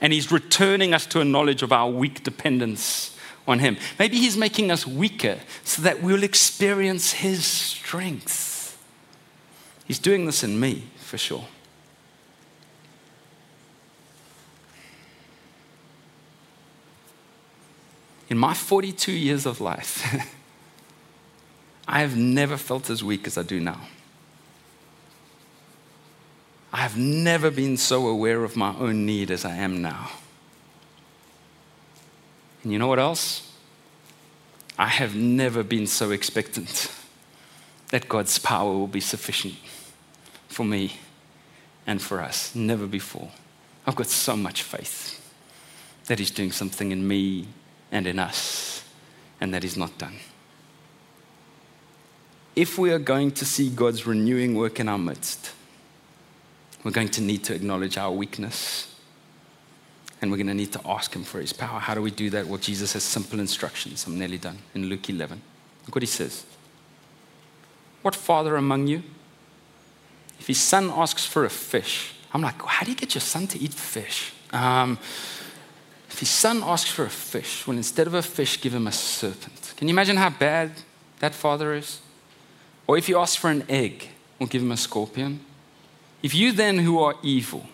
And 0.00 0.12
He's 0.12 0.32
returning 0.32 0.94
us 0.94 1.06
to 1.06 1.20
a 1.20 1.24
knowledge 1.24 1.62
of 1.62 1.72
our 1.72 1.90
weak 1.90 2.22
dependence 2.22 3.16
on 3.46 3.58
Him. 3.58 3.76
Maybe 3.98 4.18
He's 4.18 4.36
making 4.36 4.70
us 4.70 4.86
weaker 4.86 5.38
so 5.64 5.82
that 5.82 6.02
we'll 6.02 6.24
experience 6.24 7.12
His 7.12 7.44
strength. 7.44 8.78
He's 9.84 9.98
doing 9.98 10.26
this 10.26 10.44
in 10.44 10.58
me, 10.58 10.84
for 10.98 11.18
sure. 11.18 11.44
In 18.32 18.38
my 18.38 18.54
42 18.54 19.12
years 19.12 19.44
of 19.44 19.60
life, 19.60 20.10
I 21.86 22.00
have 22.00 22.16
never 22.16 22.56
felt 22.56 22.88
as 22.88 23.04
weak 23.04 23.26
as 23.26 23.36
I 23.36 23.42
do 23.42 23.60
now. 23.60 23.82
I 26.72 26.78
have 26.78 26.96
never 26.96 27.50
been 27.50 27.76
so 27.76 28.06
aware 28.06 28.42
of 28.42 28.56
my 28.56 28.74
own 28.78 29.04
need 29.04 29.30
as 29.30 29.44
I 29.44 29.56
am 29.56 29.82
now. 29.82 30.12
And 32.62 32.72
you 32.72 32.78
know 32.78 32.86
what 32.86 32.98
else? 32.98 33.52
I 34.78 34.88
have 34.88 35.14
never 35.14 35.62
been 35.62 35.86
so 35.86 36.10
expectant 36.10 36.90
that 37.88 38.08
God's 38.08 38.38
power 38.38 38.72
will 38.72 38.86
be 38.86 39.00
sufficient 39.00 39.56
for 40.48 40.64
me 40.64 41.00
and 41.86 42.00
for 42.00 42.22
us. 42.22 42.54
Never 42.54 42.86
before. 42.86 43.30
I've 43.86 43.94
got 43.94 44.06
so 44.06 44.38
much 44.38 44.62
faith 44.62 45.20
that 46.06 46.18
He's 46.18 46.30
doing 46.30 46.50
something 46.50 46.92
in 46.92 47.06
me 47.06 47.48
and 47.92 48.06
in 48.06 48.18
us, 48.18 48.82
and 49.40 49.54
that 49.54 49.62
is 49.62 49.76
not 49.76 49.96
done. 49.98 50.16
If 52.56 52.76
we 52.76 52.90
are 52.90 52.98
going 52.98 53.30
to 53.32 53.44
see 53.44 53.70
God's 53.70 54.06
renewing 54.06 54.56
work 54.56 54.80
in 54.80 54.88
our 54.88 54.98
midst, 54.98 55.52
we're 56.82 56.90
going 56.90 57.10
to 57.10 57.20
need 57.20 57.44
to 57.44 57.54
acknowledge 57.54 57.96
our 57.96 58.10
weakness 58.10 58.88
and 60.20 60.30
we're 60.30 60.36
going 60.36 60.48
to 60.48 60.54
need 60.54 60.72
to 60.72 60.80
ask 60.84 61.14
Him 61.14 61.24
for 61.24 61.40
His 61.40 61.52
power. 61.52 61.80
How 61.80 61.94
do 61.94 62.02
we 62.02 62.10
do 62.10 62.30
that? 62.30 62.46
Well, 62.46 62.58
Jesus 62.58 62.92
has 62.92 63.02
simple 63.02 63.40
instructions. 63.40 64.06
I'm 64.06 64.18
nearly 64.18 64.38
done. 64.38 64.58
In 64.74 64.86
Luke 64.86 65.08
11, 65.08 65.40
look 65.86 65.96
what 65.96 66.02
He 66.02 66.06
says. 66.06 66.44
What 68.02 68.16
father 68.16 68.56
among 68.56 68.88
you, 68.88 69.02
if 70.38 70.48
his 70.48 70.60
son 70.60 70.90
asks 70.90 71.24
for 71.24 71.44
a 71.44 71.50
fish, 71.50 72.14
I'm 72.34 72.42
like, 72.42 72.60
how 72.62 72.84
do 72.84 72.90
you 72.90 72.96
get 72.96 73.14
your 73.14 73.20
son 73.20 73.46
to 73.48 73.60
eat 73.60 73.72
fish? 73.72 74.32
Um, 74.52 74.98
his 76.22 76.30
son 76.30 76.62
asks 76.62 76.88
for 76.88 77.04
a 77.04 77.10
fish, 77.10 77.66
well, 77.66 77.76
instead 77.76 78.06
of 78.06 78.14
a 78.14 78.22
fish, 78.22 78.60
give 78.60 78.72
him 78.72 78.86
a 78.86 78.92
serpent. 78.92 79.74
Can 79.76 79.88
you 79.88 79.92
imagine 79.92 80.16
how 80.16 80.30
bad 80.30 80.70
that 81.18 81.34
father 81.34 81.74
is? 81.74 82.00
Or 82.86 82.96
if 82.96 83.08
he 83.08 83.14
asks 83.16 83.34
for 83.34 83.50
an 83.50 83.64
egg, 83.68 84.06
we'll 84.38 84.46
give 84.46 84.62
him 84.62 84.70
a 84.70 84.76
scorpion. 84.76 85.40
If 86.22 86.32
you 86.32 86.52
then, 86.52 86.78
who 86.78 87.00
are 87.00 87.16
evil, 87.24 87.66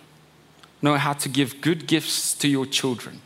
know 0.81 0.97
how 0.97 1.13
to 1.13 1.29
give 1.29 1.61
good 1.61 1.87
gifts 1.87 2.33
to 2.37 2.49
your 2.49 2.65
children, 2.65 3.21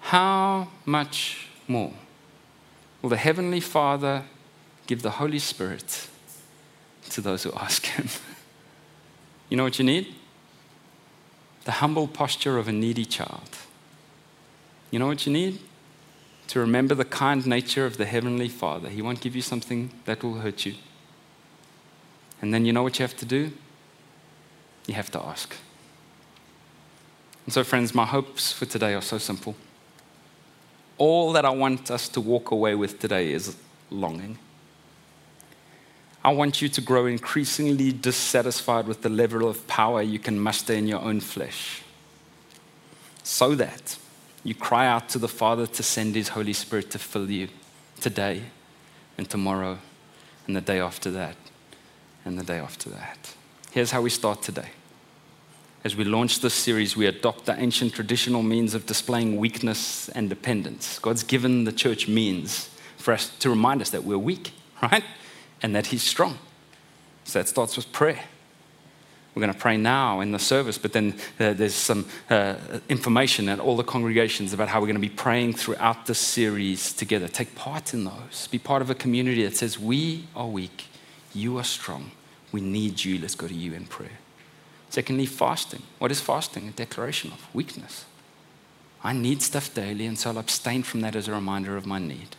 how 0.00 0.66
much 0.84 1.46
more 1.68 1.92
will 3.02 3.10
the 3.10 3.16
Heavenly 3.16 3.60
Father 3.60 4.24
give 4.88 5.02
the 5.02 5.10
Holy 5.10 5.38
Spirit 5.38 6.08
to 7.10 7.20
those 7.20 7.44
who 7.44 7.52
ask 7.52 7.86
Him? 7.86 8.08
you 9.48 9.56
know 9.56 9.62
what 9.62 9.78
you 9.78 9.84
need? 9.84 10.12
The 11.66 11.70
humble 11.70 12.08
posture 12.08 12.58
of 12.58 12.66
a 12.66 12.72
needy 12.72 13.04
child 13.04 13.56
you 14.90 14.98
know 14.98 15.06
what 15.06 15.26
you 15.26 15.32
need? 15.32 15.60
To 16.48 16.60
remember 16.60 16.94
the 16.94 17.04
kind 17.04 17.46
nature 17.46 17.86
of 17.86 17.96
the 17.96 18.06
Heavenly 18.06 18.48
Father. 18.48 18.88
He 18.88 19.02
won't 19.02 19.20
give 19.20 19.34
you 19.34 19.42
something 19.42 19.90
that 20.04 20.22
will 20.22 20.34
hurt 20.34 20.64
you. 20.64 20.74
And 22.40 22.54
then 22.54 22.64
you 22.64 22.72
know 22.72 22.82
what 22.82 22.98
you 22.98 23.02
have 23.02 23.16
to 23.16 23.24
do? 23.24 23.52
You 24.86 24.94
have 24.94 25.10
to 25.12 25.22
ask. 25.22 25.56
And 27.44 27.52
so, 27.52 27.64
friends, 27.64 27.94
my 27.94 28.04
hopes 28.04 28.52
for 28.52 28.66
today 28.66 28.94
are 28.94 29.02
so 29.02 29.18
simple. 29.18 29.54
All 30.98 31.32
that 31.32 31.44
I 31.44 31.50
want 31.50 31.90
us 31.90 32.08
to 32.10 32.20
walk 32.20 32.50
away 32.50 32.74
with 32.74 32.98
today 32.98 33.32
is 33.32 33.56
longing. 33.90 34.38
I 36.24 36.32
want 36.32 36.60
you 36.60 36.68
to 36.68 36.80
grow 36.80 37.06
increasingly 37.06 37.92
dissatisfied 37.92 38.88
with 38.88 39.02
the 39.02 39.08
level 39.08 39.48
of 39.48 39.64
power 39.68 40.02
you 40.02 40.18
can 40.18 40.40
muster 40.40 40.72
in 40.72 40.88
your 40.88 41.00
own 41.00 41.20
flesh 41.20 41.82
so 43.22 43.54
that 43.54 43.96
you 44.46 44.54
cry 44.54 44.86
out 44.86 45.08
to 45.08 45.18
the 45.18 45.28
Father 45.28 45.66
to 45.66 45.82
send 45.82 46.14
His 46.14 46.28
Holy 46.28 46.52
Spirit 46.52 46.90
to 46.92 47.00
fill 47.00 47.28
you 47.28 47.48
today 48.00 48.42
and 49.18 49.28
tomorrow 49.28 49.78
and 50.46 50.54
the 50.54 50.60
day 50.60 50.78
after 50.78 51.10
that 51.10 51.36
and 52.24 52.38
the 52.38 52.44
day 52.44 52.58
after 52.58 52.88
that. 52.90 53.34
Here's 53.72 53.90
how 53.90 54.02
we 54.02 54.10
start 54.10 54.42
today. 54.42 54.70
As 55.82 55.96
we 55.96 56.04
launch 56.04 56.40
this 56.40 56.54
series, 56.54 56.96
we 56.96 57.06
adopt 57.06 57.46
the 57.46 57.60
ancient 57.60 57.92
traditional 57.92 58.44
means 58.44 58.74
of 58.74 58.86
displaying 58.86 59.36
weakness 59.36 60.08
and 60.10 60.28
dependence. 60.28 61.00
God's 61.00 61.24
given 61.24 61.64
the 61.64 61.72
church 61.72 62.06
means 62.06 62.70
for 62.98 63.12
us 63.12 63.28
to 63.40 63.50
remind 63.50 63.82
us 63.82 63.90
that 63.90 64.04
we're 64.04 64.16
weak, 64.16 64.52
right? 64.82 65.04
And 65.60 65.74
that 65.74 65.86
He's 65.86 66.04
strong. 66.04 66.38
So 67.24 67.40
that 67.40 67.48
starts 67.48 67.76
with 67.76 67.90
prayer. 67.90 68.20
We're 69.36 69.40
going 69.40 69.52
to 69.52 69.60
pray 69.60 69.76
now 69.76 70.20
in 70.20 70.32
the 70.32 70.38
service, 70.38 70.78
but 70.78 70.94
then 70.94 71.12
uh, 71.38 71.52
there's 71.52 71.74
some 71.74 72.06
uh, 72.30 72.54
information 72.88 73.50
at 73.50 73.60
all 73.60 73.76
the 73.76 73.84
congregations 73.84 74.54
about 74.54 74.68
how 74.68 74.80
we're 74.80 74.86
going 74.86 74.94
to 74.94 75.00
be 75.00 75.10
praying 75.10 75.52
throughout 75.52 76.06
this 76.06 76.18
series 76.18 76.94
together. 76.94 77.28
Take 77.28 77.54
part 77.54 77.92
in 77.92 78.04
those. 78.04 78.48
Be 78.50 78.58
part 78.58 78.80
of 78.80 78.88
a 78.88 78.94
community 78.94 79.44
that 79.44 79.54
says, 79.54 79.78
We 79.78 80.24
are 80.34 80.46
weak, 80.46 80.86
you 81.34 81.58
are 81.58 81.64
strong, 81.64 82.12
we 82.50 82.62
need 82.62 83.04
you, 83.04 83.18
let's 83.18 83.34
go 83.34 83.46
to 83.46 83.52
you 83.52 83.74
in 83.74 83.84
prayer. 83.84 84.18
Secondly, 84.88 85.26
fasting. 85.26 85.82
What 85.98 86.10
is 86.10 86.22
fasting? 86.22 86.68
A 86.68 86.72
declaration 86.72 87.30
of 87.30 87.54
weakness. 87.54 88.06
I 89.04 89.12
need 89.12 89.42
stuff 89.42 89.74
daily, 89.74 90.06
and 90.06 90.18
so 90.18 90.30
I'll 90.30 90.38
abstain 90.38 90.82
from 90.82 91.02
that 91.02 91.14
as 91.14 91.28
a 91.28 91.32
reminder 91.32 91.76
of 91.76 91.84
my 91.84 91.98
need. 91.98 92.36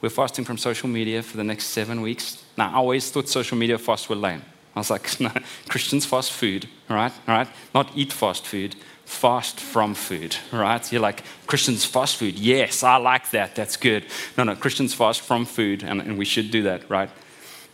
We're 0.00 0.10
fasting 0.10 0.44
from 0.44 0.56
social 0.56 0.88
media 0.88 1.20
for 1.24 1.36
the 1.36 1.42
next 1.42 1.64
seven 1.64 2.00
weeks. 2.00 2.44
Now, 2.56 2.70
I 2.70 2.74
always 2.74 3.10
thought 3.10 3.28
social 3.28 3.58
media 3.58 3.76
fasts 3.76 4.08
were 4.08 4.14
lame. 4.14 4.44
I 4.74 4.80
was 4.80 4.90
like, 4.90 5.20
no, 5.20 5.32
Christians 5.68 6.06
fast 6.06 6.32
food, 6.32 6.68
right? 6.88 7.12
Right? 7.26 7.48
Not 7.74 7.90
eat 7.94 8.12
fast 8.12 8.46
food, 8.46 8.76
fast 9.04 9.58
from 9.58 9.94
food, 9.94 10.36
right? 10.52 10.92
You're 10.92 11.00
like, 11.00 11.22
Christians 11.46 11.84
fast 11.84 12.16
food. 12.16 12.38
Yes, 12.38 12.82
I 12.82 12.96
like 12.96 13.30
that. 13.30 13.54
That's 13.54 13.76
good. 13.76 14.04
No, 14.36 14.44
no, 14.44 14.54
Christians 14.54 14.94
fast 14.94 15.22
from 15.22 15.46
food, 15.46 15.82
and, 15.82 16.00
and 16.00 16.18
we 16.18 16.24
should 16.24 16.50
do 16.50 16.62
that, 16.64 16.88
right? 16.90 17.10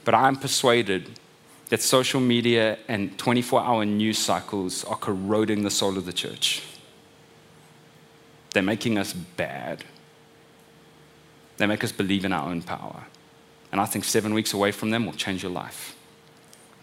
But 0.05 0.15
I'm 0.15 0.37
persuaded 0.37 1.11
that 1.71 1.83
social 1.83 2.21
media 2.21 2.79
and 2.89 3.17
24 3.19 3.61
hour 3.61 3.85
news 3.85 4.19
cycles 4.19 4.85
are 4.85 4.97
corroding 4.97 5.65
the 5.65 5.71
soul 5.71 5.97
of 5.97 6.07
the 6.07 6.13
church. 6.13 6.63
They're 8.53 8.63
making 8.63 8.99
us 8.99 9.13
bad. 9.13 9.85
They 11.57 11.67
make 11.67 11.83
us 11.83 11.93
believe 11.93 12.25
in 12.25 12.33
our 12.33 12.49
own 12.49 12.63
power. 12.63 13.05
And 13.73 13.81
I 13.81 13.87
think 13.87 14.05
seven 14.05 14.35
weeks 14.35 14.55
away 14.55 14.71
from 14.71 14.91
them 14.91 15.07
will 15.07 15.13
change 15.15 15.43
your 15.43 15.51
life. 15.51 15.94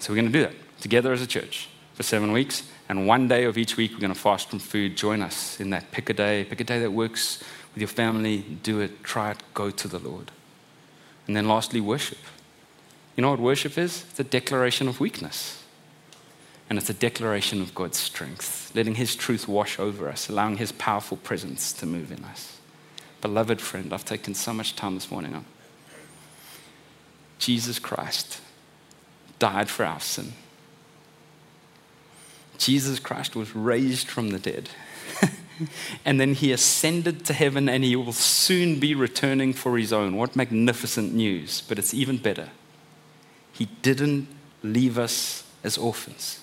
So 0.01 0.11
we're 0.11 0.21
going 0.21 0.31
to 0.31 0.39
do 0.39 0.45
that 0.45 0.55
together 0.81 1.13
as 1.13 1.21
a 1.21 1.27
church 1.27 1.69
for 1.93 2.01
seven 2.01 2.31
weeks. 2.31 2.63
And 2.89 3.05
one 3.05 3.27
day 3.27 3.43
of 3.43 3.55
each 3.55 3.77
week, 3.77 3.91
we're 3.93 3.99
going 3.99 4.13
to 4.13 4.19
fast 4.19 4.49
from 4.49 4.57
food. 4.57 4.97
Join 4.97 5.21
us 5.21 5.59
in 5.59 5.69
that. 5.69 5.91
Pick 5.91 6.09
a 6.09 6.13
day. 6.13 6.43
Pick 6.43 6.59
a 6.59 6.63
day 6.63 6.79
that 6.79 6.91
works 6.91 7.43
with 7.73 7.81
your 7.81 7.87
family. 7.87 8.39
Do 8.63 8.79
it. 8.79 9.03
Try 9.03 9.31
it. 9.31 9.37
Go 9.53 9.69
to 9.69 9.87
the 9.87 9.99
Lord. 9.99 10.31
And 11.27 11.35
then 11.35 11.47
lastly, 11.47 11.79
worship. 11.79 12.17
You 13.15 13.21
know 13.21 13.29
what 13.29 13.39
worship 13.39 13.77
is? 13.77 14.03
It's 14.09 14.19
a 14.19 14.23
declaration 14.23 14.87
of 14.87 14.99
weakness. 14.99 15.63
And 16.67 16.79
it's 16.79 16.89
a 16.89 16.95
declaration 16.95 17.61
of 17.61 17.75
God's 17.75 17.99
strength, 17.99 18.71
letting 18.73 18.95
His 18.95 19.15
truth 19.15 19.47
wash 19.47 19.77
over 19.77 20.09
us, 20.09 20.29
allowing 20.29 20.57
His 20.57 20.71
powerful 20.71 21.17
presence 21.17 21.73
to 21.73 21.85
move 21.85 22.11
in 22.11 22.23
us. 22.23 22.57
Beloved 23.21 23.61
friend, 23.61 23.93
I've 23.93 24.05
taken 24.05 24.33
so 24.33 24.51
much 24.51 24.75
time 24.75 24.95
this 24.95 25.11
morning. 25.11 25.35
On. 25.35 25.45
Jesus 27.37 27.77
Christ 27.77 28.41
died 29.41 29.69
for 29.69 29.83
our 29.83 29.99
sin. 29.99 30.33
Jesus 32.59 32.99
Christ 32.99 33.35
was 33.35 33.55
raised 33.55 34.07
from 34.07 34.29
the 34.29 34.37
dead. 34.37 34.69
and 36.05 36.19
then 36.19 36.35
he 36.35 36.51
ascended 36.51 37.25
to 37.25 37.33
heaven 37.33 37.67
and 37.67 37.83
he 37.83 37.95
will 37.95 38.13
soon 38.13 38.79
be 38.79 38.93
returning 38.93 39.51
for 39.51 39.79
his 39.79 39.91
own. 39.91 40.15
What 40.15 40.35
magnificent 40.35 41.15
news! 41.15 41.63
But 41.67 41.79
it's 41.79 41.91
even 41.91 42.17
better. 42.17 42.49
He 43.51 43.65
didn't 43.81 44.27
leave 44.61 44.99
us 44.99 45.43
as 45.63 45.75
orphans, 45.75 46.39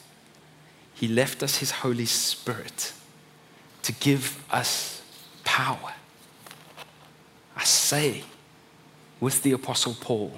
he 0.95 1.07
left 1.07 1.43
us 1.43 1.59
his 1.59 1.71
Holy 1.71 2.07
Spirit 2.07 2.93
to 3.83 3.93
give 3.93 4.45
us 4.51 5.03
power. 5.45 5.93
I 7.57 7.65
say 7.65 8.25
with 9.21 9.43
the 9.43 9.53
Apostle 9.53 9.97
Paul, 10.01 10.33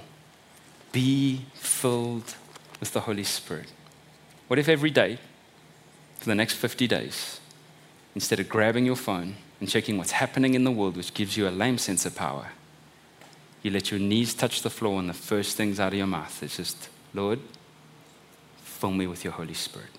be 0.92 1.46
filled 1.54 2.34
with 2.80 2.92
the 2.92 3.00
Holy 3.00 3.24
Spirit. 3.24 3.66
What 4.48 4.58
if 4.58 4.68
every 4.68 4.90
day, 4.90 5.18
for 6.18 6.24
the 6.24 6.34
next 6.34 6.54
50 6.54 6.86
days, 6.86 7.40
instead 8.14 8.40
of 8.40 8.48
grabbing 8.48 8.84
your 8.84 8.96
phone 8.96 9.36
and 9.60 9.68
checking 9.68 9.96
what's 9.96 10.12
happening 10.12 10.54
in 10.54 10.64
the 10.64 10.70
world, 10.70 10.96
which 10.96 11.14
gives 11.14 11.36
you 11.36 11.46
a 11.46 11.50
lame 11.50 11.78
sense 11.78 12.04
of 12.04 12.16
power, 12.16 12.48
you 13.62 13.70
let 13.70 13.90
your 13.90 14.00
knees 14.00 14.34
touch 14.34 14.62
the 14.62 14.70
floor 14.70 14.98
and 14.98 15.08
the 15.08 15.14
first 15.14 15.56
things 15.56 15.78
out 15.78 15.92
of 15.92 15.98
your 15.98 16.06
mouth 16.06 16.42
is 16.42 16.56
just, 16.56 16.88
Lord, 17.12 17.38
fill 18.62 18.90
me 18.90 19.06
with 19.06 19.22
your 19.22 19.34
Holy 19.34 19.54
Spirit. 19.54 19.90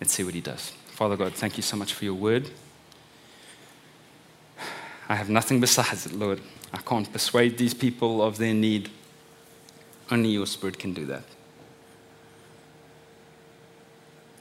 Let's 0.00 0.12
see 0.12 0.24
what 0.24 0.34
He 0.34 0.40
does. 0.40 0.72
Father 0.86 1.16
God, 1.16 1.34
thank 1.34 1.56
you 1.56 1.62
so 1.62 1.76
much 1.76 1.94
for 1.94 2.04
your 2.04 2.14
word. 2.14 2.50
I 5.08 5.14
have 5.14 5.30
nothing 5.30 5.60
besides 5.60 6.06
it, 6.06 6.12
Lord. 6.12 6.40
I 6.72 6.78
can't 6.78 7.10
persuade 7.12 7.58
these 7.58 7.74
people 7.74 8.22
of 8.22 8.38
their 8.38 8.54
need. 8.54 8.90
Only 10.10 10.30
your 10.30 10.46
Spirit 10.46 10.78
can 10.78 10.92
do 10.92 11.06
that. 11.06 11.24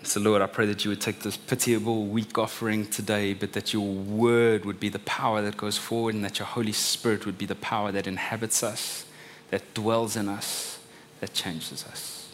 So, 0.03 0.19
Lord, 0.19 0.41
I 0.41 0.47
pray 0.47 0.65
that 0.65 0.83
you 0.83 0.89
would 0.89 0.99
take 0.99 1.19
this 1.19 1.37
pitiable, 1.37 2.07
weak 2.07 2.37
offering 2.37 2.87
today, 2.87 3.35
but 3.35 3.53
that 3.53 3.71
your 3.71 3.85
word 3.85 4.65
would 4.65 4.79
be 4.79 4.89
the 4.89 4.99
power 4.99 5.43
that 5.43 5.57
goes 5.57 5.77
forward 5.77 6.15
and 6.15 6.25
that 6.25 6.39
your 6.39 6.47
Holy 6.47 6.71
Spirit 6.71 7.25
would 7.27 7.37
be 7.37 7.45
the 7.45 7.55
power 7.55 7.91
that 7.91 8.07
inhabits 8.07 8.63
us, 8.63 9.05
that 9.51 9.75
dwells 9.75 10.15
in 10.15 10.27
us, 10.27 10.79
that 11.19 11.33
changes 11.33 11.85
us. 11.85 12.29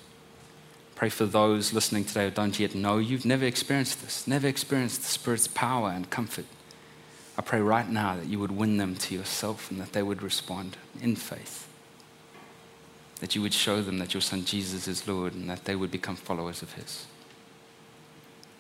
Pray 0.96 1.10
for 1.10 1.26
those 1.26 1.74
listening 1.74 2.06
today 2.06 2.26
who 2.26 2.32
don't 2.32 2.58
yet 2.58 2.74
know 2.74 3.00
you've 3.00 3.26
never 3.26 3.46
experienced 3.46 4.02
this, 4.02 4.26
never 4.26 4.48
experienced 4.48 5.02
the 5.02 5.08
Spirit's 5.08 5.48
power 5.48 5.90
and 5.90 6.10
comfort. 6.10 6.46
I 7.38 7.42
pray 7.42 7.60
right 7.60 7.88
now 7.88 8.16
that 8.16 8.28
you 8.28 8.40
would 8.40 8.52
win 8.52 8.78
them 8.78 8.96
to 8.96 9.14
yourself 9.14 9.70
and 9.70 9.80
that 9.82 9.92
they 9.92 10.02
would 10.02 10.24
respond 10.24 10.78
in 11.02 11.18
faith. 11.18 11.68
That 13.20 13.36
you 13.36 13.42
would 13.42 13.54
show 13.54 13.82
them 13.82 13.98
that 13.98 14.14
your 14.14 14.22
son 14.22 14.46
Jesus 14.46 14.88
is 14.88 15.06
Lord 15.06 15.34
and 15.34 15.50
that 15.50 15.66
they 15.66 15.76
would 15.76 15.92
become 15.92 16.16
followers 16.16 16.62
of 16.62 16.74
his 16.74 17.06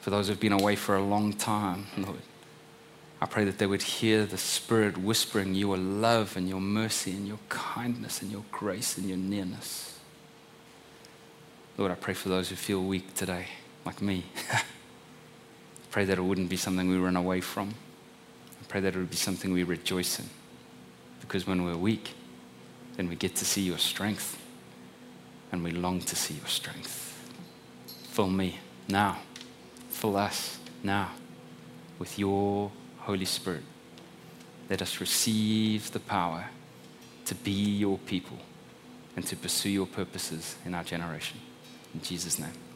for 0.08 0.12
those 0.12 0.30
who've 0.30 0.40
been 0.40 0.54
away 0.54 0.78
for 0.78 0.96
a 0.96 1.04
long 1.04 1.34
time, 1.34 1.86
Lord. 1.98 2.22
I 3.20 3.26
pray 3.26 3.44
that 3.44 3.58
they 3.58 3.66
would 3.66 3.82
hear 3.82 4.26
the 4.26 4.38
Spirit 4.38 4.98
whispering 4.98 5.54
your 5.54 5.76
love 5.76 6.38
and 6.38 6.48
your 6.48 6.62
mercy 6.62 7.12
and 7.12 7.28
your 7.28 7.40
kindness 7.50 8.22
and 8.22 8.32
your 8.32 8.46
grace 8.50 8.98
and 8.98 9.06
your 9.06 9.18
nearness. 9.18 10.00
Lord, 11.78 11.92
I 11.92 11.96
pray 11.96 12.14
for 12.14 12.30
those 12.30 12.48
who 12.48 12.56
feel 12.56 12.82
weak 12.82 13.16
today, 13.16 13.48
like 13.86 14.02
me. 14.02 14.24
pray 15.92 16.06
that 16.06 16.18
it 16.18 16.22
wouldn't 16.22 16.48
be 16.48 16.56
something 16.56 16.88
we 16.88 16.96
run 16.96 17.18
away 17.18 17.42
from. 17.42 17.74
I 18.62 18.66
pray 18.70 18.80
that 18.80 18.96
it 18.96 18.98
would 18.98 19.12
be 19.12 19.18
something 19.18 19.52
we 19.52 19.64
rejoice 19.64 20.20
in. 20.20 20.30
Because 21.20 21.46
when 21.46 21.66
we're 21.66 21.76
weak, 21.76 22.14
then 22.96 23.10
we 23.10 23.18
get 23.18 23.36
to 23.36 23.44
see 23.44 23.64
your 23.64 23.78
strength. 23.78 24.42
And 25.52 25.66
we 25.66 25.72
long 25.72 26.00
to 26.00 26.16
see 26.16 26.36
your 26.36 26.48
strength. 26.48 27.14
Fill 28.14 28.30
me 28.30 28.60
now 28.88 29.18
fill 29.98 30.16
us 30.16 30.60
now 30.84 31.10
with 31.98 32.20
your 32.20 32.72
Holy 33.00 33.26
Spirit. 33.26 33.64
Let 34.70 34.84
us 34.84 35.02
receive 35.02 35.92
the 35.92 36.00
power 36.00 36.46
to 37.26 37.34
be 37.34 37.52
your 37.52 37.98
people 37.98 38.38
and 39.16 39.26
to 39.26 39.36
pursue 39.36 39.72
your 39.72 39.88
purposes 39.88 40.56
in 40.66 40.76
our 40.76 40.84
generation. 40.84 41.40
In 41.96 42.02
Jesus' 42.04 42.38
name. 42.38 42.67